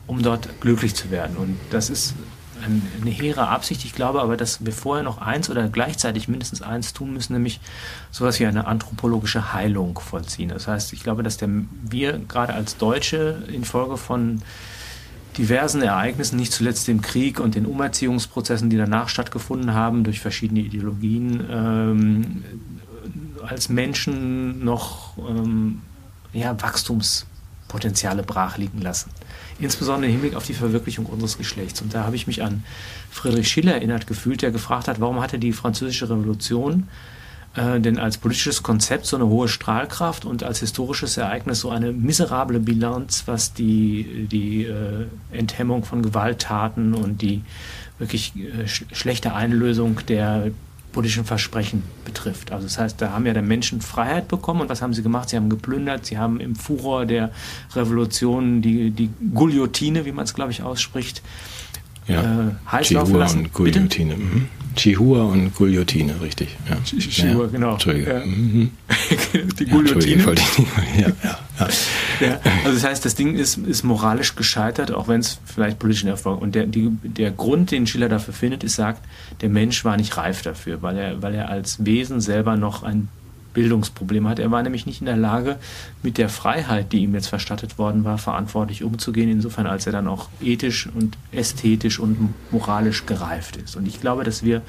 um 0.06 0.22
dort 0.22 0.60
glücklich 0.60 0.96
zu 0.96 1.12
werden. 1.12 1.38
Und 1.38 1.58
das 1.70 1.90
ist 1.90 2.16
eine 2.64 3.12
hehre 3.12 3.48
Absicht. 3.48 3.86
Ich 3.86 3.94
glaube 3.94 4.22
aber, 4.22 4.38
dass 4.38 4.66
wir 4.66 4.74
vorher 4.74 5.04
noch 5.04 5.20
eins 5.20 5.50
oder 5.50 5.68
gleichzeitig 5.68 6.28
mindestens 6.28 6.62
eins 6.62 6.94
tun 6.94 7.14
müssen, 7.14 7.34
nämlich 7.34 7.60
sowas 8.12 8.40
wie 8.40 8.46
eine 8.46 8.68
anthropologische 8.68 9.54
Heilung 9.54 10.00
vollziehen. 10.00 10.50
Das 10.50 10.68
heißt, 10.68 10.94
ich 10.94 11.04
glaube, 11.04 11.24
dass 11.24 11.38
der, 11.38 11.50
wir 11.84 12.20
gerade 12.20 12.54
als 12.54 12.78
Deutsche 12.78 13.44
infolge 13.52 13.98
von 13.98 14.42
diversen 15.38 15.82
Ereignissen, 15.82 16.36
nicht 16.36 16.52
zuletzt 16.52 16.88
dem 16.88 17.02
Krieg 17.02 17.40
und 17.40 17.56
den 17.56 17.66
Umerziehungsprozessen, 17.66 18.70
die 18.70 18.78
danach 18.78 19.10
stattgefunden 19.10 19.74
haben, 19.74 20.04
durch 20.04 20.20
verschiedene 20.20 20.60
Ideologien, 20.60 21.46
ähm, 21.50 22.44
als 23.48 23.70
Menschen 23.70 24.64
noch 24.64 25.18
ähm, 25.18 25.82
ja, 26.34 26.62
Wachstumspotenziale 26.62 28.24
brach 28.24 28.58
liegen 28.58 28.82
lassen. 28.82 29.10
Insbesondere 29.62 30.08
im 30.08 30.12
Hinblick 30.12 30.36
auf 30.36 30.46
die 30.46 30.54
Verwirklichung 30.54 31.06
unseres 31.06 31.38
Geschlechts. 31.38 31.82
Und 31.82 31.94
da 31.94 32.04
habe 32.04 32.16
ich 32.16 32.28
mich 32.28 32.44
an 32.44 32.64
Friedrich 33.10 33.48
Schiller 33.48 33.76
erinnert 33.76 34.08
gefühlt, 34.08 34.42
der 34.42 34.52
gefragt 34.52 34.88
hat, 34.88 35.00
warum 35.00 35.22
hatte 35.22 35.40
die 35.40 35.54
Französische 35.54 36.10
Revolution 36.10 36.88
äh, 37.56 37.82
denn 37.82 37.98
als 37.98 38.18
politisches 38.18 38.64
Konzept 38.64 39.06
so 39.06 39.18
eine 39.18 39.28
hohe 39.28 39.50
Strahlkraft 39.50 40.24
und 40.24 40.44
als 40.44 40.60
historisches 40.60 41.18
Ereignis 41.18 41.60
so 41.60 41.70
eine 41.70 41.92
miserable 41.92 42.60
Bilanz, 42.60 43.24
was 43.26 43.54
die, 43.54 44.28
die 44.32 44.64
äh, 44.64 45.08
Enthemmung 45.32 45.84
von 45.84 46.02
Gewalttaten 46.02 46.94
und 46.94 47.22
die 47.22 47.42
wirklich 48.00 48.34
äh, 48.38 48.68
sch 48.68 48.86
schlechte 48.94 49.36
Einlösung 49.36 50.00
der 50.08 50.52
politischen 50.92 51.26
Versprechen 51.26 51.84
betrifft. 52.06 52.52
Also 52.52 52.66
das 52.66 52.78
heißt, 52.78 53.02
da 53.02 53.12
haben 53.12 53.26
ja 53.26 53.34
der 53.34 53.42
Menschen 53.42 53.82
Freiheit 53.82 54.28
bekommen 54.28 54.62
und 54.62 54.70
was 54.70 54.82
haben 54.82 54.94
sie 54.94 55.04
gemacht? 55.04 55.30
Sie 55.30 55.36
haben 55.36 55.50
geplündert, 55.50 56.06
sie 56.06 56.18
haben 56.18 56.40
im 56.40 56.56
Furor 56.56 57.06
der 57.06 57.32
Revolution 57.76 58.62
die, 58.62 58.92
die 58.92 59.10
Guillotine, 59.34 60.06
wie 60.06 60.12
man 60.12 60.26
es 60.26 60.34
glaube 60.34 60.52
ich 60.52 60.64
ausspricht, 60.64 61.22
ja. 62.08 62.22
äh, 62.22 62.72
heiß 62.72 62.92
laufen 62.92 63.16
lassen. 63.16 63.40
Und 63.40 63.54
Guillotine. 63.54 64.16
Mhm. 64.16 64.48
Chihua 64.76 65.24
und 65.24 65.56
Guillotine, 65.56 66.22
richtig. 66.22 66.58
Ja. 66.70 66.78
Chihua, 66.84 67.44
ja. 67.44 67.50
genau. 67.50 67.72
Entschuldige. 67.74 68.12
Ja. 68.12 68.26
Mhm. 68.26 68.72
Die 69.60 69.66
Guillotine. 69.66 70.36
Ja, 72.20 72.40
also 72.64 72.74
das 72.74 72.84
heißt, 72.84 73.06
das 73.06 73.16
Ding 73.16 73.36
ist, 73.36 73.58
ist 73.58 73.84
moralisch 73.84 74.36
gescheitert, 74.36 74.92
auch 74.92 75.08
wenn 75.08 75.20
es 75.20 75.40
vielleicht 75.46 75.80
politischen 75.80 76.08
Erfolg. 76.08 76.42
Und 76.42 76.56
der, 76.56 76.66
die, 76.66 76.90
der 77.04 77.32
Grund, 77.32 77.72
den 77.72 77.88
Schiller 77.88 78.10
dafür 78.10 78.34
findet, 78.34 78.64
ist, 78.64 78.76
sagt, 78.76 79.04
der 79.42 79.50
Mensch 79.50 79.84
war 79.86 79.98
nicht 79.98 80.18
reif 80.18 80.42
dafür, 80.42 80.82
weil 80.82 80.98
er, 80.98 81.22
weil 81.22 81.34
er 81.36 81.50
als 81.50 81.84
Wesen 81.86 82.22
selber 82.22 82.58
noch 82.58 82.84
ein 82.84 83.10
Bildungsproblem 83.54 84.28
hat. 84.28 84.40
Er 84.40 84.52
war 84.52 84.64
nämlich 84.64 84.86
nicht 84.86 85.02
in 85.02 85.06
der 85.06 85.18
Lage, 85.18 85.58
mit 86.04 86.18
der 86.18 86.30
Freiheit, 86.30 86.92
die 86.92 87.00
ihm 87.00 87.14
jetzt 87.14 87.28
verstattet 87.28 87.78
worden 87.78 88.04
war, 88.04 88.18
verantwortlich 88.18 88.84
umzugehen, 88.84 89.30
insofern 89.30 89.68
als 89.68 89.86
er 89.86 89.92
dann 89.92 90.08
auch 90.08 90.30
ethisch 90.42 90.88
und 90.94 91.18
ästhetisch 91.32 92.00
und 92.00 92.34
moralisch 92.52 93.06
gereift 93.06 93.58
ist. 93.58 93.76
Und 93.76 93.88
ich 93.88 94.02
glaube, 94.02 94.24
dass 94.24 94.44
wir, 94.44 94.62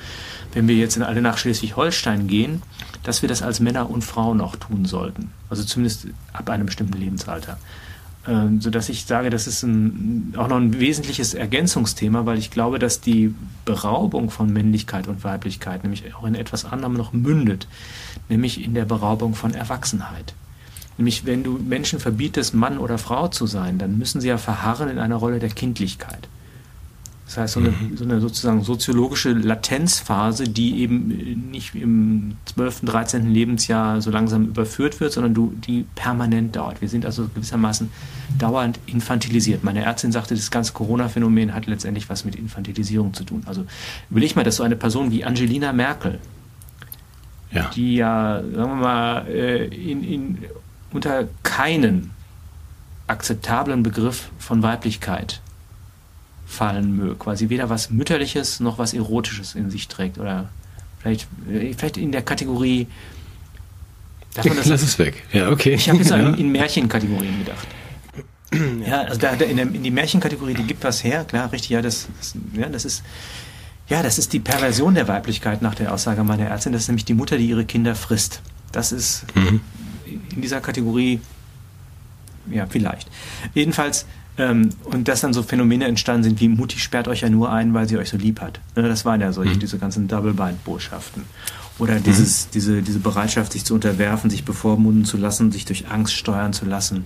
wenn 0.52 0.68
wir 0.68 0.76
jetzt 0.76 0.96
in 0.96 1.02
alle 1.02 1.22
nach 1.22 1.38
Schleswig-Holstein 1.38 2.26
gehen, 2.26 2.62
dass 3.02 3.22
wir 3.22 3.28
das 3.28 3.42
als 3.42 3.60
Männer 3.60 3.90
und 3.90 4.02
Frauen 4.02 4.40
auch 4.40 4.56
tun 4.56 4.84
sollten. 4.84 5.30
Also 5.50 5.64
zumindest 5.64 6.08
ab 6.32 6.50
einem 6.50 6.66
bestimmten 6.66 6.98
Lebensalter. 6.98 7.58
Ähm, 8.24 8.60
sodass 8.60 8.88
ich 8.88 9.04
sage, 9.04 9.30
das 9.30 9.48
ist 9.48 9.64
ein, 9.64 10.34
auch 10.36 10.46
noch 10.46 10.56
ein 10.56 10.78
wesentliches 10.78 11.34
Ergänzungsthema, 11.34 12.24
weil 12.24 12.38
ich 12.38 12.52
glaube, 12.52 12.78
dass 12.78 13.00
die 13.00 13.34
Beraubung 13.64 14.30
von 14.30 14.52
Männlichkeit 14.52 15.08
und 15.08 15.24
Weiblichkeit 15.24 15.82
nämlich 15.82 16.14
auch 16.14 16.24
in 16.24 16.36
etwas 16.36 16.64
anderem 16.64 16.92
noch 16.92 17.12
mündet, 17.12 17.66
nämlich 18.28 18.64
in 18.64 18.74
der 18.74 18.84
Beraubung 18.84 19.34
von 19.34 19.54
Erwachsenheit. 19.54 20.34
Nämlich, 20.98 21.26
wenn 21.26 21.42
du 21.42 21.58
Menschen 21.58 21.98
verbietest, 21.98 22.54
Mann 22.54 22.78
oder 22.78 22.96
Frau 22.96 23.26
zu 23.26 23.46
sein, 23.46 23.78
dann 23.78 23.98
müssen 23.98 24.20
sie 24.20 24.28
ja 24.28 24.38
verharren 24.38 24.88
in 24.88 24.98
einer 24.98 25.16
Rolle 25.16 25.40
der 25.40 25.50
Kindlichkeit. 25.50 26.28
Das 27.32 27.38
heißt, 27.38 27.54
so 27.54 27.60
eine, 27.60 27.70
mhm. 27.70 27.96
so 27.96 28.04
eine, 28.04 28.20
sozusagen 28.20 28.62
soziologische 28.62 29.32
Latenzphase, 29.32 30.44
die 30.44 30.80
eben 30.80 31.48
nicht 31.50 31.74
im 31.74 32.36
12., 32.44 32.82
13. 32.82 33.30
Lebensjahr 33.30 34.02
so 34.02 34.10
langsam 34.10 34.48
überführt 34.48 35.00
wird, 35.00 35.14
sondern 35.14 35.32
du, 35.32 35.54
die 35.66 35.86
permanent 35.94 36.54
dauert. 36.54 36.82
Wir 36.82 36.90
sind 36.90 37.06
also 37.06 37.30
gewissermaßen 37.34 37.90
dauernd 38.38 38.78
infantilisiert. 38.84 39.64
Meine 39.64 39.82
Ärztin 39.82 40.12
sagte, 40.12 40.34
das 40.34 40.50
ganze 40.50 40.74
Corona-Phänomen 40.74 41.54
hat 41.54 41.66
letztendlich 41.66 42.10
was 42.10 42.26
mit 42.26 42.36
Infantilisierung 42.36 43.14
zu 43.14 43.24
tun. 43.24 43.42
Also 43.46 43.64
überleg 44.10 44.36
mal, 44.36 44.44
dass 44.44 44.56
so 44.56 44.62
eine 44.62 44.76
Person 44.76 45.10
wie 45.10 45.24
Angelina 45.24 45.72
Merkel, 45.72 46.18
ja. 47.50 47.70
die 47.74 47.94
ja, 47.94 48.42
sagen 48.42 48.72
wir 48.72 48.76
mal, 48.76 49.26
äh, 49.28 49.68
in, 49.68 50.04
in, 50.04 50.38
unter 50.92 51.28
keinen 51.42 52.10
akzeptablen 53.06 53.82
Begriff 53.82 54.28
von 54.38 54.62
Weiblichkeit 54.62 55.40
fallen 56.52 56.96
möge. 56.96 57.16
Quasi 57.16 57.48
weder 57.48 57.68
was 57.70 57.90
Mütterliches 57.90 58.60
noch 58.60 58.78
was 58.78 58.94
Erotisches 58.94 59.54
in 59.54 59.70
sich 59.70 59.88
trägt. 59.88 60.18
Oder 60.18 60.48
vielleicht, 61.00 61.26
äh, 61.50 61.72
vielleicht 61.74 61.96
in 61.96 62.12
der 62.12 62.22
Kategorie. 62.22 62.86
Lass 64.34 64.68
es 64.70 64.98
weg. 64.98 65.22
Ja, 65.32 65.50
okay. 65.50 65.74
Ich 65.74 65.88
habe 65.88 65.98
jetzt 65.98 66.10
ja. 66.10 66.30
in 66.30 66.52
Märchenkategorien 66.52 67.38
gedacht. 67.38 67.66
Ja, 68.86 69.02
also 69.02 69.18
da, 69.18 69.30
in, 69.30 69.56
der, 69.56 69.66
in 69.66 69.82
die 69.82 69.90
Märchenkategorie, 69.90 70.54
die 70.54 70.64
gibt 70.64 70.84
was 70.84 71.02
her, 71.02 71.24
klar, 71.24 71.50
richtig, 71.52 71.70
ja, 71.70 71.80
das, 71.80 72.08
das, 72.18 72.34
ja, 72.54 72.68
das 72.68 72.84
ist, 72.84 73.02
ja, 73.88 74.02
das 74.02 74.18
ist 74.18 74.32
die 74.32 74.40
Perversion 74.40 74.94
der 74.94 75.08
Weiblichkeit 75.08 75.62
nach 75.62 75.74
der 75.74 75.92
Aussage 75.92 76.22
meiner 76.22 76.46
Ärztin. 76.46 76.72
Das 76.72 76.82
ist 76.82 76.88
nämlich 76.88 77.04
die 77.04 77.14
Mutter, 77.14 77.38
die 77.38 77.46
ihre 77.46 77.64
Kinder 77.64 77.94
frisst. 77.94 78.42
Das 78.70 78.92
ist 78.92 79.24
mhm. 79.34 79.60
in 80.34 80.42
dieser 80.42 80.60
Kategorie, 80.60 81.20
ja, 82.50 82.66
vielleicht. 82.66 83.08
Jedenfalls, 83.54 84.06
ähm, 84.38 84.70
und 84.84 85.08
dass 85.08 85.20
dann 85.20 85.32
so 85.32 85.42
Phänomene 85.42 85.86
entstanden 85.86 86.24
sind 86.24 86.40
wie 86.40 86.48
Mutti 86.48 86.78
sperrt 86.78 87.08
euch 87.08 87.20
ja 87.20 87.28
nur 87.28 87.52
ein, 87.52 87.74
weil 87.74 87.88
sie 87.88 87.98
euch 87.98 88.08
so 88.08 88.16
lieb 88.16 88.40
hat. 88.40 88.60
Ne, 88.76 88.82
das 88.82 89.04
waren 89.04 89.20
ja 89.20 89.32
solche, 89.32 89.54
mhm. 89.54 89.60
diese 89.60 89.78
ganzen 89.78 90.08
Double-Bind-Botschaften. 90.08 91.24
Oder 91.78 92.00
dieses, 92.00 92.46
mhm. 92.46 92.50
diese, 92.54 92.82
diese 92.82 92.98
Bereitschaft, 92.98 93.52
sich 93.52 93.64
zu 93.64 93.74
unterwerfen, 93.74 94.30
sich 94.30 94.44
bevormunden 94.44 95.04
zu 95.04 95.16
lassen, 95.16 95.52
sich 95.52 95.64
durch 95.64 95.88
Angst 95.88 96.14
steuern 96.14 96.52
zu 96.52 96.64
lassen. 96.64 97.04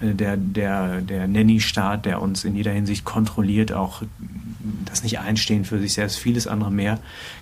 Äh, 0.00 0.14
der, 0.14 0.36
der, 0.36 1.00
der 1.00 1.26
Nanny-Staat, 1.26 2.04
der 2.04 2.20
uns 2.20 2.44
in 2.44 2.54
jeder 2.54 2.72
Hinsicht 2.72 3.04
kontrolliert, 3.04 3.72
auch 3.72 4.02
das 4.84 5.02
nicht 5.02 5.18
einstehen 5.18 5.64
für 5.64 5.78
sich 5.80 5.94
selbst, 5.94 6.18
vieles 6.18 6.46
andere 6.46 6.70
mehr, 6.70 6.98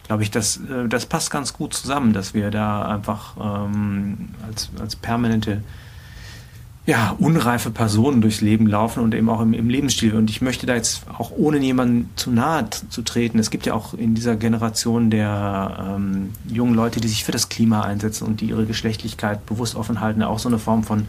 glaube 0.07 0.23
ich, 0.23 0.31
das, 0.31 0.59
äh, 0.59 0.89
das 0.89 1.07
passt 1.07 1.31
ganz 1.31 1.53
gut 1.53 1.75
zusammen, 1.75 2.13
dass 2.13 2.35
wir 2.35 2.51
da 2.51 2.83
einfach 2.83 3.37
ähm, 3.41 4.31
als, 4.47 4.71
als 4.81 4.97
permanente 4.97 5.63
ja, 6.87 7.17
unreife 7.19 7.71
Personen 7.71 8.21
durchs 8.21 8.41
Leben 8.41 8.69
laufen 8.69 9.03
und 9.03 9.13
eben 9.13 9.29
auch 9.29 9.41
im, 9.41 9.53
im, 9.53 9.69
Lebensstil. 9.69 10.15
Und 10.15 10.31
ich 10.31 10.41
möchte 10.41 10.67
da 10.67 10.77
jetzt 10.77 11.03
auch 11.19 11.33
ohne 11.37 11.59
jemanden 11.59 12.09
zu 12.15 12.31
nahe 12.31 12.71
zu 12.71 13.03
treten. 13.03 13.41
Es 13.41 13.51
gibt 13.51 13.67
ja 13.67 13.75
auch 13.75 13.93
in 13.95 14.15
dieser 14.15 14.37
Generation 14.37 15.11
der 15.11 15.97
ähm, 15.97 16.31
jungen 16.47 16.75
Leute, 16.75 17.01
die 17.01 17.09
sich 17.09 17.25
für 17.25 17.33
das 17.33 17.49
Klima 17.49 17.83
einsetzen 17.83 18.25
und 18.25 18.41
die 18.41 18.47
ihre 18.47 18.67
Geschlechtlichkeit 18.67 19.45
bewusst 19.47 19.75
offen 19.75 20.01
halten, 20.01 20.23
auch 20.23 20.39
so 20.39 20.49
eine 20.49 20.61
Form 20.61 20.85
von 20.85 21.09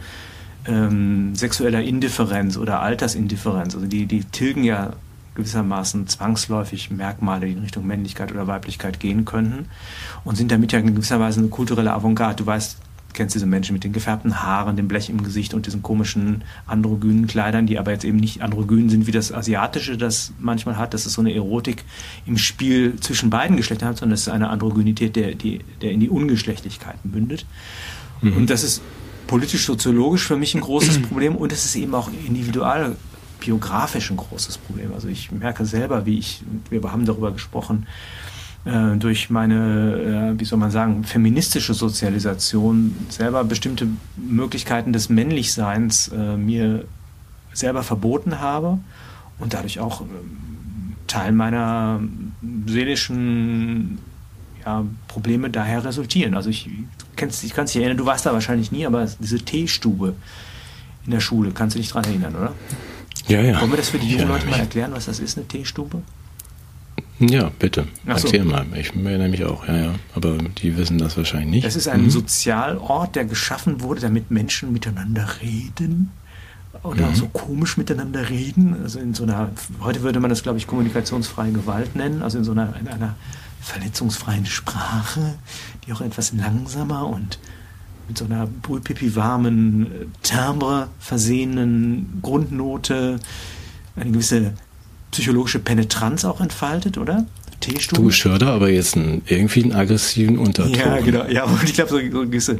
ähm, 0.66 1.36
sexueller 1.36 1.82
Indifferenz 1.82 2.56
oder 2.56 2.80
Altersindifferenz. 2.80 3.76
Also 3.76 3.86
die, 3.86 4.06
die 4.06 4.24
tilgen 4.24 4.64
ja 4.64 4.94
gewissermaßen 5.36 6.08
zwangsläufig 6.08 6.90
Merkmale, 6.90 7.46
die 7.46 7.52
in 7.52 7.60
Richtung 7.60 7.86
Männlichkeit 7.86 8.32
oder 8.32 8.48
Weiblichkeit 8.48 8.98
gehen 8.98 9.24
könnten 9.24 9.66
und 10.24 10.34
sind 10.34 10.50
damit 10.50 10.72
ja 10.72 10.80
in 10.80 10.96
gewisser 10.96 11.20
Weise 11.20 11.38
eine 11.38 11.48
kulturelle 11.48 11.92
Avantgarde. 11.92 12.42
Du 12.42 12.46
weißt, 12.46 12.78
kennst 13.18 13.34
diese 13.34 13.46
Menschen 13.46 13.74
mit 13.74 13.84
den 13.84 13.92
gefärbten 13.92 14.42
Haaren, 14.42 14.76
dem 14.76 14.88
Blech 14.88 15.10
im 15.10 15.22
Gesicht 15.22 15.52
und 15.52 15.66
diesen 15.66 15.82
komischen 15.82 16.44
androgynen 16.66 17.26
Kleidern, 17.26 17.66
die 17.66 17.78
aber 17.78 17.90
jetzt 17.90 18.04
eben 18.04 18.16
nicht 18.16 18.42
androgyn 18.42 18.88
sind, 18.88 19.06
wie 19.06 19.10
das 19.10 19.32
Asiatische 19.32 19.98
das 19.98 20.32
manchmal 20.38 20.78
hat. 20.78 20.94
Das 20.94 21.04
ist 21.04 21.14
so 21.14 21.20
eine 21.20 21.34
Erotik 21.34 21.84
im 22.26 22.38
Spiel 22.38 22.94
zwischen 23.00 23.28
beiden 23.28 23.56
Geschlechtern 23.56 23.88
hat, 23.88 23.98
sondern 23.98 24.14
es 24.14 24.22
ist 24.22 24.28
eine 24.28 24.48
Androgynität, 24.50 25.16
der, 25.16 25.34
die, 25.34 25.60
der 25.82 25.90
in 25.90 26.00
die 26.00 26.08
Ungeschlechtlichkeit 26.08 27.04
mündet. 27.04 27.44
Mhm. 28.22 28.36
Und 28.36 28.50
das 28.50 28.62
ist 28.62 28.82
politisch-soziologisch 29.26 30.24
für 30.24 30.36
mich 30.36 30.54
ein 30.54 30.60
großes 30.60 31.02
Problem 31.08 31.34
und 31.34 31.52
es 31.52 31.64
ist 31.64 31.74
eben 31.74 31.94
auch 31.94 32.08
individual 32.26 32.96
biografisch 33.40 34.10
ein 34.10 34.16
großes 34.16 34.58
Problem. 34.58 34.92
Also 34.94 35.08
ich 35.08 35.32
merke 35.32 35.66
selber, 35.66 36.06
wie 36.06 36.18
ich, 36.18 36.42
wir 36.70 36.80
haben 36.90 37.04
darüber 37.04 37.32
gesprochen, 37.32 37.86
äh, 38.68 38.96
durch 38.96 39.30
meine, 39.30 40.34
äh, 40.34 40.40
wie 40.40 40.44
soll 40.44 40.58
man 40.58 40.70
sagen, 40.70 41.02
feministische 41.04 41.72
Sozialisation 41.72 42.94
selber 43.08 43.42
bestimmte 43.44 43.86
Möglichkeiten 44.16 44.92
des 44.92 45.08
Männlichseins 45.08 46.08
äh, 46.08 46.36
mir 46.36 46.84
selber 47.54 47.82
verboten 47.82 48.40
habe 48.40 48.78
und 49.38 49.54
dadurch 49.54 49.80
auch 49.80 50.02
Teil 51.06 51.32
meiner 51.32 52.00
seelischen 52.66 53.98
ja, 54.64 54.84
Probleme 55.06 55.48
daher 55.48 55.84
resultieren. 55.84 56.34
Also 56.34 56.50
ich, 56.50 56.68
kennst, 57.16 57.44
ich 57.44 57.54
kann 57.54 57.64
es 57.64 57.72
dich 57.72 57.80
erinnern, 57.80 57.96
du 57.96 58.04
warst 58.04 58.26
da 58.26 58.34
wahrscheinlich 58.34 58.70
nie, 58.70 58.84
aber 58.84 59.06
diese 59.18 59.38
Teestube 59.38 60.14
in 61.06 61.12
der 61.12 61.20
Schule, 61.20 61.52
kannst 61.52 61.74
du 61.74 61.80
dich 61.80 61.88
daran 61.88 62.04
erinnern, 62.04 62.36
oder? 62.36 62.52
Ja, 63.28 63.40
ja. 63.40 63.60
Wollen 63.60 63.70
wir 63.70 63.78
das 63.78 63.88
für 63.88 63.98
die 63.98 64.10
jungen 64.10 64.28
Leute 64.28 64.46
mal 64.46 64.58
erklären, 64.58 64.92
was 64.92 65.06
das 65.06 65.20
ist, 65.20 65.38
eine 65.38 65.48
Teestube? 65.48 66.02
Ja, 67.20 67.50
bitte. 67.58 67.86
So. 68.04 68.10
Erzähl 68.12 68.44
mal. 68.44 68.66
Ich 68.76 68.94
erinnere 68.94 69.28
mich 69.28 69.44
auch, 69.44 69.66
ja, 69.66 69.76
ja. 69.76 69.94
Aber 70.14 70.38
die 70.38 70.76
wissen 70.76 70.98
das 70.98 71.16
wahrscheinlich 71.16 71.50
nicht. 71.50 71.64
Es 71.64 71.76
ist 71.76 71.88
ein 71.88 72.04
mhm. 72.04 72.10
Sozialort, 72.10 73.16
der 73.16 73.24
geschaffen 73.24 73.80
wurde, 73.80 74.00
damit 74.00 74.30
Menschen 74.30 74.72
miteinander 74.72 75.26
reden 75.42 76.10
oder 76.82 77.08
mhm. 77.08 77.14
so 77.14 77.26
komisch 77.28 77.76
miteinander 77.76 78.28
reden. 78.30 78.76
Also 78.82 79.00
in 79.00 79.14
so 79.14 79.24
einer, 79.24 79.50
heute 79.80 80.02
würde 80.02 80.20
man 80.20 80.30
das, 80.30 80.42
glaube 80.42 80.58
ich, 80.58 80.66
kommunikationsfreie 80.66 81.52
Gewalt 81.52 81.96
nennen, 81.96 82.22
also 82.22 82.38
in 82.38 82.44
so 82.44 82.52
einer, 82.52 82.74
in 82.80 82.86
einer 82.86 83.16
verletzungsfreien 83.60 84.46
Sprache, 84.46 85.34
die 85.86 85.92
auch 85.92 86.00
etwas 86.00 86.32
langsamer 86.32 87.06
und 87.08 87.38
mit 88.06 88.16
so 88.16 88.24
einer 88.24 88.46
brühpipi 88.46 89.16
warmen 89.16 90.12
Timbre 90.22 90.88
versehenen 90.98 92.20
Grundnote 92.22 93.18
eine 93.96 94.12
gewisse 94.12 94.54
psychologische 95.10 95.58
Penetranz 95.58 96.24
auch 96.24 96.40
entfaltet, 96.40 96.98
oder? 96.98 97.26
Teestube. 97.60 98.02
Du 98.02 98.10
Schörder, 98.10 98.52
aber 98.52 98.70
jetzt 98.70 98.96
einen, 98.96 99.22
irgendwie 99.26 99.64
einen 99.64 99.72
aggressiven 99.72 100.38
Unterton. 100.38 100.74
Ja, 100.74 101.00
genau. 101.00 101.24
Ja, 101.24 101.44
und 101.44 101.62
ich 101.64 101.74
glaube, 101.74 101.90
so, 101.90 101.96
so 101.96 102.20
eine 102.20 102.28
gewisse 102.28 102.58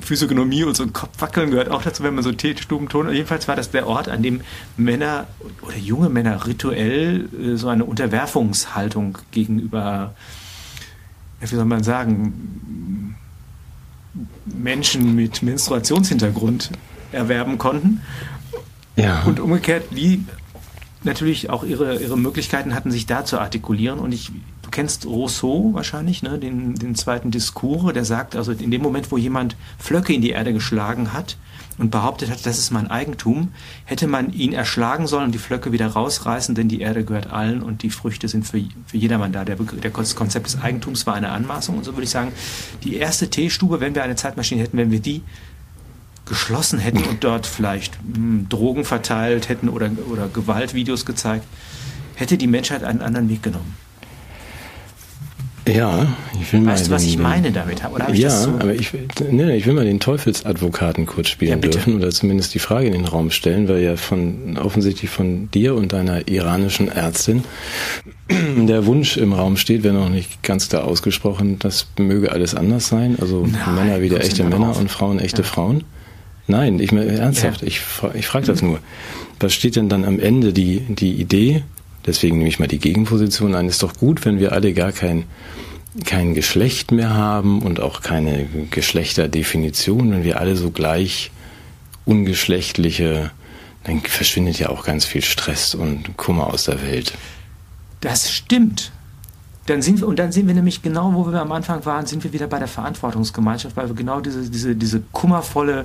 Physiognomie 0.00 0.64
und 0.64 0.76
so 0.76 0.84
ein 0.84 0.92
Kopfwackeln 0.92 1.50
gehört 1.50 1.70
auch 1.70 1.82
dazu, 1.82 2.02
wenn 2.02 2.14
man 2.14 2.22
so 2.22 2.32
Teestubenton. 2.32 3.12
Jedenfalls 3.12 3.48
war 3.48 3.56
das 3.56 3.70
der 3.70 3.86
Ort, 3.86 4.08
an 4.08 4.22
dem 4.22 4.42
Männer 4.76 5.26
oder 5.62 5.76
junge 5.76 6.08
Männer 6.08 6.46
rituell 6.46 7.28
äh, 7.32 7.56
so 7.56 7.68
eine 7.68 7.84
Unterwerfungshaltung 7.84 9.18
gegenüber, 9.32 10.14
wie 11.40 11.46
soll 11.46 11.64
man 11.64 11.82
sagen, 11.82 13.16
Menschen 14.46 15.14
mit 15.14 15.42
Menstruationshintergrund 15.42 16.70
erwerben 17.12 17.58
konnten. 17.58 18.02
Ja. 18.96 19.22
Und 19.24 19.40
umgekehrt, 19.40 19.84
wie 19.90 20.24
natürlich 21.04 21.50
auch 21.50 21.64
ihre, 21.64 22.00
ihre 22.00 22.16
Möglichkeiten 22.16 22.74
hatten, 22.74 22.90
sich 22.90 23.06
da 23.06 23.24
zu 23.24 23.38
artikulieren. 23.38 23.98
Und 23.98 24.12
ich, 24.12 24.30
du 24.62 24.70
kennst 24.70 25.06
Rousseau 25.06 25.70
wahrscheinlich, 25.72 26.22
ne, 26.22 26.38
den, 26.38 26.74
den 26.74 26.94
zweiten 26.94 27.30
Diskurs, 27.30 27.92
der 27.92 28.04
sagt, 28.04 28.36
also 28.36 28.52
in 28.52 28.70
dem 28.70 28.82
Moment, 28.82 29.10
wo 29.10 29.16
jemand 29.16 29.56
Flöcke 29.78 30.12
in 30.12 30.22
die 30.22 30.30
Erde 30.30 30.52
geschlagen 30.52 31.12
hat 31.12 31.36
und 31.78 31.90
behauptet 31.90 32.30
hat, 32.30 32.44
das 32.44 32.58
ist 32.58 32.72
mein 32.72 32.90
Eigentum, 32.90 33.52
hätte 33.84 34.08
man 34.08 34.32
ihn 34.32 34.52
erschlagen 34.52 35.06
sollen 35.06 35.26
und 35.26 35.32
die 35.32 35.38
Flöcke 35.38 35.72
wieder 35.72 35.86
rausreißen, 35.86 36.54
denn 36.54 36.68
die 36.68 36.80
Erde 36.80 37.04
gehört 37.04 37.32
allen 37.32 37.62
und 37.62 37.82
die 37.82 37.90
Früchte 37.90 38.26
sind 38.26 38.46
für, 38.46 38.60
für 38.86 38.96
jedermann 38.96 39.32
da. 39.32 39.44
Der, 39.44 39.56
der 39.56 39.90
Konzept 39.90 40.46
des 40.46 40.60
Eigentums 40.60 41.06
war 41.06 41.14
eine 41.14 41.30
Anmaßung. 41.30 41.78
Und 41.78 41.84
so 41.84 41.92
würde 41.92 42.04
ich 42.04 42.10
sagen, 42.10 42.32
die 42.82 42.96
erste 42.96 43.30
Teestube, 43.30 43.80
wenn 43.80 43.94
wir 43.94 44.02
eine 44.02 44.16
Zeitmaschine 44.16 44.62
hätten, 44.62 44.76
wenn 44.76 44.90
wir 44.90 45.00
die 45.00 45.22
geschlossen 46.28 46.78
hätten 46.78 47.02
und 47.04 47.24
dort 47.24 47.46
vielleicht 47.46 47.98
mh, 48.02 48.16
hm, 48.16 48.46
Drogen 48.48 48.84
verteilt 48.84 49.48
hätten 49.48 49.68
oder, 49.68 49.90
oder 50.10 50.28
Gewaltvideos 50.28 51.06
gezeigt, 51.06 51.44
hätte 52.14 52.36
die 52.36 52.46
Menschheit 52.46 52.84
einen 52.84 53.00
anderen 53.00 53.28
Weg 53.28 53.42
genommen. 53.42 53.74
Ja, 55.74 56.06
ich 56.40 56.52
will 56.52 56.60
weißt 56.60 56.66
mal. 56.66 56.72
Weißt 56.72 56.86
du, 56.88 56.90
was 56.92 57.04
ich 57.04 57.18
meine 57.18 57.52
damit? 57.52 57.82
Oder 57.92 58.08
ich 58.08 58.20
ja, 58.20 58.30
so? 58.30 58.50
aber 58.50 58.74
ich, 58.74 58.92
ne, 59.30 59.54
ich 59.56 59.66
will 59.66 59.74
mal 59.74 59.84
den 59.84 60.00
Teufelsadvokaten 60.00 61.06
kurz 61.06 61.28
spielen 61.28 61.50
ja, 61.50 61.56
dürfen 61.68 61.96
oder 61.96 62.10
zumindest 62.10 62.54
die 62.54 62.58
Frage 62.58 62.86
in 62.86 62.94
den 62.94 63.04
Raum 63.04 63.30
stellen, 63.30 63.68
weil 63.68 63.82
ja 63.82 63.96
von 63.96 64.56
offensichtlich 64.56 65.10
von 65.10 65.50
dir 65.50 65.74
und 65.74 65.92
deiner 65.92 66.26
iranischen 66.28 66.88
Ärztin 66.88 67.44
der 68.30 68.86
Wunsch 68.86 69.16
im 69.16 69.32
Raum 69.32 69.56
steht, 69.56 69.82
wenn 69.84 69.94
noch 69.94 70.08
nicht 70.08 70.42
ganz 70.42 70.68
klar 70.68 70.84
ausgesprochen, 70.84 71.58
das 71.58 71.88
möge 71.98 72.32
alles 72.32 72.54
anders 72.54 72.88
sein. 72.88 73.18
Also 73.20 73.46
Nein, 73.46 73.74
Männer 73.74 74.00
wieder 74.00 74.20
echte 74.20 74.44
Männer 74.44 74.70
auf. 74.70 74.80
und 74.80 74.90
Frauen 74.90 75.18
echte 75.18 75.42
ja. 75.42 75.48
Frauen. 75.48 75.84
Nein, 76.48 76.80
ich 76.80 76.92
meine 76.92 77.12
ernsthaft, 77.12 77.60
ja. 77.60 77.68
ich, 77.68 77.82
ich 78.14 78.26
frage 78.26 78.46
das 78.46 78.62
nur. 78.62 78.80
Was 79.38 79.52
steht 79.52 79.76
denn 79.76 79.88
dann 79.88 80.04
am 80.04 80.18
Ende 80.18 80.52
die, 80.52 80.80
die 80.80 81.12
Idee? 81.12 81.62
Deswegen 82.06 82.38
nehme 82.38 82.48
ich 82.48 82.58
mal 82.58 82.66
die 82.66 82.78
Gegenposition 82.78 83.54
ein. 83.54 83.68
Ist 83.68 83.82
doch 83.82 83.94
gut, 83.94 84.24
wenn 84.24 84.40
wir 84.40 84.52
alle 84.52 84.72
gar 84.72 84.92
kein, 84.92 85.24
kein 86.06 86.34
Geschlecht 86.34 86.90
mehr 86.90 87.10
haben 87.10 87.60
und 87.60 87.80
auch 87.80 88.00
keine 88.00 88.46
Geschlechterdefinition, 88.70 90.10
wenn 90.10 90.24
wir 90.24 90.40
alle 90.40 90.56
so 90.56 90.70
gleich 90.70 91.30
ungeschlechtliche, 92.06 93.30
dann 93.84 94.00
verschwindet 94.00 94.58
ja 94.58 94.70
auch 94.70 94.84
ganz 94.84 95.04
viel 95.04 95.22
Stress 95.22 95.74
und 95.74 96.16
Kummer 96.16 96.46
aus 96.46 96.64
der 96.64 96.80
Welt. 96.82 97.12
Das 98.00 98.32
stimmt. 98.32 98.90
Dann 99.66 99.82
sind 99.82 100.00
wir, 100.00 100.08
und 100.08 100.18
dann 100.18 100.32
sind 100.32 100.46
wir 100.46 100.54
nämlich 100.54 100.80
genau, 100.80 101.12
wo 101.12 101.30
wir 101.30 101.42
am 101.42 101.52
Anfang 101.52 101.84
waren, 101.84 102.06
sind 102.06 102.24
wir 102.24 102.32
wieder 102.32 102.46
bei 102.46 102.58
der 102.58 102.68
Verantwortungsgemeinschaft, 102.68 103.76
weil 103.76 103.88
wir 103.88 103.94
genau 103.94 104.20
diese, 104.20 104.48
diese, 104.48 104.74
diese 104.74 105.02
kummervolle 105.12 105.84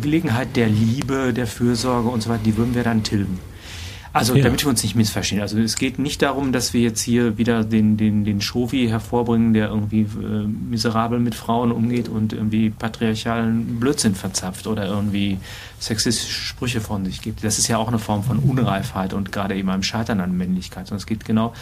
Gelegenheit 0.00 0.56
der 0.56 0.68
Liebe, 0.68 1.32
der 1.32 1.46
Fürsorge 1.46 2.08
und 2.08 2.22
so 2.22 2.30
weiter, 2.30 2.42
die 2.44 2.56
würden 2.56 2.74
wir 2.74 2.84
dann 2.84 3.02
tilgen. 3.02 3.38
Also, 4.12 4.34
ja. 4.34 4.42
damit 4.42 4.64
wir 4.64 4.70
uns 4.70 4.82
nicht 4.82 4.96
missverstehen. 4.96 5.42
Also, 5.42 5.58
es 5.58 5.76
geht 5.76 5.98
nicht 5.98 6.22
darum, 6.22 6.50
dass 6.50 6.72
wir 6.72 6.80
jetzt 6.80 7.00
hier 7.00 7.36
wieder 7.36 7.62
den, 7.62 7.96
den, 7.96 8.24
den 8.24 8.40
Shovi 8.40 8.88
hervorbringen, 8.88 9.52
der 9.52 9.68
irgendwie 9.68 10.00
äh, 10.00 10.46
miserabel 10.46 11.20
mit 11.20 11.34
Frauen 11.34 11.70
umgeht 11.70 12.08
und 12.08 12.32
irgendwie 12.32 12.70
patriarchalen 12.70 13.78
Blödsinn 13.78 14.14
verzapft 14.14 14.66
oder 14.66 14.86
irgendwie 14.86 15.38
sexistische 15.78 16.42
Sprüche 16.42 16.80
von 16.80 17.04
sich 17.04 17.20
gibt. 17.20 17.44
Das 17.44 17.58
ist 17.58 17.68
ja 17.68 17.76
auch 17.76 17.88
eine 17.88 17.98
Form 17.98 18.24
von 18.24 18.38
Unreifheit 18.38 19.12
und 19.12 19.30
gerade 19.30 19.54
eben 19.54 19.68
einem 19.68 19.82
Scheitern 19.82 20.20
an 20.20 20.36
Männlichkeit. 20.36 20.86
Sondern 20.86 21.00
es 21.00 21.06
geht 21.06 21.24
genau 21.24 21.52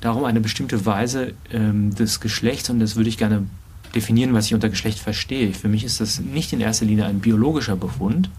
darum, 0.00 0.24
eine 0.24 0.40
bestimmte 0.40 0.84
Weise 0.86 1.32
ähm, 1.52 1.94
des 1.94 2.20
Geschlechts, 2.20 2.70
und 2.70 2.80
das 2.80 2.96
würde 2.96 3.08
ich 3.08 3.18
gerne 3.18 3.46
definieren, 3.94 4.34
was 4.34 4.46
ich 4.46 4.54
unter 4.54 4.68
Geschlecht 4.68 4.98
verstehe. 4.98 5.52
Für 5.52 5.68
mich 5.68 5.84
ist 5.84 6.00
das 6.00 6.20
nicht 6.20 6.52
in 6.52 6.60
erster 6.60 6.84
Linie 6.84 7.06
ein 7.06 7.20
biologischer 7.20 7.76
Befund. 7.76 8.30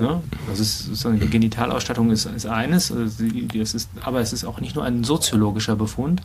Ja, 0.00 0.22
das 0.48 0.60
ist, 0.60 1.04
die 1.04 1.26
Genitalausstattung 1.26 2.10
ist, 2.10 2.26
ist 2.26 2.46
eines, 2.46 2.92
also 2.92 3.24
das 3.52 3.74
ist, 3.74 3.90
aber 4.00 4.20
es 4.20 4.32
ist 4.32 4.44
auch 4.44 4.60
nicht 4.60 4.76
nur 4.76 4.84
ein 4.84 5.02
soziologischer 5.02 5.74
Befund, 5.74 6.22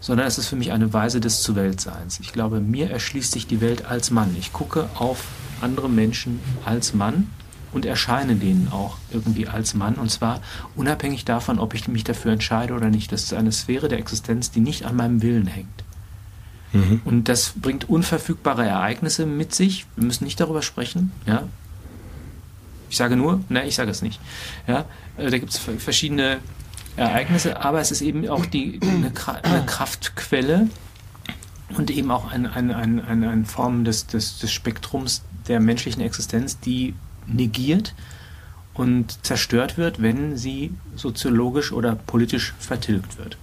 sondern 0.00 0.26
es 0.26 0.38
ist 0.38 0.48
für 0.48 0.56
mich 0.56 0.72
eine 0.72 0.92
Weise 0.92 1.20
des 1.20 1.40
Zuweltseins. 1.42 2.18
Ich 2.20 2.32
glaube, 2.32 2.60
mir 2.60 2.90
erschließt 2.90 3.32
sich 3.32 3.46
die 3.46 3.60
Welt 3.60 3.86
als 3.86 4.10
Mann. 4.10 4.34
Ich 4.38 4.52
gucke 4.52 4.88
auf 4.94 5.24
andere 5.60 5.88
Menschen 5.88 6.40
als 6.64 6.94
Mann 6.94 7.30
und 7.72 7.84
erscheine 7.84 8.36
denen 8.36 8.68
auch 8.72 8.96
irgendwie 9.12 9.48
als 9.48 9.74
Mann. 9.74 9.94
Und 9.94 10.10
zwar 10.10 10.40
unabhängig 10.74 11.24
davon, 11.24 11.58
ob 11.58 11.74
ich 11.74 11.88
mich 11.88 12.04
dafür 12.04 12.32
entscheide 12.32 12.74
oder 12.74 12.90
nicht. 12.90 13.12
Das 13.12 13.22
ist 13.22 13.34
eine 13.34 13.52
Sphäre 13.52 13.88
der 13.88 13.98
Existenz, 13.98 14.50
die 14.50 14.60
nicht 14.60 14.84
an 14.84 14.96
meinem 14.96 15.22
Willen 15.22 15.46
hängt. 15.46 15.85
Mhm. 16.72 17.00
Und 17.04 17.28
das 17.28 17.52
bringt 17.56 17.88
unverfügbare 17.88 18.64
Ereignisse 18.66 19.26
mit 19.26 19.54
sich. 19.54 19.86
Wir 19.96 20.04
müssen 20.04 20.24
nicht 20.24 20.40
darüber 20.40 20.62
sprechen. 20.62 21.12
Ja? 21.26 21.44
Ich 22.90 22.96
sage 22.96 23.16
nur, 23.16 23.42
nein, 23.48 23.66
ich 23.66 23.74
sage 23.74 23.90
es 23.90 24.02
nicht. 24.02 24.20
Ja? 24.66 24.84
Äh, 25.16 25.30
da 25.30 25.38
gibt 25.38 25.52
es 25.52 25.58
verschiedene 25.58 26.38
Ereignisse, 26.96 27.62
aber 27.62 27.80
es 27.80 27.90
ist 27.90 28.00
eben 28.00 28.28
auch 28.28 28.46
die, 28.46 28.80
eine, 28.82 29.12
eine 29.42 29.66
Kraftquelle 29.66 30.68
und 31.76 31.90
eben 31.90 32.10
auch 32.10 32.30
eine, 32.30 32.52
eine, 32.52 32.76
eine, 32.76 33.06
eine 33.06 33.44
Form 33.44 33.84
des, 33.84 34.06
des, 34.06 34.38
des 34.38 34.50
Spektrums 34.50 35.22
der 35.48 35.60
menschlichen 35.60 36.02
Existenz, 36.02 36.58
die 36.58 36.94
negiert 37.26 37.94
und 38.74 39.24
zerstört 39.24 39.78
wird, 39.78 40.00
wenn 40.00 40.36
sie 40.36 40.72
soziologisch 40.94 41.72
oder 41.72 41.94
politisch 41.94 42.54
vertilgt 42.58 43.18
wird. 43.18 43.36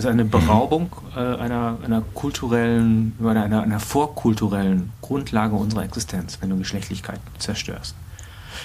Das 0.00 0.06
ist 0.06 0.12
eine 0.12 0.24
Beraubung 0.24 0.88
äh, 1.14 1.18
einer, 1.18 1.76
einer 1.84 2.00
kulturellen, 2.14 3.12
einer, 3.22 3.60
einer 3.60 3.80
vorkulturellen 3.80 4.92
Grundlage 5.02 5.54
unserer 5.54 5.84
Existenz, 5.84 6.38
wenn 6.40 6.48
du 6.48 6.56
Geschlechtlichkeit 6.56 7.20
zerstörst. 7.36 7.94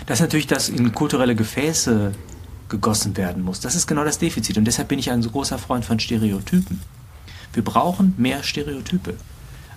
Dass 0.06 0.22
natürlich 0.22 0.48
das 0.48 0.70
in 0.70 0.94
kulturelle 0.94 1.36
Gefäße 1.36 2.14
gegossen 2.70 3.18
werden 3.18 3.44
muss, 3.44 3.60
das 3.60 3.76
ist 3.76 3.86
genau 3.86 4.06
das 4.06 4.18
Defizit. 4.18 4.58
Und 4.58 4.64
deshalb 4.64 4.88
bin 4.88 4.98
ich 4.98 5.12
ein 5.12 5.22
so 5.22 5.30
großer 5.30 5.58
Freund 5.58 5.84
von 5.84 6.00
Stereotypen. 6.00 6.80
Wir 7.52 7.66
brauchen 7.66 8.14
mehr 8.16 8.42
Stereotype. 8.42 9.16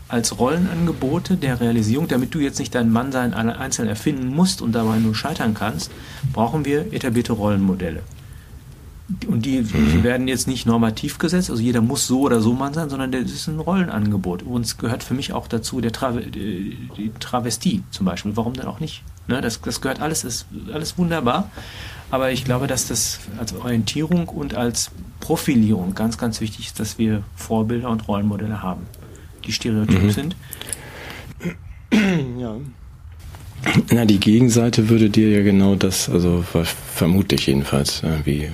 Als 0.06 0.38
Rollenangebote 0.38 1.36
der 1.38 1.60
Realisierung, 1.60 2.06
damit 2.06 2.36
du 2.36 2.38
jetzt 2.38 2.60
nicht 2.60 2.72
dein 2.72 2.92
Mannsein 2.92 3.34
einzeln 3.34 3.88
erfinden 3.88 4.28
musst 4.28 4.62
und 4.62 4.76
dabei 4.76 4.98
nur 4.98 5.16
scheitern 5.16 5.54
kannst, 5.54 5.90
brauchen 6.32 6.64
wir 6.64 6.92
etablierte 6.92 7.32
Rollenmodelle. 7.32 8.04
Und 9.26 9.46
die, 9.46 9.62
die, 9.62 10.02
werden 10.02 10.28
jetzt 10.28 10.46
nicht 10.46 10.66
normativ 10.66 11.18
gesetzt, 11.18 11.48
also 11.50 11.62
jeder 11.62 11.80
muss 11.80 12.06
so 12.06 12.20
oder 12.20 12.40
so 12.40 12.52
Mann 12.52 12.74
sein, 12.74 12.90
sondern 12.90 13.10
das 13.10 13.22
ist 13.22 13.46
ein 13.46 13.58
Rollenangebot. 13.58 14.42
Und 14.42 14.66
es 14.66 14.76
gehört 14.76 15.02
für 15.02 15.14
mich 15.14 15.32
auch 15.32 15.48
dazu 15.48 15.80
der 15.80 15.92
Tra 15.92 16.12
die 16.12 17.12
Travestie 17.18 17.82
zum 17.90 18.04
Beispiel. 18.04 18.36
Warum 18.36 18.52
denn 18.52 18.66
auch 18.66 18.80
nicht? 18.80 19.02
Ne, 19.26 19.40
das, 19.40 19.62
das 19.62 19.80
gehört 19.80 20.00
alles, 20.02 20.24
ist 20.24 20.46
alles 20.72 20.98
wunderbar. 20.98 21.50
Aber 22.10 22.32
ich 22.32 22.44
glaube, 22.44 22.66
dass 22.66 22.86
das 22.86 23.20
als 23.38 23.54
Orientierung 23.54 24.28
und 24.28 24.54
als 24.54 24.90
Profilierung 25.20 25.94
ganz, 25.94 26.18
ganz 26.18 26.40
wichtig 26.42 26.66
ist, 26.66 26.80
dass 26.80 26.98
wir 26.98 27.22
Vorbilder 27.34 27.88
und 27.88 28.08
Rollenmodelle 28.08 28.62
haben, 28.62 28.86
die 29.44 29.52
stereotyp 29.52 30.02
mhm. 30.02 30.10
sind. 30.10 30.36
Ja. 32.38 32.56
Na, 33.90 34.04
die 34.04 34.20
Gegenseite 34.20 34.88
würde 34.88 35.10
dir 35.10 35.30
ja 35.30 35.42
genau 35.42 35.74
das, 35.74 36.08
also 36.08 36.44
vermutlich 36.94 37.46
jedenfalls, 37.46 38.02
irgendwie 38.02 38.44
äh, 38.44 38.50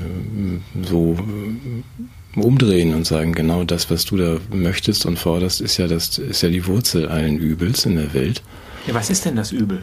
so 0.82 1.16
äh, 1.18 2.40
umdrehen 2.40 2.94
und 2.94 3.06
sagen, 3.06 3.32
genau 3.32 3.64
das, 3.64 3.90
was 3.90 4.04
du 4.06 4.16
da 4.16 4.38
möchtest 4.50 5.06
und 5.06 5.18
forderst, 5.18 5.60
ist 5.60 5.76
ja 5.76 5.86
das, 5.86 6.18
ist 6.18 6.42
ja 6.42 6.48
die 6.48 6.66
Wurzel 6.66 7.08
allen 7.08 7.38
Übels 7.38 7.84
in 7.86 7.96
der 7.96 8.14
Welt. 8.14 8.42
Ja, 8.86 8.94
was 8.94 9.10
ist 9.10 9.24
denn 9.24 9.36
das 9.36 9.52
Übel? 9.52 9.82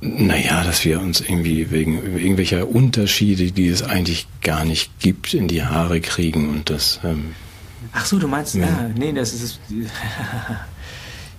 Naja, 0.00 0.62
dass 0.62 0.84
wir 0.84 1.00
uns 1.00 1.20
irgendwie 1.20 1.70
wegen 1.70 2.16
irgendwelcher 2.16 2.68
Unterschiede, 2.68 3.50
die 3.50 3.66
es 3.68 3.82
eigentlich 3.82 4.28
gar 4.42 4.64
nicht 4.64 5.00
gibt, 5.00 5.34
in 5.34 5.48
die 5.48 5.64
Haare 5.64 6.00
kriegen 6.00 6.48
und 6.48 6.70
das. 6.70 7.00
Ähm, 7.04 7.34
Ach 7.92 8.04
so, 8.04 8.18
du 8.18 8.28
meinst, 8.28 8.54
ja, 8.54 8.66
ah, 8.66 8.90
nee, 8.96 9.12
das 9.12 9.32
ist. 9.32 9.60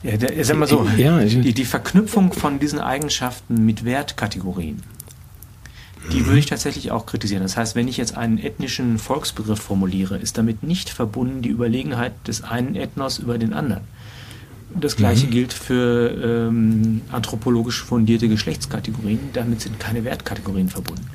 Ja, 0.04 0.18
der, 0.18 0.46
sag 0.46 0.58
mal 0.58 0.68
so, 0.68 0.88
ja, 0.98 1.20
die, 1.20 1.54
die 1.54 1.66
Verknüpfung 1.66 2.32
von 2.32 2.60
diesen 2.60 2.80
Eigenschaften 2.80 3.66
mit 3.66 3.84
Wertkategorien, 3.84 4.82
die 6.14 6.26
würde 6.26 6.40
ich 6.40 6.46
tatsächlich 6.46 6.92
auch 6.92 7.06
kritisieren. 7.06 7.44
Das 7.44 7.58
heißt, 7.58 7.76
wenn 7.76 7.88
ich 7.88 7.98
jetzt 7.98 8.18
einen 8.18 8.38
ethnischen 8.38 8.98
Volksbegriff 8.98 9.60
formuliere, 9.60 10.18
ist 10.18 10.38
damit 10.38 10.64
nicht 10.64 10.90
verbunden 10.90 11.42
die 11.42 11.50
Überlegenheit 11.50 12.14
des 12.28 12.44
einen 12.44 12.76
Ethnos 12.76 13.20
über 13.20 13.38
den 13.38 13.54
anderen. 13.54 13.84
Das 14.80 14.96
gleiche 14.96 15.26
mhm. 15.26 15.32
gilt 15.32 15.54
für 15.54 16.48
ähm, 16.48 17.02
anthropologisch 17.12 17.84
fundierte 17.84 18.30
Geschlechtskategorien. 18.30 19.20
Damit 19.34 19.62
sind 19.62 19.80
keine 19.80 20.04
Wertkategorien 20.04 20.70
verbunden. 20.70 21.10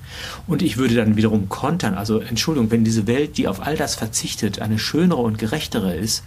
Und 0.47 0.61
ich 0.61 0.76
würde 0.76 0.97
dann 0.97 1.16
wiederum 1.16 1.49
kontern, 1.49 1.95
also 1.95 2.18
Entschuldigung, 2.18 2.70
wenn 2.72 2.85
diese 2.85 3.07
Welt, 3.07 3.39
die 3.39 3.47
auf 3.47 3.64
all 3.64 3.76
das 3.76 3.95
verzichtet, 3.95 4.61
eine 4.61 4.78
schönere 4.78 5.20
und 5.20 5.39
gerechtere 5.39 5.95
ist, 5.95 6.24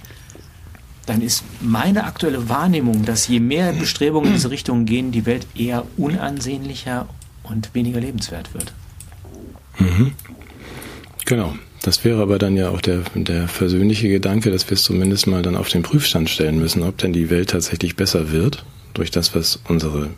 dann 1.07 1.21
ist 1.21 1.43
meine 1.61 2.03
aktuelle 2.03 2.49
Wahrnehmung, 2.49 3.05
dass 3.05 3.27
je 3.27 3.39
mehr 3.39 3.73
Bestrebungen 3.73 4.27
in 4.27 4.35
diese 4.35 4.51
Richtung 4.51 4.85
gehen, 4.85 5.11
die 5.11 5.25
Welt 5.25 5.47
eher 5.55 5.85
unansehnlicher 5.97 7.07
und 7.43 7.73
weniger 7.73 7.99
lebenswert 7.99 8.53
wird. 8.53 8.73
Mhm. 9.79 10.13
Genau. 11.25 11.55
Das 11.83 12.03
wäre 12.03 12.21
aber 12.21 12.37
dann 12.37 12.57
ja 12.57 12.69
auch 12.69 12.81
der, 12.81 13.03
der 13.15 13.47
versöhnliche 13.47 14.09
Gedanke, 14.09 14.51
dass 14.51 14.69
wir 14.69 14.73
es 14.75 14.83
zumindest 14.83 15.27
mal 15.27 15.41
dann 15.41 15.55
auf 15.55 15.69
den 15.69 15.83
Prüfstand 15.83 16.29
stellen 16.29 16.59
müssen, 16.59 16.83
ob 16.83 16.97
denn 16.97 17.13
die 17.13 17.29
Welt 17.29 17.51
tatsächlich 17.51 17.95
besser 17.95 18.31
wird 18.31 18.65
durch 18.93 19.11
das, 19.11 19.35
was 19.35 19.59
unsere, 19.67 20.09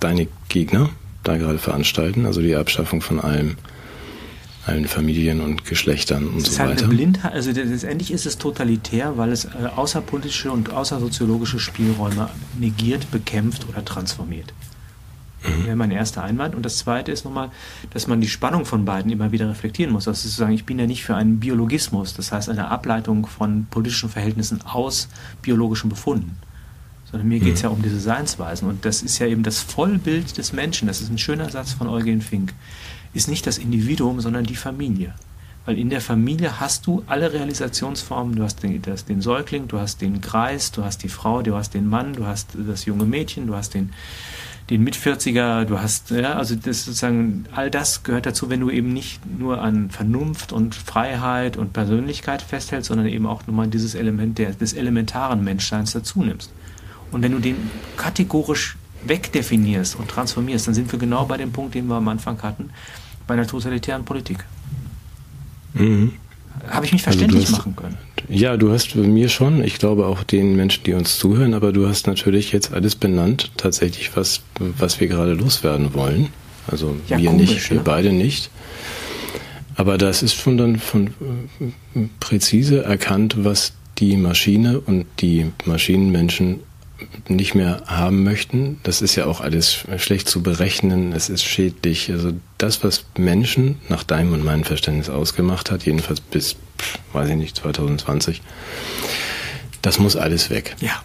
deine 0.00 0.26
Gegner 0.48 0.90
da 1.22 1.38
gerade 1.38 1.58
veranstalten, 1.58 2.26
also 2.26 2.42
die 2.42 2.56
Abschaffung 2.56 3.00
von 3.00 3.20
allem, 3.20 3.56
allen 4.66 4.86
Familien 4.86 5.40
und 5.40 5.64
Geschlechtern 5.64 6.26
und 6.26 6.38
es 6.38 6.44
so 6.44 6.50
ist 6.52 6.58
halt 6.58 6.70
weiter. 6.70 6.84
Eine 6.84 6.94
Blindheit, 6.94 7.32
also 7.32 7.50
letztendlich 7.50 8.10
ist 8.10 8.26
es 8.26 8.38
totalitär, 8.38 9.16
weil 9.16 9.32
es 9.32 9.44
äh, 9.44 9.48
außerpolitische 9.74 10.50
und 10.50 10.72
außersoziologische 10.72 11.58
Spielräume 11.58 12.30
negiert, 12.58 13.10
bekämpft 13.10 13.68
oder 13.68 13.84
transformiert. 13.84 14.52
Mhm. 15.44 15.66
wäre 15.66 15.76
mein 15.76 15.90
erster 15.90 16.22
Einwand. 16.22 16.54
Und 16.54 16.64
das 16.64 16.78
zweite 16.78 17.12
ist 17.12 17.24
nochmal, 17.24 17.50
dass 17.90 18.06
man 18.06 18.20
die 18.20 18.28
Spannung 18.28 18.64
von 18.64 18.84
beiden 18.84 19.10
immer 19.10 19.32
wieder 19.32 19.48
reflektieren 19.48 19.92
muss. 19.92 20.04
Das 20.04 20.24
ist 20.24 20.32
zu 20.32 20.38
sagen, 20.38 20.52
ich 20.52 20.64
bin 20.64 20.78
ja 20.78 20.86
nicht 20.86 21.04
für 21.04 21.14
einen 21.14 21.40
Biologismus, 21.40 22.14
das 22.14 22.32
heißt 22.32 22.48
eine 22.48 22.68
Ableitung 22.68 23.26
von 23.26 23.66
politischen 23.70 24.08
Verhältnissen 24.08 24.62
aus 24.62 25.08
biologischen 25.42 25.90
Befunden. 25.90 26.36
Sondern 27.10 27.28
mir 27.28 27.38
geht 27.38 27.54
es 27.54 27.62
mhm. 27.62 27.64
ja 27.64 27.70
um 27.70 27.82
diese 27.82 28.00
Seinsweisen. 28.00 28.68
Und 28.68 28.84
das 28.84 29.02
ist 29.02 29.18
ja 29.18 29.26
eben 29.26 29.42
das 29.42 29.60
Vollbild 29.60 30.36
des 30.38 30.52
Menschen. 30.52 30.88
Das 30.88 31.00
ist 31.00 31.10
ein 31.10 31.18
schöner 31.18 31.50
Satz 31.50 31.72
von 31.72 31.88
Eugen 31.88 32.22
Fink. 32.22 32.54
Ist 33.14 33.28
nicht 33.28 33.46
das 33.46 33.58
Individuum, 33.58 34.20
sondern 34.20 34.44
die 34.44 34.56
Familie. 34.56 35.14
Weil 35.66 35.78
in 35.78 35.88
der 35.88 36.02
Familie 36.02 36.60
hast 36.60 36.86
du 36.86 37.02
alle 37.06 37.32
Realisationsformen. 37.32 38.36
Du 38.36 38.42
hast 38.42 38.62
den, 38.62 38.82
das, 38.82 39.06
den 39.06 39.22
Säugling, 39.22 39.66
du 39.66 39.78
hast 39.78 40.02
den 40.02 40.20
Kreis, 40.20 40.72
du 40.72 40.84
hast 40.84 41.02
die 41.02 41.08
Frau, 41.08 41.40
du 41.40 41.54
hast 41.54 41.72
den 41.72 41.88
Mann, 41.88 42.12
du 42.12 42.26
hast 42.26 42.50
das 42.54 42.84
junge 42.84 43.04
Mädchen, 43.04 43.46
du 43.46 43.54
hast 43.54 43.72
den, 43.72 43.92
den 44.68 44.82
Mitvierziger, 44.82 45.64
du 45.64 45.78
hast, 45.78 46.10
ja, 46.10 46.34
also 46.34 46.54
das 46.54 46.84
sozusagen, 46.84 47.46
all 47.52 47.70
das 47.70 48.02
gehört 48.02 48.26
dazu, 48.26 48.50
wenn 48.50 48.60
du 48.60 48.70
eben 48.70 48.92
nicht 48.92 49.24
nur 49.38 49.62
an 49.62 49.90
Vernunft 49.90 50.52
und 50.52 50.74
Freiheit 50.74 51.56
und 51.56 51.72
Persönlichkeit 51.72 52.42
festhältst, 52.42 52.88
sondern 52.88 53.06
eben 53.06 53.26
auch 53.26 53.46
nur 53.46 53.56
mal 53.56 53.66
dieses 53.66 53.94
Element 53.94 54.36
der, 54.38 54.52
des 54.52 54.74
elementaren 54.74 55.42
Menschseins 55.44 55.92
dazu 55.92 56.22
nimmst. 56.22 56.52
Und 57.10 57.22
wenn 57.22 57.32
du 57.32 57.38
den 57.38 57.56
kategorisch 57.96 58.76
wegdefinierst 59.06 59.96
und 59.96 60.08
transformierst, 60.08 60.66
dann 60.66 60.74
sind 60.74 60.92
wir 60.92 60.98
genau 60.98 61.24
bei 61.24 61.36
dem 61.36 61.52
Punkt, 61.52 61.74
den 61.74 61.86
wir 61.86 61.96
am 61.96 62.08
Anfang 62.08 62.42
hatten, 62.42 62.70
bei 63.26 63.34
einer 63.34 63.46
totalitären 63.46 64.04
Politik. 64.04 64.38
Mhm. 65.74 66.12
Habe 66.68 66.86
ich 66.86 66.92
mich 66.92 67.02
verständlich 67.02 67.42
also 67.42 67.52
hast, 67.52 67.58
machen 67.58 67.76
können? 67.76 67.98
Ja, 68.28 68.56
du 68.56 68.72
hast 68.72 68.94
mir 68.94 69.28
schon, 69.28 69.62
ich 69.62 69.78
glaube 69.78 70.06
auch 70.06 70.22
den 70.22 70.56
Menschen, 70.56 70.84
die 70.84 70.94
uns 70.94 71.18
zuhören, 71.18 71.52
aber 71.52 71.72
du 71.72 71.86
hast 71.88 72.06
natürlich 72.06 72.52
jetzt 72.52 72.72
alles 72.72 72.96
benannt, 72.96 73.50
tatsächlich, 73.56 74.16
was, 74.16 74.42
was 74.78 75.00
wir 75.00 75.08
gerade 75.08 75.34
loswerden 75.34 75.92
wollen. 75.94 76.28
Also 76.66 76.96
ja, 77.08 77.18
wir 77.18 77.30
komisch, 77.30 77.50
nicht, 77.50 77.70
wir 77.70 77.78
ne? 77.78 77.82
beide 77.84 78.12
nicht. 78.12 78.50
Aber 79.76 79.98
das 79.98 80.22
ist 80.22 80.34
schon 80.34 80.56
dann 80.56 80.78
von 80.78 81.08
äh, 81.08 82.00
präzise 82.20 82.84
erkannt, 82.84 83.36
was 83.38 83.72
die 83.98 84.16
Maschine 84.16 84.80
und 84.80 85.06
die 85.20 85.50
Maschinenmenschen 85.64 86.60
nicht 87.28 87.54
mehr 87.54 87.82
haben 87.86 88.22
möchten. 88.22 88.78
Das 88.82 89.02
ist 89.02 89.16
ja 89.16 89.26
auch 89.26 89.40
alles 89.40 89.84
schlecht 89.98 90.28
zu 90.28 90.42
berechnen. 90.42 91.12
Es 91.12 91.28
ist 91.28 91.44
schädlich. 91.44 92.10
Also 92.10 92.32
das, 92.58 92.84
was 92.84 93.06
Menschen 93.16 93.78
nach 93.88 94.04
deinem 94.04 94.32
und 94.32 94.44
meinem 94.44 94.64
Verständnis 94.64 95.08
ausgemacht 95.08 95.70
hat, 95.70 95.84
jedenfalls 95.84 96.20
bis, 96.20 96.56
weiß 97.12 97.28
ich 97.30 97.36
nicht, 97.36 97.56
2020, 97.56 98.42
das 99.82 99.98
muss 99.98 100.16
alles 100.16 100.50
weg. 100.50 100.76
Ja. 100.80 101.02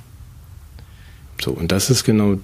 So, 1.41 1.51
und 1.51 1.71
das 1.71 1.89
ist 1.89 2.03
genau, 2.03 2.37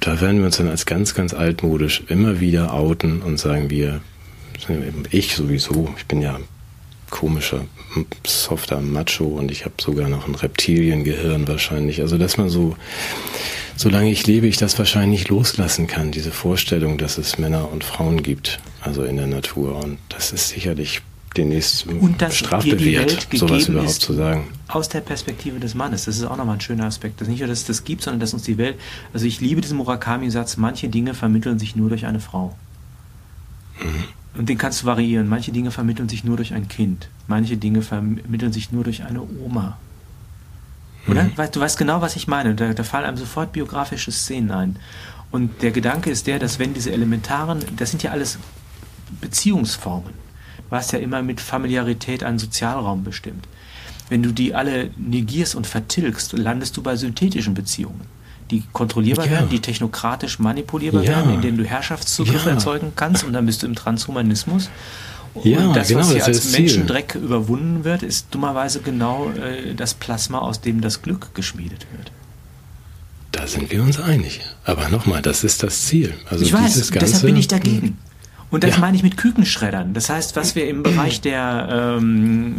da 0.00 0.20
werden 0.20 0.38
wir 0.38 0.46
uns 0.46 0.56
dann 0.56 0.68
als 0.68 0.86
ganz, 0.86 1.14
ganz 1.14 1.34
altmodisch 1.34 2.02
immer 2.08 2.40
wieder 2.40 2.72
outen 2.72 3.22
und 3.22 3.38
sagen 3.38 3.70
wir, 3.70 4.00
ich 5.10 5.36
sowieso, 5.36 5.92
ich 5.96 6.06
bin 6.06 6.22
ja 6.22 6.40
komischer, 7.10 7.64
softer 8.26 8.80
Macho 8.80 9.24
und 9.24 9.50
ich 9.50 9.64
habe 9.64 9.74
sogar 9.80 10.08
noch 10.08 10.26
ein 10.26 10.34
Reptiliengehirn 10.34 11.48
wahrscheinlich. 11.48 12.00
Also 12.00 12.18
dass 12.18 12.36
man 12.36 12.48
so, 12.48 12.76
solange 13.76 14.10
ich 14.10 14.26
lebe, 14.26 14.46
ich 14.46 14.56
das 14.56 14.78
wahrscheinlich 14.78 15.28
loslassen 15.28 15.86
kann, 15.86 16.10
diese 16.10 16.30
Vorstellung, 16.30 16.98
dass 16.98 17.18
es 17.18 17.38
Männer 17.38 17.70
und 17.70 17.84
Frauen 17.84 18.22
gibt, 18.22 18.60
also 18.80 19.04
in 19.04 19.16
der 19.16 19.26
Natur. 19.26 19.82
Und 19.82 19.98
das 20.08 20.32
ist 20.32 20.48
sicherlich 20.48 21.02
demnächst 21.36 21.86
und 21.86 22.20
dass 22.20 22.36
strafbewehrt, 22.36 23.28
sowas 23.32 23.68
überhaupt 23.68 23.90
zu 23.90 24.14
sagen. 24.14 24.48
Aus 24.68 24.88
der 24.88 25.00
Perspektive 25.00 25.60
des 25.60 25.74
Mannes, 25.74 26.06
das 26.06 26.16
ist 26.16 26.24
auch 26.24 26.36
nochmal 26.36 26.56
ein 26.56 26.60
schöner 26.60 26.86
Aspekt. 26.86 27.20
Das 27.20 27.28
ist 27.28 27.32
nicht 27.32 27.40
nur, 27.40 27.48
dass 27.48 27.60
es 27.60 27.66
das 27.66 27.84
gibt, 27.84 28.02
sondern 28.02 28.20
dass 28.20 28.32
uns 28.32 28.42
die 28.42 28.58
Welt, 28.58 28.78
also 29.12 29.26
ich 29.26 29.40
liebe 29.40 29.60
diesen 29.60 29.76
Murakami-Satz, 29.76 30.56
manche 30.56 30.88
Dinge 30.88 31.14
vermitteln 31.14 31.58
sich 31.58 31.76
nur 31.76 31.88
durch 31.88 32.06
eine 32.06 32.20
Frau. 32.20 32.56
Mhm. 33.80 34.04
Und 34.36 34.48
den 34.48 34.58
kannst 34.58 34.82
du 34.82 34.86
variieren. 34.86 35.28
Manche 35.28 35.52
Dinge 35.52 35.70
vermitteln 35.70 36.08
sich 36.08 36.24
nur 36.24 36.36
durch 36.36 36.52
ein 36.52 36.68
Kind. 36.68 37.08
Manche 37.26 37.56
Dinge 37.56 37.82
vermitteln 37.82 38.52
sich 38.52 38.70
nur 38.70 38.84
durch 38.84 39.04
eine 39.04 39.22
Oma. 39.22 39.78
Oder? 41.08 41.24
Mhm. 41.24 41.32
Du 41.52 41.60
weißt 41.60 41.78
genau, 41.78 42.00
was 42.00 42.16
ich 42.16 42.28
meine. 42.28 42.54
Da, 42.54 42.74
da 42.74 42.82
fallen 42.84 43.04
einem 43.04 43.16
sofort 43.16 43.52
biografische 43.52 44.12
Szenen 44.12 44.50
ein. 44.50 44.76
Und 45.30 45.62
der 45.62 45.70
Gedanke 45.70 46.10
ist 46.10 46.26
der, 46.26 46.38
dass 46.38 46.58
wenn 46.58 46.74
diese 46.74 46.92
elementaren, 46.92 47.64
das 47.76 47.90
sind 47.90 48.02
ja 48.02 48.10
alles 48.10 48.38
Beziehungsformen. 49.20 50.12
Du 50.68 50.76
hast 50.76 50.92
ja 50.92 50.98
immer 50.98 51.22
mit 51.22 51.40
Familiarität 51.40 52.22
einen 52.22 52.38
Sozialraum 52.38 53.04
bestimmt. 53.04 53.46
Wenn 54.08 54.22
du 54.22 54.32
die 54.32 54.54
alle 54.54 54.90
negierst 54.96 55.54
und 55.54 55.66
vertilgst, 55.66 56.32
landest 56.32 56.76
du 56.76 56.82
bei 56.82 56.96
synthetischen 56.96 57.54
Beziehungen 57.54 58.15
die 58.50 58.62
kontrollierbar 58.72 59.26
ja. 59.26 59.32
werden, 59.32 59.48
die 59.48 59.60
technokratisch 59.60 60.38
manipulierbar 60.38 61.02
ja. 61.02 61.10
werden, 61.10 61.34
in 61.34 61.40
denen 61.42 61.58
du 61.58 61.64
Herrschaftszugriff 61.64 62.46
ja. 62.46 62.52
erzeugen 62.52 62.92
kannst 62.94 63.24
und 63.24 63.32
dann 63.32 63.46
bist 63.46 63.62
du 63.62 63.66
im 63.66 63.74
Transhumanismus. 63.74 64.70
Ja, 65.44 65.68
und 65.68 65.76
das, 65.76 65.88
genau, 65.88 66.00
was 66.00 66.12
hier 66.12 66.24
als 66.24 66.52
Menschendreck 66.52 67.12
Ziel. 67.12 67.22
überwunden 67.22 67.84
wird, 67.84 68.02
ist 68.02 68.28
dummerweise 68.30 68.80
genau 68.80 69.30
äh, 69.30 69.74
das 69.74 69.94
Plasma, 69.94 70.38
aus 70.38 70.60
dem 70.60 70.80
das 70.80 71.02
Glück 71.02 71.34
geschmiedet 71.34 71.86
wird. 71.96 72.10
Da 73.32 73.46
sind 73.46 73.70
wir 73.70 73.82
uns 73.82 74.00
einig. 74.00 74.40
Aber 74.64 74.88
nochmal, 74.88 75.20
das 75.20 75.44
ist 75.44 75.62
das 75.62 75.86
Ziel. 75.86 76.14
Also 76.30 76.44
ich 76.44 76.52
weiß, 76.52 76.90
Ganze, 76.90 76.92
deshalb 76.98 77.22
bin 77.24 77.36
ich 77.36 77.48
dagegen. 77.48 77.98
Und 78.50 78.64
das 78.64 78.76
ja. 78.76 78.78
meine 78.78 78.96
ich 78.96 79.02
mit 79.02 79.16
Kükenschreddern. 79.16 79.92
Das 79.92 80.08
heißt, 80.08 80.36
was 80.36 80.54
wir 80.54 80.68
im 80.68 80.82
Bereich 80.82 81.20
der, 81.22 81.96
ähm, 81.98 82.54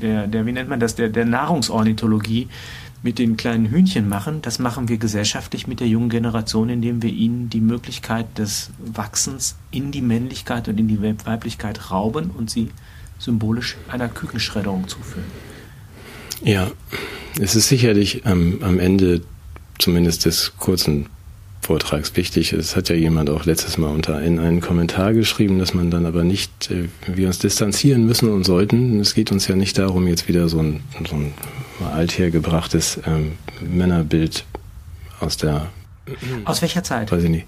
der, 0.00 0.26
der, 0.26 0.46
wie 0.46 0.52
nennt 0.52 0.68
man 0.68 0.80
das, 0.80 0.96
der, 0.96 1.08
der 1.08 1.24
Nahrungsornithologie 1.24 2.48
mit 3.02 3.18
den 3.18 3.36
kleinen 3.36 3.66
Hühnchen 3.66 4.08
machen, 4.08 4.42
das 4.42 4.58
machen 4.58 4.88
wir 4.88 4.96
gesellschaftlich 4.96 5.66
mit 5.66 5.80
der 5.80 5.88
jungen 5.88 6.08
Generation, 6.08 6.68
indem 6.68 7.02
wir 7.02 7.10
ihnen 7.10 7.50
die 7.50 7.60
Möglichkeit 7.60 8.38
des 8.38 8.70
Wachsens 8.78 9.56
in 9.72 9.90
die 9.90 10.02
Männlichkeit 10.02 10.68
und 10.68 10.78
in 10.78 10.88
die 10.88 11.02
Weiblichkeit 11.02 11.90
rauben 11.90 12.30
und 12.30 12.50
sie 12.50 12.70
symbolisch 13.18 13.76
einer 13.88 14.08
Kükenschredderung 14.08 14.86
zuführen. 14.88 15.26
Ja, 16.44 16.70
es 17.40 17.54
ist 17.54 17.68
sicherlich 17.68 18.22
ähm, 18.24 18.58
am 18.62 18.78
Ende 18.78 19.22
zumindest 19.78 20.24
des 20.24 20.52
kurzen 20.58 21.06
Vortrags 21.60 22.16
wichtig. 22.16 22.52
Es 22.52 22.74
hat 22.74 22.88
ja 22.88 22.96
jemand 22.96 23.30
auch 23.30 23.44
letztes 23.44 23.78
Mal 23.78 23.88
unter 23.88 24.20
in 24.20 24.40
einen 24.40 24.60
Kommentar 24.60 25.12
geschrieben, 25.12 25.60
dass 25.60 25.74
man 25.74 25.92
dann 25.92 26.06
aber 26.06 26.24
nicht, 26.24 26.70
äh, 26.70 26.88
wir 27.06 27.28
uns 27.28 27.38
distanzieren 27.38 28.04
müssen 28.04 28.28
und 28.28 28.44
sollten. 28.44 28.98
Es 28.98 29.14
geht 29.14 29.30
uns 29.30 29.46
ja 29.46 29.54
nicht 29.54 29.78
darum, 29.78 30.08
jetzt 30.08 30.26
wieder 30.26 30.48
so 30.48 30.58
ein, 30.58 30.80
so 31.08 31.14
ein 31.14 31.32
althergebrachtes 31.90 33.00
ähm, 33.06 33.32
Männerbild 33.60 34.44
aus 35.20 35.36
der. 35.36 35.68
Aus 36.44 36.62
welcher 36.62 36.82
Zeit? 36.82 37.10
Weiß 37.12 37.22
ich 37.22 37.30
nicht. 37.30 37.46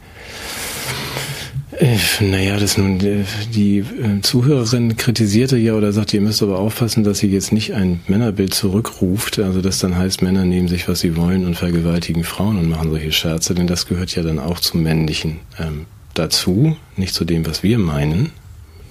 Äh, 1.79 1.97
naja, 2.21 2.57
das 2.59 2.79
nun, 2.79 2.99
die, 2.99 3.25
die 3.53 3.79
äh, 3.79 4.21
Zuhörerin 4.23 4.97
kritisierte 4.97 5.57
ja 5.57 5.75
oder 5.75 5.93
sagte, 5.93 6.17
ihr 6.17 6.23
müsst 6.23 6.43
aber 6.43 6.59
aufpassen, 6.59 7.03
dass 7.03 7.19
sie 7.19 7.27
jetzt 7.27 7.53
nicht 7.53 7.75
ein 7.75 8.01
Männerbild 8.07 8.55
zurückruft, 8.55 9.41
also 9.41 9.61
das 9.61 9.81
dann 9.81 9.97
heißt, 9.97 10.23
Männer 10.23 10.45
nehmen 10.45 10.69
sich, 10.69 10.87
was 10.89 11.01
sie 11.01 11.17
wollen 11.17 11.45
und 11.45 11.57
vergewaltigen 11.57 12.23
Frauen 12.23 12.59
und 12.59 12.69
machen 12.69 12.91
solche 12.91 13.11
Scherze, 13.11 13.55
denn 13.55 13.67
das 13.67 13.87
gehört 13.87 14.15
ja 14.15 14.23
dann 14.23 14.39
auch 14.39 14.61
zum 14.61 14.83
Männlichen 14.85 15.41
ähm, 15.59 15.87
dazu, 16.15 16.77
nicht 16.97 17.13
zu 17.13 17.25
dem, 17.25 17.45
was 17.45 17.65
wir 17.65 17.79
meinen. 17.79 18.31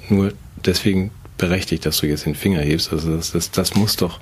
Nur 0.09 0.33
deswegen 0.65 1.11
berechtigt, 1.37 1.85
dass 1.85 1.97
du 1.97 2.07
jetzt 2.07 2.25
den 2.25 2.35
Finger 2.35 2.59
hebst. 2.59 2.91
Also 2.91 3.15
das, 3.15 3.31
das, 3.31 3.51
das 3.51 3.75
muss 3.75 3.95
doch 3.95 4.19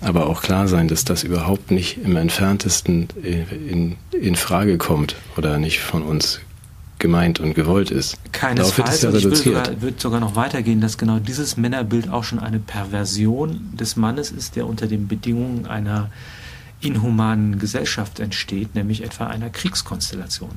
aber 0.00 0.26
auch 0.26 0.42
klar 0.42 0.68
sein, 0.68 0.88
dass 0.88 1.04
das 1.04 1.24
überhaupt 1.24 1.70
nicht 1.70 1.98
im 1.98 2.16
entferntesten 2.16 3.08
äh, 3.22 3.42
in, 3.54 3.96
in 4.12 4.36
Frage 4.36 4.78
kommt 4.78 5.16
oder 5.36 5.58
nicht 5.58 5.80
von 5.80 6.02
uns 6.02 6.40
gemeint 6.98 7.40
und 7.40 7.54
gewollt 7.54 7.90
ist. 7.90 8.16
Keinesfalls. 8.32 9.02
Ja 9.02 9.12
ich 9.12 9.24
würde 9.24 9.36
sogar, 9.36 9.64
sogar 9.98 10.20
noch 10.20 10.34
weitergehen, 10.34 10.80
dass 10.80 10.96
genau 10.96 11.18
dieses 11.18 11.56
Männerbild 11.56 12.08
auch 12.08 12.24
schon 12.24 12.38
eine 12.38 12.58
Perversion 12.58 13.60
des 13.74 13.96
Mannes 13.96 14.30
ist, 14.30 14.56
der 14.56 14.66
unter 14.66 14.86
den 14.86 15.06
Bedingungen 15.06 15.66
einer 15.66 16.10
inhumanen 16.80 17.58
Gesellschaft 17.58 18.20
entsteht, 18.20 18.74
nämlich 18.74 19.02
etwa 19.02 19.26
einer 19.26 19.50
Kriegskonstellation. 19.50 20.50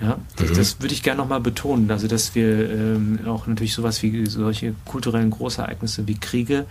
Ja, 0.00 0.18
das, 0.36 0.50
mhm. 0.50 0.54
das 0.54 0.80
würde 0.80 0.94
ich 0.94 1.02
gerne 1.04 1.18
nochmal 1.18 1.40
betonen, 1.40 1.88
also 1.90 2.08
dass 2.08 2.34
wir 2.34 2.70
ähm, 2.70 3.20
auch 3.26 3.46
natürlich 3.46 3.74
sowas 3.74 4.02
wie 4.02 4.26
solche 4.26 4.74
kulturellen 4.84 5.30
Großereignisse 5.30 6.08
wie 6.08 6.14
Kriege 6.14 6.66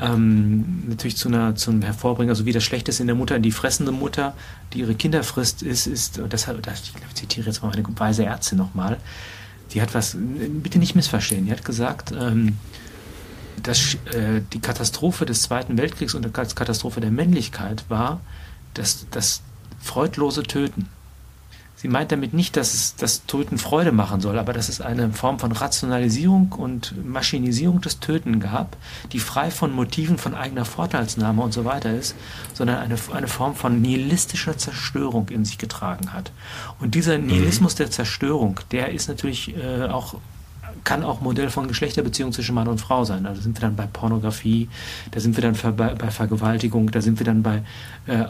ähm, 0.00 0.84
natürlich 0.88 1.16
zu 1.16 1.28
einer 1.28 1.54
zum 1.56 1.82
Hervorbringen, 1.82 2.30
also 2.30 2.46
wie 2.46 2.52
das 2.52 2.64
Schlechteste 2.64 3.02
in 3.02 3.06
der 3.06 3.16
Mutter, 3.16 3.38
die 3.38 3.52
fressende 3.52 3.92
Mutter, 3.92 4.34
die 4.72 4.80
ihre 4.80 4.94
Kinder 4.94 5.22
frisst, 5.22 5.62
ist, 5.62 5.86
ist, 5.86 6.18
und 6.18 6.32
deshalb, 6.32 6.66
ich 6.66 7.14
zitiere 7.14 7.46
jetzt 7.46 7.62
mal 7.62 7.68
meine 7.68 7.84
weise 7.98 8.24
Ärztin 8.24 8.58
nochmal, 8.58 8.98
die 9.72 9.82
hat 9.82 9.94
was, 9.94 10.16
bitte 10.18 10.78
nicht 10.78 10.96
missverstehen, 10.96 11.46
die 11.46 11.52
hat 11.52 11.64
gesagt, 11.64 12.12
ähm, 12.18 12.56
dass 13.62 13.94
äh, 14.14 14.40
die 14.52 14.60
Katastrophe 14.60 15.26
des 15.26 15.42
Zweiten 15.42 15.76
Weltkriegs 15.76 16.14
und 16.14 16.24
die 16.24 16.30
Katastrophe 16.30 17.00
der 17.00 17.10
Männlichkeit 17.10 17.84
war 17.88 18.20
das, 18.74 19.06
das 19.10 19.42
freudlose 19.80 20.42
Töten. 20.42 20.88
Sie 21.80 21.88
meint 21.88 22.12
damit 22.12 22.34
nicht, 22.34 22.58
dass 22.58 22.74
es 22.74 22.96
das 22.96 23.24
Töten 23.24 23.56
Freude 23.56 23.90
machen 23.90 24.20
soll, 24.20 24.38
aber 24.38 24.52
dass 24.52 24.68
es 24.68 24.82
eine 24.82 25.14
Form 25.14 25.38
von 25.38 25.50
Rationalisierung 25.50 26.52
und 26.52 26.94
Maschinisierung 27.06 27.80
des 27.80 28.00
Töten 28.00 28.38
gab, 28.38 28.76
die 29.12 29.18
frei 29.18 29.50
von 29.50 29.72
Motiven 29.72 30.18
von 30.18 30.34
eigener 30.34 30.66
Vorteilsnahme 30.66 31.40
und 31.40 31.54
so 31.54 31.64
weiter 31.64 31.94
ist, 31.94 32.16
sondern 32.52 32.76
eine, 32.76 32.96
eine 33.14 33.28
Form 33.28 33.54
von 33.54 33.80
nihilistischer 33.80 34.58
Zerstörung 34.58 35.30
in 35.30 35.46
sich 35.46 35.56
getragen 35.56 36.12
hat. 36.12 36.32
Und 36.80 36.94
dieser 36.94 37.16
mhm. 37.16 37.28
Nihilismus 37.28 37.76
der 37.76 37.90
Zerstörung, 37.90 38.60
der 38.72 38.92
ist 38.92 39.08
natürlich 39.08 39.56
äh, 39.56 39.84
auch 39.84 40.16
kann 40.84 41.02
auch 41.02 41.20
Modell 41.20 41.50
von 41.50 41.68
Geschlechterbeziehungen 41.68 42.32
zwischen 42.32 42.54
Mann 42.54 42.68
und 42.68 42.80
Frau 42.80 43.04
sein. 43.04 43.26
Also 43.26 43.42
sind 43.42 43.56
wir 43.56 43.60
dann 43.60 43.76
bei 43.76 43.86
Pornografie, 43.86 44.68
da 45.10 45.20
sind 45.20 45.36
wir 45.36 45.42
dann 45.42 45.76
bei, 45.76 45.94
bei 45.94 46.10
Vergewaltigung, 46.10 46.90
da 46.90 47.00
sind 47.00 47.18
wir 47.18 47.26
dann 47.26 47.42
bei 47.42 47.62
äh, 48.06 48.24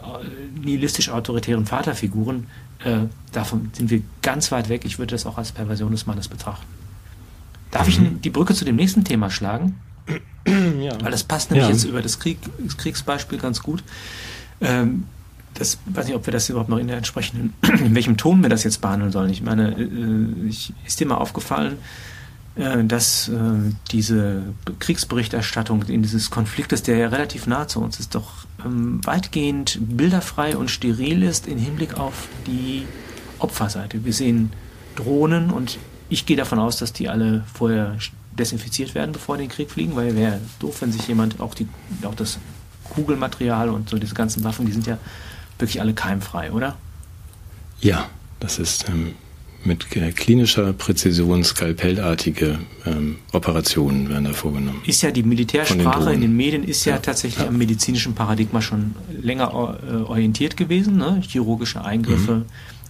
nihilistisch 0.61 1.09
autoritären 1.09 1.65
Vaterfiguren. 1.65 2.47
Äh, 2.83 3.01
davon 3.31 3.71
sind 3.73 3.89
wir 3.89 4.01
ganz 4.21 4.51
weit 4.51 4.69
weg. 4.69 4.85
Ich 4.85 4.99
würde 4.99 5.11
das 5.11 5.25
auch 5.25 5.37
als 5.37 5.51
Perversion 5.51 5.91
des 5.91 6.05
Mannes 6.05 6.27
betrachten. 6.27 6.67
Darf 7.71 7.87
mhm. 7.87 8.05
ich 8.15 8.21
die 8.21 8.29
Brücke 8.29 8.53
zu 8.53 8.65
dem 8.65 8.75
nächsten 8.75 9.03
Thema 9.03 9.29
schlagen? 9.29 9.79
ja. 10.47 10.93
Weil 11.01 11.11
das 11.11 11.23
passt 11.23 11.51
nämlich 11.51 11.67
ja. 11.67 11.73
jetzt 11.73 11.83
über 11.83 12.01
das, 12.01 12.19
Krieg, 12.19 12.39
das 12.59 12.77
Kriegsbeispiel 12.77 13.37
ganz 13.37 13.61
gut. 13.61 13.83
Ähm, 14.59 15.05
das 15.53 15.77
weiß 15.85 16.05
nicht, 16.05 16.15
ob 16.15 16.25
wir 16.25 16.33
das 16.33 16.49
überhaupt 16.49 16.69
noch 16.69 16.77
in 16.77 16.87
der 16.87 16.97
entsprechenden, 16.97 17.53
in 17.79 17.95
welchem 17.95 18.17
Ton 18.17 18.41
wir 18.41 18.49
das 18.49 18.63
jetzt 18.63 18.81
behandeln 18.81 19.11
sollen. 19.11 19.29
Ich 19.29 19.41
meine, 19.41 19.77
äh, 19.77 20.47
ich, 20.47 20.73
ist 20.85 20.99
dir 20.99 21.07
mal 21.07 21.17
aufgefallen, 21.17 21.73
äh, 21.73 21.77
dass 22.55 23.29
äh, 23.29 23.33
diese 23.91 24.43
Kriegsberichterstattung 24.79 25.83
in 25.83 26.01
dieses 26.01 26.29
Konfliktes, 26.31 26.83
der 26.83 26.97
ja 26.97 27.07
relativ 27.07 27.47
nah 27.47 27.67
zu 27.67 27.79
uns 27.79 27.99
ist, 27.99 28.13
doch 28.13 28.45
ähm, 28.65 28.99
weitgehend 29.05 29.79
bilderfrei 29.81 30.57
und 30.57 30.69
steril 30.69 31.23
ist 31.23 31.47
im 31.47 31.57
Hinblick 31.57 31.97
auf 31.97 32.27
die 32.47 32.85
Opferseite. 33.39 34.03
Wir 34.03 34.13
sehen 34.13 34.51
Drohnen 34.95 35.49
und 35.49 35.79
ich 36.09 36.25
gehe 36.25 36.35
davon 36.35 36.59
aus, 36.59 36.77
dass 36.77 36.91
die 36.91 37.07
alle 37.07 37.45
vorher 37.53 37.97
desinfiziert 38.37 38.95
werden, 38.95 39.13
bevor 39.13 39.37
den 39.37 39.47
Krieg 39.49 39.71
fliegen, 39.71 39.95
weil 39.95 40.15
wäre 40.15 40.39
doof, 40.59 40.81
wenn 40.81 40.91
sich 40.91 41.07
jemand 41.07 41.39
auch, 41.39 41.53
die, 41.53 41.67
auch 42.03 42.15
das 42.15 42.37
Kugelmaterial 42.83 43.69
und 43.69 43.89
so 43.89 43.97
diese 43.97 44.13
ganzen 44.13 44.43
Waffen, 44.43 44.65
die 44.65 44.73
sind 44.73 44.87
ja 44.87 44.97
wirklich 45.57 45.79
alle 45.79 45.93
keimfrei, 45.93 46.51
oder? 46.51 46.77
Ja, 47.79 48.09
das 48.39 48.59
ist 48.59 48.89
ähm, 48.89 49.15
mit 49.63 49.89
klinischer 49.89 50.73
Präzision 50.73 51.43
skalpellartige 51.43 52.59
ähm, 52.85 53.17
Operationen 53.31 54.09
werden 54.09 54.25
da 54.25 54.33
vorgenommen. 54.33 54.81
Ist 54.85 55.01
ja 55.01 55.11
die 55.11 55.23
Militärsprache 55.23 56.05
den 56.05 56.13
in 56.15 56.21
den 56.21 56.35
Medien 56.35 56.63
ist 56.63 56.85
ja, 56.85 56.93
ja 56.93 56.99
tatsächlich 56.99 57.43
ja. 57.43 57.49
am 57.49 57.57
medizinischen 57.57 58.13
Paradigma 58.15 58.61
schon 58.61 58.95
länger 59.21 59.77
äh, 59.87 59.95
orientiert 59.97 60.57
gewesen, 60.57 60.97
ne? 60.97 61.21
chirurgische 61.25 61.83
Eingriffe. 61.83 62.35
Mhm. 62.35 62.45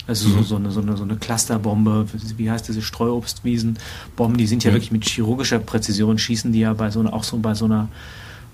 Also 0.07 0.29
mhm. 0.29 0.33
so, 0.33 0.43
so, 0.43 0.55
eine, 0.55 0.71
so, 0.71 0.81
eine, 0.81 0.97
so 0.97 1.03
eine 1.03 1.15
Clusterbombe, 1.17 2.07
wie 2.37 2.49
heißt 2.49 2.67
diese 2.67 2.81
Streuobstwiesenbomben, 2.81 4.37
die 4.37 4.47
sind 4.47 4.63
ja 4.63 4.71
mhm. 4.71 4.75
wirklich 4.75 4.91
mit 4.91 5.05
chirurgischer 5.05 5.59
Präzision, 5.59 6.17
schießen 6.17 6.51
die 6.51 6.61
ja 6.61 6.73
bei 6.73 6.89
so 6.89 6.99
einer, 6.99 7.13
auch 7.13 7.23
so 7.23 7.37
bei 7.37 7.53
so 7.53 7.65
einer 7.65 7.89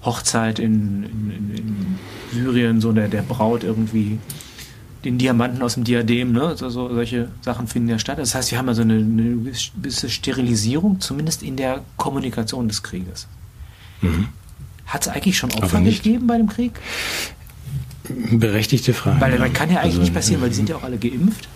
Hochzeit 0.04 0.60
in, 0.60 1.04
in, 1.04 1.56
in 1.56 1.76
Syrien, 2.34 2.82
so 2.82 2.92
der, 2.92 3.08
der 3.08 3.22
Braut 3.22 3.64
irgendwie 3.64 4.20
den 5.08 5.18
Diamanten 5.18 5.62
aus 5.62 5.76
dem 5.76 5.86
Diadem, 5.86 6.34
ne? 6.34 6.48
Also 6.48 6.70
solche 6.70 7.30
Sachen 7.42 7.68
finden 7.68 7.88
ja 7.88 7.98
statt. 7.98 8.20
Das 8.20 8.36
heißt, 8.36 8.52
wir 8.52 8.58
haben 8.58 8.68
also 8.68 8.82
eine, 8.82 8.96
eine 8.96 9.52
gewisse 9.76 10.10
Sterilisierung, 10.10 11.00
zumindest 11.00 11.44
in 11.44 11.56
der 11.56 11.84
Kommunikation 11.96 12.68
des 12.68 12.84
Krieges. 12.84 13.28
Mhm. 14.02 14.28
Hat 14.86 15.08
es 15.08 15.08
eigentlich 15.08 15.38
schon 15.38 15.52
Opfer 15.54 15.80
gegeben 15.82 16.28
bei 16.28 16.38
dem 16.38 16.48
Krieg? 16.48 16.74
Berechtigte 18.32 18.94
Frage. 18.94 19.22
Weil 19.22 19.40
man 19.40 19.54
kann 19.54 19.70
ja 19.70 19.78
eigentlich 19.78 19.94
also, 19.94 20.02
nicht 20.02 20.14
passieren, 20.14 20.42
weil 20.42 20.50
die 20.50 20.56
sind 20.56 20.70
ja 20.70 20.76
auch 20.76 20.84
alle 20.84 20.98
geimpft. 20.98 21.48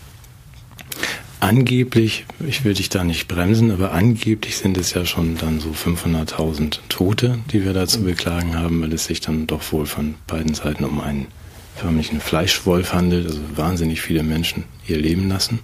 Angeblich, 1.41 2.25
ich 2.47 2.63
will 2.63 2.73
dich 2.73 2.89
da 2.89 3.03
nicht 3.03 3.27
bremsen, 3.27 3.71
aber 3.71 3.91
angeblich 3.93 4.57
sind 4.57 4.77
es 4.77 4.93
ja 4.93 5.05
schon 5.05 5.37
dann 5.37 5.59
so 5.59 5.71
500.000 5.71 6.79
Tote, 6.87 7.39
die 7.51 7.65
wir 7.65 7.73
da 7.73 7.87
zu 7.87 8.03
beklagen 8.03 8.55
haben, 8.55 8.81
weil 8.81 8.93
es 8.93 9.05
sich 9.05 9.19
dann 9.19 9.47
doch 9.47 9.71
wohl 9.71 9.87
von 9.87 10.15
beiden 10.27 10.53
Seiten 10.53 10.85
um 10.85 11.01
einen 11.01 11.27
förmlichen 11.76 12.19
Fleischwolf 12.19 12.93
handelt, 12.93 13.28
also 13.28 13.41
wahnsinnig 13.55 14.01
viele 14.01 14.24
Menschen 14.24 14.65
ihr 14.88 14.97
Leben 14.97 15.30
lassen. 15.30 15.59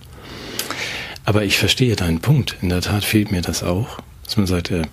Aber 1.26 1.44
ich 1.44 1.58
verstehe 1.58 1.96
deinen 1.96 2.20
Punkt. 2.20 2.56
In 2.62 2.70
der 2.70 2.82
Tat 2.82 3.04
fehlt 3.04 3.32
mir 3.32 3.42
das 3.42 3.62
auch, 3.64 4.00
dass 4.24 4.38
man 4.38 4.48
sagt, 4.48 4.72
äh, 4.72 4.84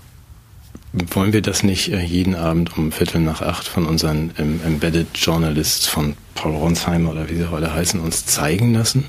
wollen 0.92 1.32
wir 1.32 1.42
das 1.42 1.62
nicht 1.62 1.92
äh, 1.92 2.02
jeden 2.02 2.34
Abend 2.34 2.76
um 2.76 2.92
Viertel 2.92 3.20
nach 3.20 3.40
acht 3.42 3.66
von 3.66 3.86
unseren 3.86 4.32
ähm, 4.38 4.60
Embedded 4.64 5.08
Journalists 5.14 5.86
von 5.86 6.14
Paul 6.34 6.54
Ronsheimer 6.54 7.12
oder 7.12 7.28
wie 7.30 7.36
sie 7.36 7.50
heute 7.50 7.72
heißen, 7.72 8.00
uns 8.00 8.26
zeigen 8.26 8.74
lassen? 8.74 9.04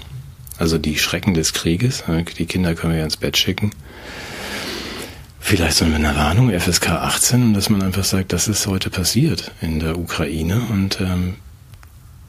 Also 0.58 0.78
die 0.78 0.97
Schrecken 0.97 1.34
des 1.34 1.53
Krieges. 1.53 2.01
Äh, 2.01 2.24
die 2.24 2.45
Kinder 2.45 2.76
können 2.76 2.93
wir 2.93 2.99
ja 2.99 3.06
ins 3.06 3.18
Bett 3.18 3.38
schicken. 3.38 3.72
Vielleicht 5.39 5.78
so 5.78 5.86
eine 5.86 6.16
Warnung, 6.16 6.51
FSK 6.51 6.89
18, 6.89 7.53
dass 7.53 7.70
man 7.70 7.84
einfach 7.84 8.03
sagt, 8.03 8.34
das 8.34 8.47
ist 8.47 8.66
heute 8.66 8.89
passiert 8.89 9.51
in 9.62 9.80
der 9.80 9.97
Ukraine 9.97 10.62
und 10.72 10.99
ähm, 11.01 11.36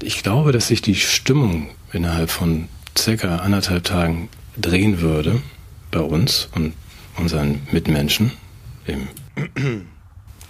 ich 0.03 0.22
glaube, 0.22 0.53
dass 0.53 0.68
sich 0.68 0.82
die 0.82 0.94
Stimmung 0.94 1.68
innerhalb 1.92 2.30
von 2.30 2.68
circa 2.97 3.36
anderthalb 3.36 3.84
Tagen 3.84 4.28
drehen 4.57 5.01
würde 5.01 5.40
bei 5.90 6.01
uns 6.01 6.49
und 6.55 6.72
unseren 7.16 7.61
Mitmenschen 7.70 8.32
im 8.86 9.09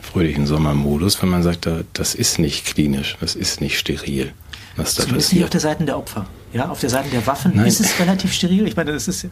fröhlichen 0.01 0.47
Sommermodus, 0.47 1.21
wenn 1.23 1.29
man 1.29 1.43
sagt, 1.43 1.69
das 1.93 2.15
ist 2.15 2.39
nicht 2.39 2.65
klinisch, 2.65 3.17
das 3.21 3.35
ist 3.35 3.61
nicht 3.61 3.79
steril. 3.79 4.33
Was 4.77 4.95
da 4.95 5.05
Zumindest 5.05 5.33
nicht 5.33 5.45
auf 5.45 5.51
der 5.51 5.61
Seite 5.61 5.85
der 5.85 5.99
Opfer. 5.99 6.27
Ja, 6.53 6.69
auf 6.69 6.81
der 6.81 6.91
Seite 6.91 7.09
der 7.11 7.27
Waffen 7.27 7.53
Nein. 7.55 7.67
ist 7.67 7.81
es 7.81 7.99
relativ 7.99 8.33
steril. 8.33 8.67
Ich 8.67 8.77
meine, 8.77 8.93
das 8.93 9.09
ist 9.09 9.27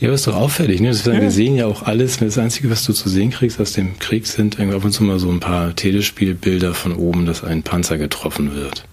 ja, 0.00 0.08
aber 0.08 0.14
ist 0.14 0.26
doch 0.26 0.34
auffällig. 0.34 0.80
Ne? 0.80 0.90
Ja. 0.90 1.20
Wir 1.20 1.30
sehen 1.30 1.54
ja 1.54 1.66
auch 1.66 1.82
alles. 1.82 2.18
Das 2.18 2.36
Einzige, 2.36 2.68
was 2.68 2.84
du 2.84 2.92
zu 2.92 3.08
sehen 3.08 3.30
kriegst 3.30 3.60
aus 3.60 3.72
dem 3.72 3.98
Krieg, 3.98 4.26
sind 4.26 4.58
ab 4.58 4.84
und 4.84 4.92
zu 4.92 5.04
mal 5.04 5.18
so 5.18 5.30
ein 5.30 5.40
paar 5.40 5.74
Telespielbilder 5.74 6.74
von 6.74 6.94
oben, 6.94 7.26
dass 7.26 7.44
ein 7.44 7.62
Panzer 7.62 7.96
getroffen 7.96 8.54
wird. 8.54 8.84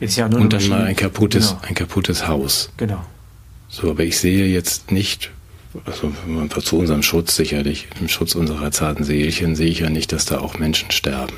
Ist 0.00 0.16
ja 0.16 0.28
nur 0.28 0.40
und 0.40 0.52
dann 0.52 0.68
mal 0.68 0.84
ein 0.84 0.96
kaputtes, 0.96 1.50
genau. 1.50 1.60
ein 1.68 1.74
kaputtes 1.74 2.26
Haus. 2.26 2.70
Genau. 2.76 3.04
So, 3.68 3.90
aber 3.90 4.04
ich 4.04 4.18
sehe 4.18 4.46
jetzt 4.46 4.90
nicht, 4.90 5.30
also 5.84 6.12
zu 6.60 6.78
unserem 6.78 7.02
Schutz 7.02 7.36
sicherlich, 7.36 7.88
im 8.00 8.08
Schutz 8.08 8.34
unserer 8.34 8.70
zarten 8.70 9.04
Seelchen 9.04 9.56
sehe 9.56 9.68
ich 9.68 9.80
ja 9.80 9.90
nicht, 9.90 10.12
dass 10.12 10.26
da 10.26 10.38
auch 10.38 10.58
Menschen 10.58 10.90
sterben. 10.90 11.34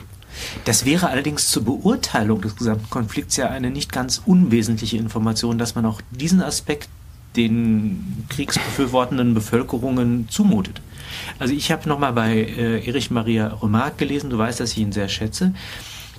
Das 0.65 0.85
wäre 0.85 1.09
allerdings 1.09 1.51
zur 1.51 1.65
Beurteilung 1.65 2.43
des 2.43 2.57
gesamten 2.57 2.91
Konflikts 2.91 3.37
ja 3.37 3.49
eine 3.49 3.71
nicht 3.71 3.93
ganz 3.93 4.21
unwesentliche 4.25 4.97
Information, 4.99 5.59
dass 5.59 5.75
man 5.75 5.87
auch 5.87 6.01
diesen 6.11 6.43
Aspekt 6.43 6.89
den 7.37 8.25
kriegsbefürwortenden 8.29 9.35
Bevölkerungen 9.35 10.29
zumutet. 10.29 10.81
Also 11.39 11.55
ich 11.55 11.71
habe 11.71 11.89
nochmal 11.89 12.13
bei 12.13 12.35
äh, 12.35 12.87
Erich 12.87 13.11
Maria 13.11 13.59
Remarque 13.63 13.97
gelesen, 13.99 14.31
du 14.31 14.39
weißt, 14.39 14.61
dass 14.61 14.73
ich 14.73 14.79
ihn 14.79 14.93
sehr 14.93 15.09
schätze. 15.09 15.55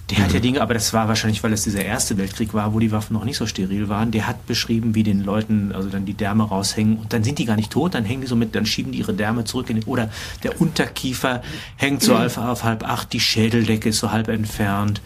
Der 0.10 0.20
hat 0.20 0.32
ja 0.32 0.40
mhm. 0.40 0.44
Dinge, 0.44 0.62
aber 0.62 0.74
das 0.74 0.94
war 0.94 1.10
wahrscheinlich, 1.10 1.44
weil 1.44 1.52
es 1.52 1.64
dieser 1.64 1.84
erste 1.84 2.18
Weltkrieg 2.18 2.54
war, 2.54 2.74
wo 2.74 2.80
die 2.80 2.92
Waffen 2.92 3.14
noch 3.14 3.26
nicht 3.26 3.38
so 3.38 3.46
steril 3.46 3.90
waren. 3.90 4.12
Der 4.12 4.26
hat 4.26 4.46
beschrieben, 4.46 4.96
wie 4.96 5.04
den 5.04 5.24
Leuten 5.24 5.74
also 5.74 5.90
dann 5.90 6.06
die 6.06 6.14
Därme 6.14 6.48
raushängen 6.48 6.98
und 6.98 7.12
dann 7.12 7.24
sind 7.24 7.40
die 7.40 7.46
gar 7.46 7.58
nicht 7.58 7.72
tot, 7.72 7.94
dann 7.94 8.06
hängen 8.06 8.22
die 8.22 8.28
so 8.28 8.38
mit, 8.38 8.56
dann 8.56 8.66
schieben 8.66 8.94
die 8.94 9.00
ihre 9.00 9.14
Därme 9.14 9.44
zurück 9.44 9.70
in 9.70 9.78
den, 9.78 9.86
oder 9.86 10.10
der 10.44 10.62
Unterkiefer 10.62 11.42
hängt 11.76 12.04
so 12.04 12.16
auf, 12.16 12.38
auf 12.38 12.64
halb 12.64 12.88
acht, 12.88 13.12
die 13.12 13.20
Schädeldecke 13.20 13.90
ist 13.90 14.00
so 14.00 14.12
halb 14.12 14.30
entfernt. 14.30 15.02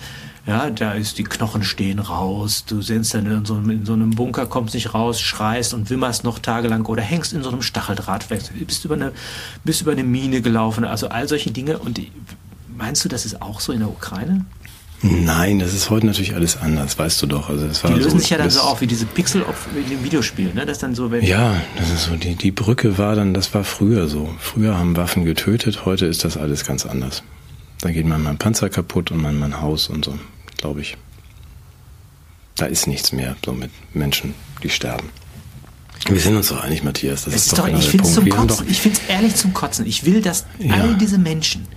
Ja, 0.47 0.72
da 0.72 0.93
ist 0.93 1.20
die 1.20 1.24
Knochen 1.24 1.64
stehen 1.64 1.99
raus. 1.99 2.66
Du 2.66 2.82
sitzt 2.82 3.14
dann 3.14 3.28
in 3.28 3.45
so, 3.45 3.58
in 3.58 3.86
so 3.86 3.93
einem 3.93 4.12
Bunker, 4.12 4.47
kommst 4.47 4.74
nicht 4.74 4.93
raus, 4.93 5.22
schreist 5.22 5.74
und 5.76 5.89
wimmerst 5.91 6.24
noch 6.24 6.39
tagelang 6.39 6.86
oder 6.88 7.04
hängst 7.04 7.34
in 7.34 7.43
so 7.43 7.49
einem 7.49 7.62
Stacheldraht. 7.62 8.28
Bist 8.66 8.84
über 8.84 8.95
eine, 8.95 9.12
bist 9.64 9.82
über 9.82 9.91
eine 9.91 10.04
Mine 10.04 10.41
gelaufen. 10.41 10.84
Also 10.84 11.10
all 11.10 11.28
solche 11.28 11.52
Dinge. 11.52 11.78
Und 11.78 12.02
meinst 12.76 13.06
du, 13.06 13.10
das 13.10 13.26
ist 13.26 13.39
auch 13.41 13.60
so 13.60 13.72
in 13.72 13.80
der 13.80 13.89
Ukraine? 13.89 14.45
Nein, 15.04 15.58
das 15.58 15.74
ist 15.74 15.89
heute 15.89 16.06
natürlich 16.06 16.36
alles 16.36 16.58
anders, 16.58 16.97
weißt 16.97 17.22
du 17.24 17.26
doch. 17.26 17.49
Also 17.49 17.66
es 17.66 17.84
war 17.84 17.91
die 17.91 17.97
lösen 17.97 18.12
so, 18.12 18.18
sich 18.20 18.30
ja 18.30 18.38
dann 18.38 18.52
so 18.52 18.60
auf 18.62 18.82
wie 18.82 18.88
diese 18.88 19.08
Pixel 19.08 19.43
in 19.76 19.89
dem 19.89 20.04
Videospiel, 20.04 20.54
ne? 20.54 20.66
Das 20.66 20.78
dann 20.78 20.93
so, 20.93 21.10
wenn 21.10 21.24
ja, 21.24 21.60
das 21.76 21.89
ist 21.89 22.06
so. 22.06 22.16
Die, 22.16 22.36
die 22.36 22.52
Brücke 22.52 22.99
war 22.99 23.16
dann, 23.16 23.34
das 23.34 23.52
war 23.56 23.64
früher 23.64 24.08
so. 24.08 24.30
Früher 24.39 24.78
haben 24.78 24.95
Waffen 24.95 25.26
getötet, 25.26 25.86
heute 25.86 26.06
ist 26.06 26.24
das 26.24 26.38
alles 26.38 26.66
ganz 26.66 26.86
anders. 26.86 27.24
Da 27.80 27.89
geht 27.89 28.06
man 28.06 28.22
mein 28.22 28.38
Panzer 28.38 28.70
kaputt 28.70 29.10
und 29.10 29.22
man 29.22 29.39
mein 29.39 29.60
Haus 29.60 29.88
und 29.88 30.06
so, 30.06 30.14
glaube 30.58 30.82
ich. 30.82 30.97
Da 32.56 32.68
ist 32.68 32.86
nichts 32.86 33.12
mehr 33.12 33.36
so 33.43 33.54
mit 33.54 33.72
Menschen, 33.95 34.36
die 34.62 34.70
sterben. 34.70 35.10
Wir 36.08 36.20
sind 36.20 36.36
uns 36.36 36.49
doch 36.49 36.64
einig, 36.64 36.84
Matthias. 36.84 37.26
Das 37.26 37.34
ist, 37.34 37.47
ist, 37.47 37.58
doch, 37.58 37.66
genau 37.66 37.80
ich 37.80 37.89
finde 37.89 38.06
es 38.06 38.14
zum 38.14 38.30
Kotzen. 38.30 38.68
Ich 38.70 38.82
finde 38.82 38.99
es 38.99 39.10
ehrlich 39.10 39.36
zum 39.36 39.54
Kotzen. 39.54 39.88
Ich 39.88 40.06
will, 40.06 40.22
dass 40.22 40.45
ja. 40.60 40.74
all 40.76 40.95
diese 40.95 41.18
Menschen, 41.18 41.68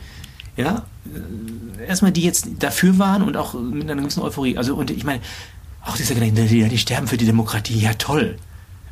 ja, 0.56 0.84
erstmal 1.86 2.12
die 2.12 2.22
jetzt 2.22 2.48
dafür 2.58 2.98
waren 2.98 3.22
und 3.22 3.36
auch 3.36 3.54
mit 3.54 3.90
einer 3.90 4.00
gewissen 4.00 4.22
Euphorie. 4.22 4.56
Also, 4.56 4.74
und 4.74 4.90
ich 4.90 5.04
meine, 5.04 5.20
auch 5.84 5.96
dieser 5.96 6.14
Gedanke, 6.14 6.44
die, 6.46 6.68
die 6.68 6.78
sterben 6.78 7.06
für 7.06 7.16
die 7.16 7.26
Demokratie, 7.26 7.78
ja 7.78 7.94
toll. 7.94 8.36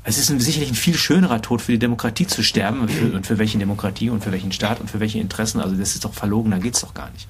Es 0.05 0.19
ist 0.19 0.31
ein, 0.31 0.41
sicherlich 0.41 0.71
ein 0.71 0.75
viel 0.75 0.97
schönerer 0.97 1.41
Tod 1.43 1.63
für 1.63 1.73
die 1.73 1.79
Demokratie 1.79 2.27
zu 2.27 2.43
sterben 2.43 2.81
und 2.81 2.91
für, 2.91 3.13
und 3.15 3.27
für 3.27 3.39
welche 3.39 3.59
Demokratie 3.59 4.11
und 4.11 4.23
für 4.23 4.33
welchen 4.33 4.53
Staat 4.53 4.81
und 4.81 4.91
für 4.91 5.01
welche 5.01 5.19
Interessen. 5.19 5.61
Also 5.61 5.75
das 5.77 5.95
ist 5.95 6.05
doch 6.05 6.15
verlogen, 6.15 6.51
da 6.51 6.59
geht's 6.59 6.81
doch 6.81 6.95
gar 6.95 7.11
nicht. 7.11 7.29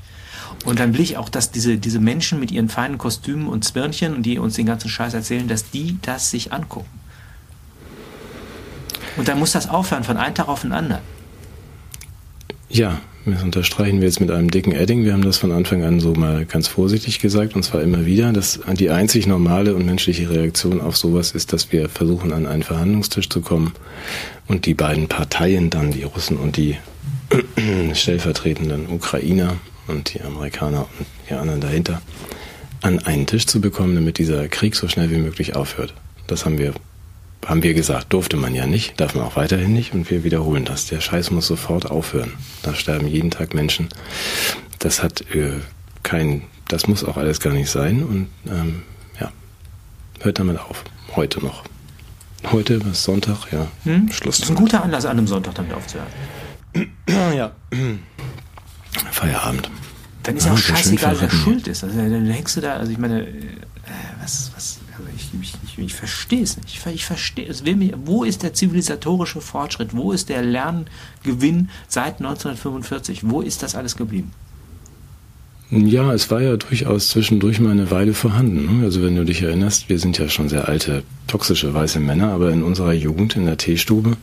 Und 0.65 0.79
dann 0.79 0.95
will 0.95 1.01
ich 1.01 1.17
auch, 1.17 1.29
dass 1.29 1.51
diese, 1.51 1.79
diese 1.79 1.99
Menschen 1.99 2.39
mit 2.39 2.51
ihren 2.51 2.69
feinen 2.69 2.99
Kostümen 2.99 3.49
und 3.49 3.65
Zwirnchen 3.65 4.15
und 4.15 4.23
die 4.25 4.39
uns 4.39 4.55
den 4.55 4.67
ganzen 4.67 4.89
Scheiß 4.89 5.15
erzählen, 5.15 5.49
dass 5.49 5.71
die 5.71 5.99
das 6.03 6.31
sich 6.31 6.53
angucken. 6.53 6.89
Und 9.17 9.29
dann 9.29 9.39
muss 9.39 9.53
das 9.53 9.69
aufhören 9.69 10.05
von 10.05 10.17
einem 10.17 10.35
Tag 10.35 10.49
auf 10.49 10.63
den 10.63 10.73
anderen. 10.73 11.03
Ja, 12.69 13.01
das 13.25 13.43
unterstreichen 13.43 14.01
wir 14.01 14.09
jetzt 14.09 14.21
mit 14.21 14.31
einem 14.31 14.51
dicken 14.51 14.73
Edding. 14.73 15.05
Wir 15.05 15.13
haben 15.13 15.25
das 15.25 15.37
von 15.37 15.53
Anfang 15.53 15.85
an 15.85 16.01
so 16.01 16.13
mal 16.13 16.45
ganz 16.45 16.67
vorsichtig 16.67 17.21
gesagt 17.21 17.55
und 17.55 17.63
zwar 17.63 17.83
immer 17.83 18.05
wieder, 18.05 18.33
dass 18.33 18.61
die 18.73 18.91
einzig 18.91 19.27
normale 19.29 19.77
und 19.77 19.87
menschliche 19.87 20.29
Reaktion 20.29 20.81
auf 20.81 20.97
sowas 20.97 21.31
ist, 21.33 21.53
dass 21.53 21.71
wir 21.71 21.89
versuchen, 21.89 22.33
an 22.33 22.47
einen 22.47 22.65
Verhandlungstisch 22.65 23.29
zu 23.29 23.41
kommen 23.41 23.75
und 24.49 24.67
die 24.67 24.75
beiden 24.75 25.07
Parteien 25.07 25.71
dann, 25.71 25.93
die 25.93 26.03
Russen 26.03 26.37
und 26.37 26.57
die 26.57 26.77
stellvertretenden 27.95 28.89
Ukrainer 28.89 29.57
und 29.87 30.15
die 30.15 30.21
Amerikaner 30.21 30.89
und 30.99 31.07
die 31.31 31.35
anderen 31.35 31.61
dahinter, 31.61 32.03
an 32.81 32.99
einen 32.99 33.27
Tisch 33.27 33.47
zu 33.47 33.61
bekommen, 33.61 33.95
damit 33.95 34.19
dieser 34.19 34.49
Krieg 34.49 34.75
so 34.75 34.89
schnell 34.89 35.11
wie 35.11 35.19
möglich 35.19 35.55
aufhört. 35.55 35.95
Das 36.27 36.45
haben 36.45 36.59
wir 36.59 36.75
haben 37.47 37.63
wir 37.63 37.75
gesagt, 37.75 38.13
durfte 38.13 38.37
man 38.37 38.55
ja 38.55 38.67
nicht, 38.67 39.01
darf 39.01 39.15
man 39.15 39.25
auch 39.25 39.37
weiterhin 39.37 39.73
nicht 39.73 39.95
und 39.95 40.11
wir 40.11 40.25
wiederholen 40.25 40.65
das. 40.65 40.87
Der 40.87 41.01
Scheiß 41.01 41.31
muss 41.31 41.47
sofort 41.47 41.91
aufhören. 41.91 42.33
Da 42.63 42.75
sterben 42.75 43.09
jeden 43.09 43.31
Tag 43.31 43.55
Menschen. 43.55 43.89
Das 44.79 45.03
hat 45.03 45.23
äh, 45.35 45.61
kein, 46.03 46.43
das 46.69 46.87
muss 46.87 47.05
auch 47.05 47.17
alles 47.17 47.41
gar 47.41 47.53
nicht 47.53 47.71
sein 47.71 48.03
und 48.05 48.29
ähm, 48.47 48.83
ja, 49.21 49.33
hört 50.21 50.39
damit 50.39 50.59
auf. 50.59 50.85
Heute 51.17 51.41
noch. 51.45 51.65
Heute 52.51 52.75
ist 52.75 53.05
Sonntag, 53.05 53.53
ja. 53.53 53.69
Hm? 53.85 54.11
Schluss. 54.11 54.39
Das 54.39 54.49
ist 54.49 54.51
ein 54.51 54.57
guter 54.57 54.83
Anlass, 54.83 55.05
an 55.05 55.19
einem 55.19 55.27
Sonntag 55.27 55.55
damit 55.55 55.73
aufzuhören. 55.75 56.09
ja. 57.37 57.53
Feierabend. 59.11 59.71
Dann 60.23 60.37
ist 60.37 60.47
ja, 60.47 60.53
auch 60.53 60.59
scheißegal, 60.59 61.21
wer 61.21 61.31
schuld 61.31 61.67
ist. 61.69 61.83
Also, 61.85 61.97
dann 61.97 62.27
hängst 62.27 62.57
du 62.57 62.61
da, 62.61 62.77
also 62.77 62.93
ich 62.93 62.99
meine, 62.99 63.27
äh, 63.27 63.33
was, 64.21 64.53
was, 64.55 64.79
also 64.97 65.09
ich, 65.17 65.31
ich, 65.41 65.55
ich, 65.79 65.85
ich 65.85 65.95
verstehe 65.95 66.43
es 66.43 66.57
nicht. 66.57 66.69
Ich, 66.69 66.87
ich 66.95 67.05
verstehe 67.05 67.47
es. 67.47 67.63
Wo 68.05 68.25
ist 68.25 68.43
der 68.43 68.55
zivilisatorische 68.55 69.41
Fortschritt? 69.41 69.95
Wo 69.95 70.13
ist 70.13 70.29
der 70.29 70.43
Lerngewinn 70.43 71.71
seit 71.89 72.19
1945? 72.21 73.29
Wo 73.29 73.41
ist 73.41 73.63
das 73.63 73.75
alles 73.75 73.97
geblieben? 73.97 74.33
Ja, 75.71 76.13
es 76.13 76.31
war 76.31 76.43
ja 76.43 76.57
durchaus 76.59 77.09
zwischendurch 77.09 77.59
mal 77.59 77.71
eine 77.71 77.91
Weile 77.91 78.13
vorhanden. 78.13 78.81
Ne? 78.81 78.85
Also 78.85 79.03
wenn 79.03 79.17
du 79.17 79.25
dich 79.25 79.41
erinnerst, 79.41 79.89
wir 79.89 79.99
sind 79.99 80.19
ja 80.19 80.29
schon 80.29 80.51
sehr 80.51 80.69
alte, 80.69 81.03
toxische 81.29 81.73
weiße 81.73 81.99
Männer, 81.99 82.33
aber 82.33 82.51
in 82.51 82.63
unserer 82.63 82.93
Jugend 82.93 83.37
in 83.37 83.47
der 83.47 83.57
Teestube, 83.57 84.19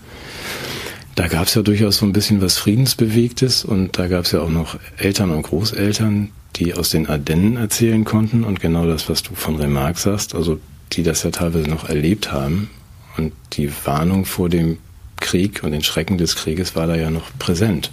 da 1.15 1.27
gab 1.27 1.47
es 1.47 1.55
ja 1.55 1.63
durchaus 1.63 1.97
so 1.97 2.05
ein 2.05 2.13
bisschen 2.13 2.39
was 2.41 2.59
Friedensbewegtes 2.59 3.65
und 3.65 3.97
da 3.97 4.07
gab 4.07 4.25
es 4.25 4.31
ja 4.31 4.41
auch 4.41 4.49
noch 4.51 4.77
Eltern 4.97 5.31
und 5.31 5.41
Großeltern, 5.41 6.29
die 6.57 6.75
aus 6.75 6.91
den 6.91 7.09
Ardennen 7.09 7.57
erzählen 7.57 8.05
konnten 8.05 8.43
und 8.43 8.59
genau 8.59 8.85
das, 8.85 9.09
was 9.09 9.23
du 9.23 9.33
von 9.33 9.55
Remarque 9.55 9.99
sagst, 9.99 10.35
also 10.35 10.59
die 10.93 11.03
das 11.03 11.23
ja 11.23 11.31
teilweise 11.31 11.69
noch 11.69 11.87
erlebt 11.87 12.31
haben 12.31 12.69
und 13.17 13.33
die 13.53 13.71
Warnung 13.85 14.25
vor 14.25 14.49
dem 14.49 14.77
Krieg 15.17 15.63
und 15.63 15.71
den 15.71 15.83
Schrecken 15.83 16.17
des 16.17 16.35
Krieges 16.35 16.75
war 16.75 16.87
da 16.87 16.95
ja 16.95 17.09
noch 17.09 17.29
präsent. 17.37 17.91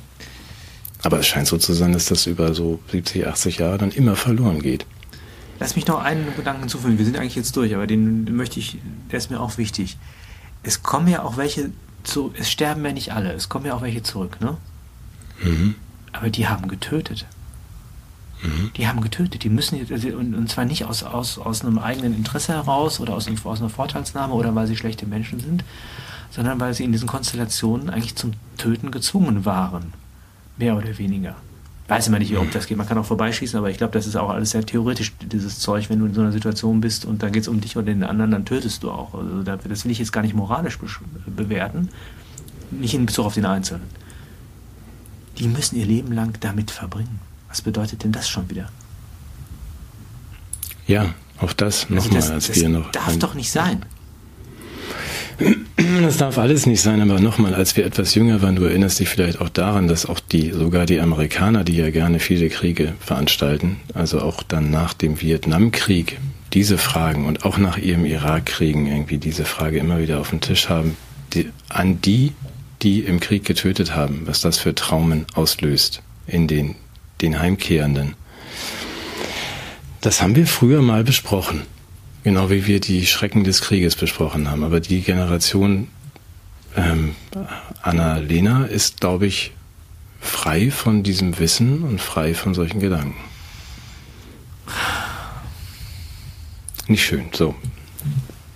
Aber 1.03 1.21
es 1.21 1.27
scheint 1.27 1.47
so 1.47 1.59
zu 1.59 1.73
sein, 1.73 1.93
dass 1.93 2.07
das 2.07 2.27
über 2.27 2.55
so 2.55 2.81
70, 2.91 3.27
80 3.27 3.59
Jahre 3.59 3.79
dann 3.79 3.91
immer 3.91 4.17
verloren 4.17 4.61
geht. 4.61 4.87
Lass 5.59 5.77
mich 5.77 5.87
noch 5.87 6.03
einen 6.03 6.35
Gedanken 6.37 6.63
hinzufügen. 6.63 6.99
Wir 6.99 7.05
sind 7.05 7.17
eigentlich 7.17 7.37
jetzt 7.37 7.57
durch, 7.57 7.75
aber 7.75 7.87
den 7.87 8.37
möchte 8.37 8.61
ich, 8.61 8.79
der 9.11 9.19
ist 9.19 9.31
mir 9.31 9.41
auch 9.41 9.59
wichtig. 9.59 9.97
Es 10.63 10.83
kommen 10.83 11.09
ja 11.09 11.23
auch 11.23 11.37
welche 11.37 11.71
zu, 12.03 12.33
es 12.39 12.51
sterben 12.51 12.85
ja 12.85 12.93
nicht 12.93 13.13
alle, 13.13 13.33
es 13.33 13.49
kommen 13.49 13.67
ja 13.67 13.75
auch 13.75 13.83
welche 13.83 14.03
zurück, 14.03 14.41
ne? 14.41 14.57
Mhm. 15.43 15.75
Aber 16.13 16.31
die 16.31 16.47
haben 16.47 16.69
getötet. 16.69 17.27
Die 18.77 18.89
haben 18.89 19.01
getötet. 19.01 19.45
Die 19.45 19.49
müssen 19.49 19.79
also, 19.91 20.09
und, 20.09 20.49
zwar 20.51 20.65
nicht 20.65 20.85
aus, 20.85 21.03
aus, 21.03 21.39
aus 21.39 21.65
einem 21.65 21.79
eigenen 21.79 22.15
Interesse 22.15 22.53
heraus 22.53 23.01
oder 23.01 23.15
aus, 23.15 23.29
aus 23.45 23.61
einer 23.61 23.71
Vorteilsnahme 23.71 24.35
oder 24.35 24.55
weil 24.55 24.67
sie 24.67 24.77
schlechte 24.77 25.07
Menschen 25.07 25.41
sind, 25.41 25.65
sondern 26.31 26.61
weil 26.61 26.75
sie 26.75 26.85
in 26.85 26.93
diesen 26.93 27.09
Konstellationen 27.09 27.91
eigentlich 27.91 28.17
zum 28.17 28.33
Töten 28.57 28.91
gezwungen 28.91 29.45
waren. 29.45 29.93
Mehr 30.57 30.77
oder 30.77 30.97
weniger. 30.99 31.37
Weiß 31.89 32.09
immer 32.09 32.19
nicht, 32.19 32.37
ob 32.37 32.51
das 32.51 32.67
geht. 32.67 32.77
Man 32.77 32.89
kann 32.89 32.99
auch 32.99 33.05
vorbeischießen, 33.05 33.57
aber 33.57 33.71
ich 33.71 33.79
glaube, 33.79 33.93
das 33.93 34.09
ist 34.09 34.17
auch 34.17 34.31
alles 34.31 34.51
sehr 34.51 34.67
theoretisch, 34.67 35.13
dieses 35.21 35.61
Zeug. 35.61 35.89
Wenn 35.89 36.01
du 36.01 36.07
in 36.07 36.15
so 36.15 36.21
einer 36.21 36.33
Situation 36.33 36.81
bist 36.81 37.05
und 37.05 37.23
da 37.23 37.31
geht 37.31 37.43
es 37.43 37.49
um 37.49 37.61
dich 37.61 37.77
oder 37.77 37.87
den 37.87 38.03
anderen, 38.03 38.33
dann 38.33 38.45
tötest 38.45 38.83
du 38.83 38.91
auch. 38.91 39.15
Also 39.15 39.43
das 39.45 39.85
will 39.85 39.93
ich 39.93 40.01
jetzt 40.01 40.13
gar 40.13 40.23
nicht 40.23 40.35
moralisch 40.35 40.79
bewerten. 41.27 41.89
Nicht 42.73 42.95
in 42.95 43.07
Bezug 43.07 43.27
auf 43.27 43.35
den 43.35 43.47
Einzelnen. 43.47 43.85
Die 45.39 45.47
müssen 45.47 45.77
ihr 45.77 45.87
Leben 45.87 46.13
lang 46.13 46.37
damit 46.41 46.73
verbringen. 46.73 47.21
Was 47.57 47.63
bedeutet 47.63 48.05
denn 48.05 48.13
das 48.13 48.29
schon 48.29 48.51
wieder? 48.51 48.69
Ja, 50.87 51.15
auch 51.39 51.55
das 51.55 51.89
nochmal, 51.89 52.17
also 52.17 52.35
als 52.35 52.55
wir 52.55 52.69
noch. 52.69 52.91
Darf 52.91 53.19
doch 53.19 53.33
nicht 53.33 53.51
sein. 53.51 53.87
Das 56.03 56.19
darf 56.19 56.37
alles 56.37 56.67
nicht 56.67 56.83
sein, 56.83 57.01
aber 57.01 57.19
nochmal, 57.19 57.55
als 57.55 57.75
wir 57.75 57.87
etwas 57.87 58.15
jünger 58.15 58.43
waren, 58.43 58.57
du 58.57 58.65
erinnerst 58.65 59.01
dich 59.01 59.09
vielleicht 59.09 59.41
auch 59.41 59.49
daran, 59.49 59.89
dass 59.89 60.05
auch 60.05 60.21
die, 60.21 60.51
sogar 60.51 60.85
die 60.85 61.01
Amerikaner, 61.01 61.65
die 61.65 61.77
ja 61.77 61.89
gerne 61.89 62.21
viele 62.21 62.51
Kriege 62.51 62.93
veranstalten, 63.01 63.81
also 63.95 64.21
auch 64.21 64.43
dann 64.43 64.71
nach 64.71 64.93
dem 64.93 65.23
Vietnamkrieg, 65.23 66.19
diese 66.53 66.77
Fragen 66.77 67.25
und 67.25 67.47
auch 67.47 67.57
nach 67.57 67.79
ihrem 67.79 68.05
Irakkriegen 68.05 68.87
irgendwie 68.87 69.17
diese 69.17 69.47
Frage 69.47 69.79
immer 69.79 69.99
wieder 69.99 70.21
auf 70.21 70.29
den 70.29 70.43
Tisch 70.43 70.69
haben, 70.69 70.95
die, 71.33 71.51
an 71.71 72.03
die, 72.03 72.35
die 72.83 73.01
im 73.01 73.19
Krieg 73.19 73.47
getötet 73.47 73.95
haben, 73.95 74.25
was 74.27 74.43
das 74.43 74.59
für 74.59 74.75
Traumen 74.75 75.25
auslöst 75.33 76.03
in 76.27 76.49
den 76.49 76.75
den 77.21 77.39
Heimkehrenden. 77.39 78.15
Das 80.01 80.23
haben 80.23 80.37
wir 80.37 80.47
früher 80.47 80.83
mal 80.83 81.05
besprochen, 81.05 81.63
genau 82.23 82.51
wie 82.51 82.67
wir 82.67 82.81
die 82.81 83.07
Schrecken 83.07 83.45
des 83.45 83.61
Krieges 83.61 83.97
besprochen 83.97 84.51
haben. 84.51 84.63
Aber 84.63 84.81
die 84.81 85.01
Generation 85.01 85.89
ähm, 86.77 87.15
Anna-Lena 87.83 88.67
ist, 88.67 89.01
glaube 89.01 89.27
ich, 89.27 89.53
frei 90.21 90.71
von 90.71 91.03
diesem 91.03 91.39
Wissen 91.39 91.83
und 91.83 92.01
frei 92.01 92.35
von 92.35 92.55
solchen 92.55 92.81
Gedanken. 92.81 93.17
Nicht 96.89 97.05
schön. 97.05 97.27
So. 97.33 97.55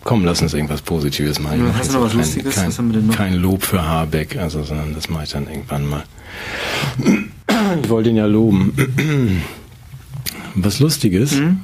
Komm, 0.05 0.25
lass 0.25 0.41
uns 0.41 0.55
irgendwas 0.55 0.83
Positives 0.83 1.39
machen. 1.41 1.67
Ja, 1.67 1.75
hast 1.75 1.91
du 1.91 1.95
noch 1.95 2.05
was 2.05 2.11
kein, 2.13 2.21
Lustiges? 2.21 2.55
Kein, 2.55 2.69
was 2.69 2.79
haben 2.79 2.89
wir 2.93 3.01
denn 3.01 3.07
noch? 3.09 3.17
Kein 3.17 3.35
Lob 3.35 3.63
für 3.65 3.83
Habeck, 3.83 4.37
also, 4.37 4.63
sondern 4.63 4.95
das 4.95 5.09
mache 5.09 5.25
ich 5.25 5.31
dann 5.31 5.49
irgendwann 5.49 5.87
mal. 5.87 6.05
Ich 7.83 7.89
wollte 7.89 8.11
ihn 8.11 8.17
ja 8.17 8.27
loben. 8.27 9.43
Was 10.55 10.81
Lustiges. 10.81 11.33
Hm? 11.33 11.61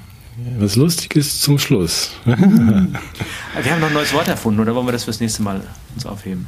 Was 0.58 0.76
Lustiges 0.76 1.40
zum 1.40 1.58
Schluss. 1.58 2.10
Wir 2.24 2.34
haben 2.34 3.80
noch 3.80 3.88
ein 3.88 3.94
neues 3.94 4.12
Wort 4.12 4.28
erfunden, 4.28 4.60
oder 4.60 4.74
wollen 4.74 4.86
wir 4.86 4.92
das 4.92 5.04
fürs 5.04 5.18
nächste 5.18 5.42
Mal 5.42 5.62
uns 5.94 6.04
aufheben? 6.04 6.46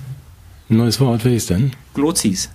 Ein 0.69 0.77
neues 0.77 1.01
Wort, 1.01 1.25
welches 1.25 1.47
denn? 1.47 1.73
Glozis. 1.95 2.51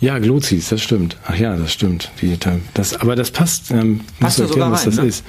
Ja, 0.00 0.18
Glozis, 0.18 0.68
das 0.68 0.82
stimmt. 0.82 1.16
Ach 1.26 1.36
ja, 1.36 1.56
das 1.56 1.72
stimmt. 1.72 2.10
Die, 2.20 2.38
das, 2.74 2.94
aber 3.00 3.16
das 3.16 3.30
passt. 3.30 3.70
Ähm, 3.72 4.00
passt 4.20 4.38
du 4.38 4.44
erklären, 4.44 4.70
was 4.70 4.82
rein, 4.82 4.90
das 4.90 4.96
ne? 5.02 5.08
ist. 5.08 5.24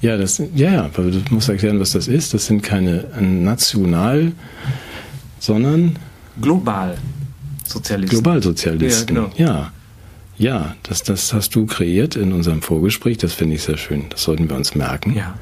Ja, 0.00 0.16
das, 0.16 0.38
ja, 0.54 0.72
ja, 0.72 0.84
aber 0.84 1.10
du 1.10 1.20
musst 1.30 1.48
erklären, 1.48 1.80
was 1.80 1.92
das 1.92 2.06
ist. 2.06 2.34
Das 2.34 2.46
sind 2.46 2.62
keine 2.62 3.08
national, 3.20 4.32
sondern 5.40 5.98
global. 6.40 6.98
Sozialisten. 7.64 8.10
Globalsozialisten. 8.10 9.16
Ja, 9.16 9.22
genau. 9.22 9.32
ja. 9.36 9.72
Ja, 10.36 10.74
das, 10.82 11.02
das 11.04 11.32
hast 11.32 11.54
du 11.54 11.66
kreiert 11.66 12.16
in 12.16 12.32
unserem 12.32 12.60
Vorgespräch. 12.60 13.18
Das 13.18 13.34
finde 13.34 13.54
ich 13.54 13.62
sehr 13.62 13.76
schön. 13.76 14.06
Das 14.10 14.24
sollten 14.24 14.48
wir 14.48 14.56
uns 14.56 14.74
merken. 14.74 15.14
Ja. 15.14 15.38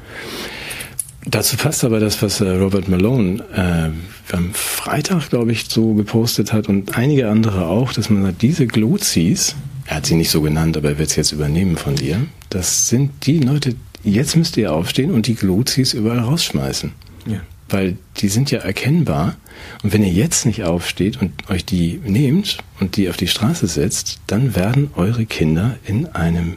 Dazu 1.25 1.57
passt 1.57 1.83
aber 1.83 1.99
das, 1.99 2.21
was 2.21 2.41
äh, 2.41 2.49
Robert 2.49 2.87
Malone 2.89 3.43
äh, 3.55 4.35
am 4.35 4.53
Freitag, 4.53 5.29
glaube 5.29 5.51
ich, 5.51 5.65
so 5.67 5.93
gepostet 5.93 6.53
hat 6.53 6.69
und 6.69 6.97
einige 6.97 7.29
andere 7.29 7.65
auch, 7.65 7.93
dass 7.93 8.09
man 8.09 8.23
sagt, 8.23 8.41
diese 8.41 8.67
Glozis, 8.67 9.55
er 9.85 9.97
hat 9.97 10.05
sie 10.05 10.15
nicht 10.15 10.29
so 10.29 10.41
genannt, 10.41 10.75
aber 10.75 10.89
er 10.89 10.99
wird 10.99 11.09
es 11.09 11.15
jetzt 11.15 11.31
übernehmen 11.31 11.77
von 11.77 11.95
dir, 11.95 12.27
das 12.49 12.89
sind 12.89 13.25
die 13.25 13.39
Leute, 13.39 13.75
jetzt 14.03 14.35
müsst 14.35 14.57
ihr 14.57 14.73
aufstehen 14.73 15.11
und 15.11 15.27
die 15.27 15.35
Glozis 15.35 15.93
überall 15.93 16.19
rausschmeißen. 16.19 16.91
Ja 17.25 17.39
weil 17.73 17.97
die 18.17 18.29
sind 18.29 18.51
ja 18.51 18.59
erkennbar. 18.59 19.35
Und 19.81 19.93
wenn 19.93 20.03
ihr 20.03 20.11
jetzt 20.11 20.45
nicht 20.45 20.63
aufsteht 20.63 21.21
und 21.21 21.49
euch 21.49 21.65
die 21.65 21.99
nehmt 22.05 22.59
und 22.79 22.95
die 22.95 23.09
auf 23.09 23.17
die 23.17 23.27
Straße 23.27 23.67
setzt, 23.67 24.19
dann 24.27 24.55
werden 24.55 24.91
eure 24.95 25.25
Kinder 25.25 25.77
in 25.85 26.07
einem 26.07 26.55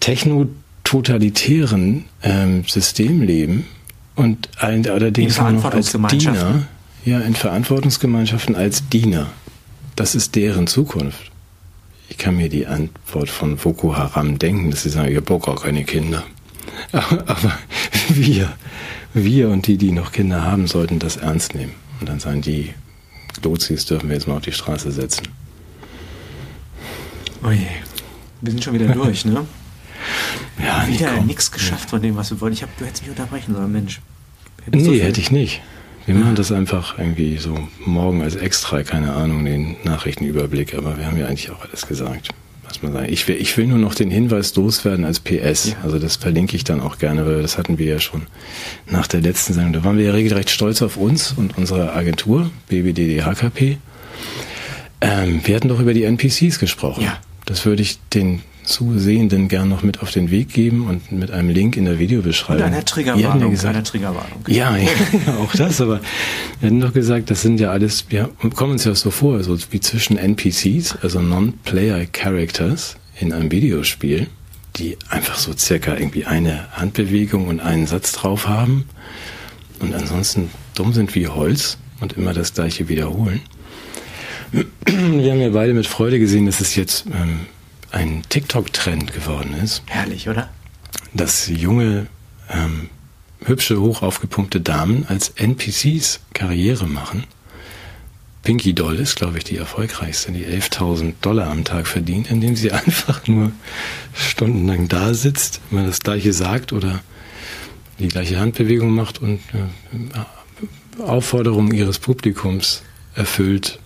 Techno 0.00 0.48
totalitären 0.84 2.04
ähm, 2.22 2.64
System 2.66 3.20
leben 3.22 3.66
und 4.14 4.48
allerdings 4.58 5.38
nur 5.38 5.52
noch 5.52 5.64
als 5.64 5.92
Diener, 5.92 6.66
ja, 7.04 7.20
in 7.20 7.34
Verantwortungsgemeinschaften 7.34 8.56
als 8.56 8.88
Diener. 8.88 9.28
Das 9.96 10.14
ist 10.14 10.34
deren 10.34 10.66
Zukunft. 10.66 11.30
Ich 12.08 12.16
kann 12.16 12.36
mir 12.36 12.48
die 12.48 12.66
Antwort 12.66 13.28
von 13.28 13.56
Boko 13.56 13.96
Haram 13.96 14.38
denken, 14.38 14.70
dass 14.70 14.82
sie 14.82 14.88
sagen, 14.88 15.12
ihr 15.12 15.20
Bock 15.20 15.46
auch 15.46 15.62
keine 15.62 15.84
Kinder. 15.84 16.24
Aber, 16.92 17.22
aber 17.28 17.58
wir, 18.08 18.52
wir 19.14 19.48
und 19.48 19.66
die, 19.66 19.76
die 19.76 19.92
noch 19.92 20.12
Kinder 20.12 20.42
haben, 20.42 20.66
sollten 20.66 20.98
das 20.98 21.16
ernst 21.16 21.54
nehmen. 21.54 21.74
Und 22.00 22.08
dann 22.08 22.20
sagen 22.20 22.42
die, 22.42 22.74
Lozis 23.42 23.86
dürfen 23.86 24.08
wir 24.08 24.16
jetzt 24.16 24.28
mal 24.28 24.36
auf 24.36 24.42
die 24.42 24.52
Straße 24.52 24.90
setzen. 24.90 25.28
Oh 27.42 27.50
je. 27.50 27.66
Wir 28.40 28.52
sind 28.52 28.62
schon 28.62 28.74
wieder 28.74 28.88
durch, 28.88 29.24
ne? 29.24 29.46
ja, 30.62 30.86
wieder 30.88 31.20
nichts 31.22 31.50
geschafft 31.50 31.90
von 31.90 32.00
dem, 32.02 32.16
was 32.16 32.30
wir 32.30 32.40
wollten. 32.40 32.54
Ich 32.54 32.62
hab, 32.62 32.76
du 32.78 32.84
hättest 32.84 33.02
mich 33.02 33.10
unterbrechen 33.10 33.54
sollen, 33.54 33.72
Mensch. 33.72 34.00
Hättest 34.64 34.86
nee, 34.86 34.98
so 34.98 35.04
hätte 35.04 35.20
ich 35.20 35.30
nicht. 35.30 35.60
Wir 36.06 36.14
machen 36.14 36.36
das 36.36 36.52
einfach 36.52 36.98
irgendwie 36.98 37.36
so 37.36 37.68
morgen 37.84 38.22
als 38.22 38.34
extra, 38.34 38.82
keine 38.82 39.12
Ahnung, 39.12 39.44
den 39.44 39.76
Nachrichtenüberblick, 39.84 40.74
aber 40.74 40.96
wir 40.96 41.06
haben 41.06 41.18
ja 41.18 41.26
eigentlich 41.26 41.50
auch 41.50 41.62
alles 41.62 41.86
gesagt. 41.86 42.30
Was 42.68 42.82
man 42.82 42.92
sagen. 42.92 43.12
Ich 43.12 43.26
will, 43.28 43.36
ich 43.36 43.56
will 43.56 43.66
nur 43.66 43.78
noch 43.78 43.94
den 43.94 44.10
Hinweis 44.10 44.54
loswerden 44.54 45.04
als 45.04 45.20
PS. 45.20 45.70
Ja. 45.70 45.76
Also 45.82 45.98
das 45.98 46.16
verlinke 46.16 46.56
ich 46.56 46.64
dann 46.64 46.80
auch 46.80 46.98
gerne, 46.98 47.26
weil 47.26 47.42
das 47.42 47.58
hatten 47.58 47.78
wir 47.78 47.86
ja 47.86 48.00
schon 48.00 48.26
nach 48.86 49.06
der 49.06 49.20
letzten 49.20 49.54
Sendung. 49.54 49.72
Da 49.72 49.84
waren 49.84 49.98
wir 49.98 50.04
ja 50.04 50.12
regelrecht 50.12 50.50
stolz 50.50 50.82
auf 50.82 50.96
uns 50.96 51.32
und 51.32 51.56
unsere 51.56 51.94
Agentur, 51.94 52.50
BBDDHKP. 52.68 53.78
Ähm, 55.00 55.40
wir 55.44 55.56
hatten 55.56 55.68
doch 55.68 55.80
über 55.80 55.94
die 55.94 56.04
NPCs 56.04 56.58
gesprochen. 56.58 57.04
Ja. 57.04 57.18
Das 57.46 57.64
würde 57.64 57.82
ich 57.82 57.98
den 58.12 58.42
Zusehenden 58.68 59.48
gern 59.48 59.68
noch 59.68 59.82
mit 59.82 60.00
auf 60.00 60.10
den 60.10 60.30
Weg 60.30 60.52
geben 60.52 60.86
und 60.86 61.10
mit 61.10 61.30
einem 61.30 61.48
Link 61.48 61.76
in 61.76 61.86
der 61.86 61.98
Videobeschreibung. 61.98 62.64
Und 62.64 62.72
einer 62.72 62.84
Triggerwarnung. 62.84 63.40
Ja 63.40 63.48
gesagt, 63.48 63.74
einer 63.74 63.84
Triggerwarnung. 63.84 64.44
Ja, 64.46 64.76
ja, 64.76 64.88
auch 65.40 65.52
das, 65.52 65.80
aber 65.80 66.00
wir 66.60 66.66
hatten 66.66 66.80
doch 66.80 66.92
gesagt, 66.92 67.30
das 67.30 67.42
sind 67.42 67.58
ja 67.58 67.70
alles, 67.70 68.04
wir 68.10 68.30
kommen 68.54 68.72
uns 68.72 68.84
ja 68.84 68.94
so 68.94 69.10
vor, 69.10 69.42
so 69.42 69.56
wie 69.70 69.80
zwischen 69.80 70.18
NPCs, 70.18 70.98
also 71.02 71.20
Non-Player 71.20 72.06
Characters 72.06 72.96
in 73.18 73.32
einem 73.32 73.50
Videospiel, 73.50 74.28
die 74.76 74.96
einfach 75.08 75.38
so 75.38 75.52
circa 75.56 75.96
irgendwie 75.96 76.26
eine 76.26 76.68
Handbewegung 76.72 77.48
und 77.48 77.60
einen 77.60 77.86
Satz 77.86 78.12
drauf 78.12 78.46
haben 78.46 78.84
und 79.80 79.94
ansonsten 79.94 80.50
dumm 80.74 80.92
sind 80.92 81.14
wie 81.14 81.26
Holz 81.26 81.78
und 82.00 82.12
immer 82.12 82.32
das 82.32 82.54
gleiche 82.54 82.88
wiederholen. 82.88 83.40
Wir 84.52 85.32
haben 85.32 85.40
ja 85.40 85.50
beide 85.50 85.74
mit 85.74 85.86
Freude 85.86 86.18
gesehen, 86.18 86.46
dass 86.46 86.60
es 86.60 86.74
jetzt 86.74 87.06
ähm, 87.06 87.46
ein 87.90 88.22
TikTok-Trend 88.28 89.12
geworden 89.12 89.54
ist. 89.54 89.82
Herrlich, 89.86 90.28
oder? 90.28 90.48
Dass 91.14 91.48
junge, 91.48 92.06
ähm, 92.50 92.90
hübsche, 93.44 93.80
hoch 93.80 94.02
aufgepumpte 94.02 94.60
Damen 94.60 95.06
als 95.08 95.30
NPCs 95.30 96.20
Karriere 96.34 96.86
machen. 96.86 97.24
Pinky 98.42 98.72
Doll 98.72 98.96
ist, 98.96 99.16
glaube 99.16 99.38
ich, 99.38 99.44
die 99.44 99.56
erfolgreichste, 99.56 100.32
die 100.32 100.46
11.000 100.46 101.14
Dollar 101.20 101.50
am 101.50 101.64
Tag 101.64 101.86
verdient, 101.86 102.30
indem 102.30 102.56
sie 102.56 102.72
einfach 102.72 103.26
nur 103.26 103.52
stundenlang 104.14 104.88
da 104.88 105.14
sitzt, 105.14 105.60
immer 105.70 105.84
das 105.84 106.00
Gleiche 106.00 106.32
sagt 106.32 106.72
oder 106.72 107.00
die 107.98 108.08
gleiche 108.08 108.38
Handbewegung 108.38 108.90
macht 108.94 109.20
und 109.20 109.40
äh, 109.52 111.02
Aufforderungen 111.02 111.72
ihres 111.72 111.98
Publikums 111.98 112.82
erfüllt 113.14 113.80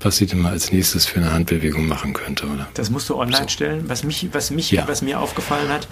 was 0.00 0.16
sie 0.16 0.26
denn 0.26 0.40
mal 0.40 0.52
als 0.52 0.72
nächstes 0.72 1.06
für 1.06 1.20
eine 1.20 1.32
Handbewegung 1.32 1.86
machen 1.86 2.12
könnte, 2.14 2.46
oder? 2.46 2.68
Das 2.74 2.90
musst 2.90 3.08
du 3.08 3.16
online 3.16 3.42
so. 3.42 3.48
stellen. 3.48 3.88
Was 3.88 4.02
mich, 4.02 4.28
was 4.32 4.50
mich, 4.50 4.70
ja. 4.70 4.88
was 4.88 5.02
mir 5.02 5.20
aufgefallen 5.20 5.68
hat, 5.68 5.86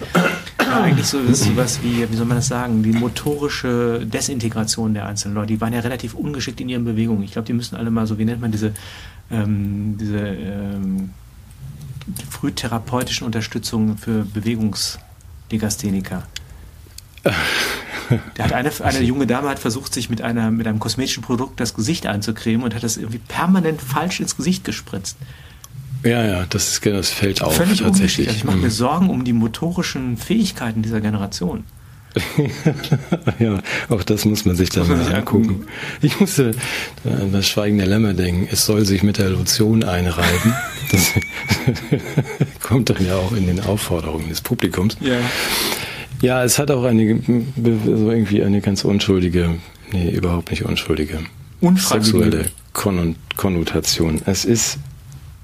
war 0.57 0.81
eigentlich 0.81 1.05
so 1.05 1.19
was 1.55 1.81
wie, 1.83 2.09
wie 2.09 2.15
soll 2.15 2.25
man 2.25 2.37
das 2.37 2.47
sagen, 2.47 2.81
die 2.81 2.91
motorische 2.91 4.05
Desintegration 4.05 4.93
der 4.93 5.05
einzelnen 5.05 5.35
Leute. 5.35 5.47
Die 5.47 5.61
waren 5.61 5.73
ja 5.73 5.81
relativ 5.81 6.15
ungeschickt 6.15 6.59
in 6.59 6.69
ihren 6.69 6.85
Bewegungen. 6.85 7.23
Ich 7.23 7.33
glaube, 7.33 7.45
die 7.45 7.53
müssen 7.53 7.75
alle 7.75 7.91
mal 7.91 8.07
so, 8.07 8.17
wie 8.17 8.25
nennt 8.25 8.41
man 8.41 8.51
diese, 8.51 8.73
ähm, 9.31 9.97
diese 9.99 10.17
ähm, 10.17 11.11
frühtherapeutischen 12.29 13.25
Unterstützung 13.25 13.97
für 13.97 14.25
Bewegungslegastheniker. 14.25 16.23
Der 18.37 18.45
hat 18.45 18.53
eine, 18.53 18.71
eine 18.83 19.01
junge 19.01 19.27
Dame 19.27 19.49
hat 19.49 19.59
versucht, 19.59 19.93
sich 19.93 20.09
mit, 20.09 20.21
einer, 20.21 20.49
mit 20.49 20.67
einem 20.67 20.79
kosmetischen 20.79 21.21
Produkt 21.21 21.59
das 21.59 21.75
Gesicht 21.75 22.07
einzucremen 22.07 22.63
und 22.63 22.73
hat 22.73 22.81
das 22.81 22.97
irgendwie 22.97 23.19
permanent 23.19 23.81
falsch 23.81 24.19
ins 24.19 24.35
Gesicht 24.35 24.63
gespritzt. 24.63 25.15
Ja, 26.03 26.25
ja, 26.25 26.45
das, 26.49 26.71
ist, 26.71 26.85
das 26.85 27.09
fällt 27.09 27.41
auf. 27.41 27.55
Völlig 27.55 27.81
tatsächlich. 27.81 28.27
Also 28.27 28.37
ich 28.37 28.43
mache 28.45 28.57
mir 28.57 28.63
mhm. 28.63 28.71
Sorgen 28.71 29.09
um 29.09 29.25
die 29.25 29.33
motorischen 29.33 30.17
Fähigkeiten 30.17 30.81
dieser 30.81 31.01
Generation. 31.01 31.65
ja, 33.39 33.61
auch 33.89 34.01
das 34.03 34.25
muss 34.25 34.43
man 34.43 34.55
sich 34.55 34.69
dann 34.71 34.87
mal 34.87 34.99
angucken. 34.99 35.49
angucken. 35.49 35.67
Ich 36.01 36.19
musste 36.19 36.51
an 37.03 37.31
das 37.31 37.47
Schweigen 37.47 37.77
der 37.77 37.85
Lämmer 37.85 38.13
denken. 38.13 38.47
Es 38.51 38.65
soll 38.65 38.85
sich 38.85 39.03
mit 39.03 39.19
der 39.19 39.29
Lotion 39.29 39.83
einreiben. 39.83 40.53
Das 40.91 41.13
kommt 42.61 42.89
dann 42.89 43.05
ja 43.05 43.15
auch 43.15 43.31
in 43.33 43.45
den 43.45 43.59
Aufforderungen 43.59 44.27
des 44.27 44.41
Publikums. 44.41 44.97
Ja. 45.01 45.19
Ja, 46.21 46.43
es 46.43 46.59
hat 46.59 46.69
auch 46.71 46.83
eine 46.83 47.21
so 47.25 48.11
irgendwie 48.11 48.43
eine 48.43 48.61
ganz 48.61 48.83
unschuldige, 48.83 49.55
nee, 49.91 50.09
überhaupt 50.11 50.51
nicht 50.51 50.65
unschuldige 50.65 51.19
sexuelle 51.75 52.45
Konnotation. 52.73 54.21
Es 54.25 54.45
ist, 54.45 54.79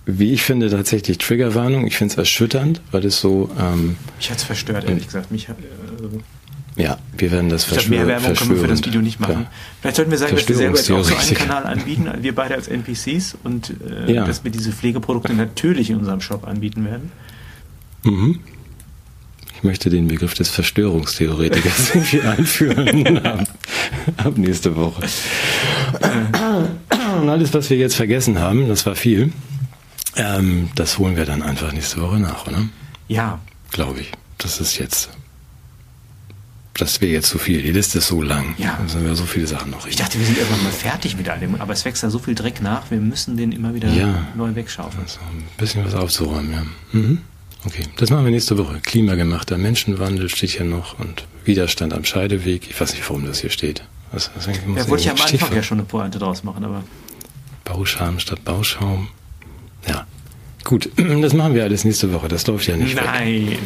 wie 0.05 0.34
ich 0.34 0.43
finde, 0.43 0.69
tatsächlich 0.69 1.17
Triggerwarnung. 1.17 1.88
Ich 1.88 1.97
finde 1.97 2.13
es 2.13 2.17
erschütternd, 2.17 2.82
weil 2.91 3.05
es 3.05 3.19
so. 3.19 3.49
Ähm, 3.59 3.97
mich 4.17 4.30
hat 4.30 4.38
es 4.38 4.43
verstört, 4.43 4.86
ehrlich 4.86 5.05
gesagt. 5.05 5.32
Mich 5.32 5.49
hat, 5.49 5.57
äh, 5.59 6.82
ja, 6.82 6.97
wir 7.17 7.32
werden 7.32 7.49
das 7.49 7.63
verschwören. 7.63 8.05
Mehr 8.05 8.21
Werbung 8.21 8.36
können 8.36 8.49
wir 8.51 8.57
für 8.57 8.67
das 8.67 8.86
Video 8.86 9.01
nicht 9.01 9.19
machen. 9.19 9.43
Ja. 9.43 9.51
Vielleicht 9.82 9.95
sollten 9.95 10.11
wir 10.11 10.17
sagen, 10.17 10.36
dass 10.36 10.47
wir 10.47 10.55
selber 10.55 10.78
jetzt 10.78 10.91
auch 10.91 11.03
so 11.03 11.15
einen 11.15 11.36
Kanal 11.36 11.65
anbieten, 11.65 12.09
wir 12.21 12.36
beide 12.36 12.55
als 12.55 12.67
NPCs 12.67 13.38
und 13.43 13.73
äh, 14.07 14.13
ja. 14.13 14.26
dass 14.26 14.43
wir 14.43 14.51
diese 14.51 14.71
Pflegeprodukte 14.71 15.34
natürlich 15.34 15.89
in 15.89 15.97
unserem 15.97 16.21
Shop 16.21 16.45
anbieten 16.45 16.86
werden. 16.86 17.11
Mhm 18.03 18.39
möchte 19.66 19.89
den 19.89 20.07
Begriff 20.07 20.34
des 20.34 20.49
Verschwörungstheoretikers 20.49 21.89
irgendwie 21.93 22.22
einführen 22.22 23.18
ab, 23.26 23.47
ab 24.18 24.38
nächste 24.38 24.76
Woche. 24.76 25.03
Und 27.22 27.30
alles, 27.30 27.53
was 27.53 27.70
wir 27.70 27.78
jetzt 27.78 27.95
vergessen 27.95 28.39
haben, 28.39 28.70
das 28.70 28.86
war 28.86 28.95
viel, 28.95 29.34
ähm, 30.16 30.70
das 30.76 30.97
holen 30.97 31.18
wir 31.18 31.26
dann 31.26 31.41
einfach 31.41 31.74
nächste 31.74 32.01
Woche 32.01 32.20
nach, 32.20 32.47
oder? 32.47 32.63
Ja. 33.09 33.39
Glaube 33.72 33.99
ich. 33.99 34.11
Das 34.38 34.61
ist 34.61 34.78
jetzt 34.78 35.09
das 36.78 36.99
wäre 36.99 37.13
jetzt 37.13 37.30
zu 37.30 37.38
viel. 37.38 37.61
Die 37.61 37.72
Liste 37.72 37.99
ist 37.99 38.07
so 38.07 38.22
lang. 38.22 38.53
Ja. 38.57 38.78
Da 38.82 38.88
sind 38.88 39.07
ja 39.07 39.16
so 39.16 39.26
viele 39.26 39.47
Sachen 39.47 39.72
noch. 39.72 39.88
Ich 39.88 39.95
dachte, 39.95 40.20
wir 40.20 40.26
sind 40.26 40.38
irgendwann 40.38 40.63
mal 40.63 40.72
fertig 40.72 41.16
mit 41.16 41.30
allem, 41.30 41.55
aber 41.55 41.72
es 41.72 41.86
wächst 41.86 42.03
da 42.03 42.09
so 42.09 42.20
viel 42.20 42.36
Dreck 42.36 42.61
nach, 42.61 42.91
wir 42.91 42.99
müssen 42.99 43.38
den 43.38 43.53
immer 43.53 43.74
wieder 43.74 43.89
ja. 43.89 44.28
neu 44.36 44.55
wegschaufeln. 44.55 45.03
Also 45.03 45.20
ein 45.22 45.45
bisschen 45.57 45.86
was 45.86 45.93
aufzuräumen, 45.93 46.51
ja. 46.51 46.66
Mhm. 46.91 47.22
Okay, 47.66 47.84
das 47.97 48.09
machen 48.11 48.26
wir 48.26 48.32
nächste 48.32 48.57
Woche. 48.57 48.80
Klimagemachter 48.80 49.57
Menschenwandel 49.57 50.30
steht 50.30 50.51
hier 50.51 50.66
noch 50.66 50.99
und 50.99 51.26
Widerstand 51.45 51.93
am 51.93 52.05
Scheideweg. 52.05 52.70
Ich 52.70 52.80
weiß 52.80 52.93
nicht, 52.93 53.09
warum 53.09 53.26
das 53.26 53.39
hier 53.39 53.49
steht. 53.49 53.84
Was, 54.11 54.30
was 54.36 54.45
ja, 54.45 54.53
wollte 54.88 55.03
ich 55.03 55.09
am 55.09 55.20
Anfang 55.20 55.55
ja 55.55 55.63
schon 55.63 55.80
eine 55.80 55.88
Pointe 55.88 56.20
draus 56.20 56.43
machen, 56.43 56.63
aber. 56.63 56.84
Bauscham 57.63 58.20
statt 58.20 58.43
Bauschaum. 58.45 59.07
Ja. 59.88 60.05
Gut, 60.63 60.89
das 61.22 61.34
machen 61.34 61.55
wir 61.55 61.63
alles 61.63 61.86
nächste 61.86 62.13
Woche. 62.13 62.28
Das 62.28 62.45
läuft 62.47 62.68
ja 62.68 62.78
nicht. 62.78 62.95
Nein. 62.95 63.57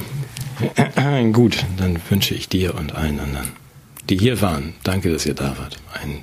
Weg. 0.62 1.34
Gut, 1.34 1.66
dann 1.78 2.00
wünsche 2.10 2.36
ich 2.36 2.50
dir 2.50 2.76
und 2.76 2.96
allen 2.96 3.20
anderen, 3.20 3.50
die 4.10 4.18
hier 4.18 4.42
waren, 4.42 4.74
danke, 4.84 5.12
dass 5.12 5.26
ihr 5.26 5.34
da 5.34 5.58
wart. 5.58 5.78
Einen 5.94 6.20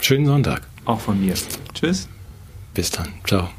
schönen 0.00 0.26
Sonntag. 0.26 0.62
Auch 0.84 1.00
von 1.00 1.20
mir. 1.20 1.34
Tschüss. 1.74 2.08
Bis 2.74 2.90
dann. 2.90 3.08
Ciao. 3.26 3.50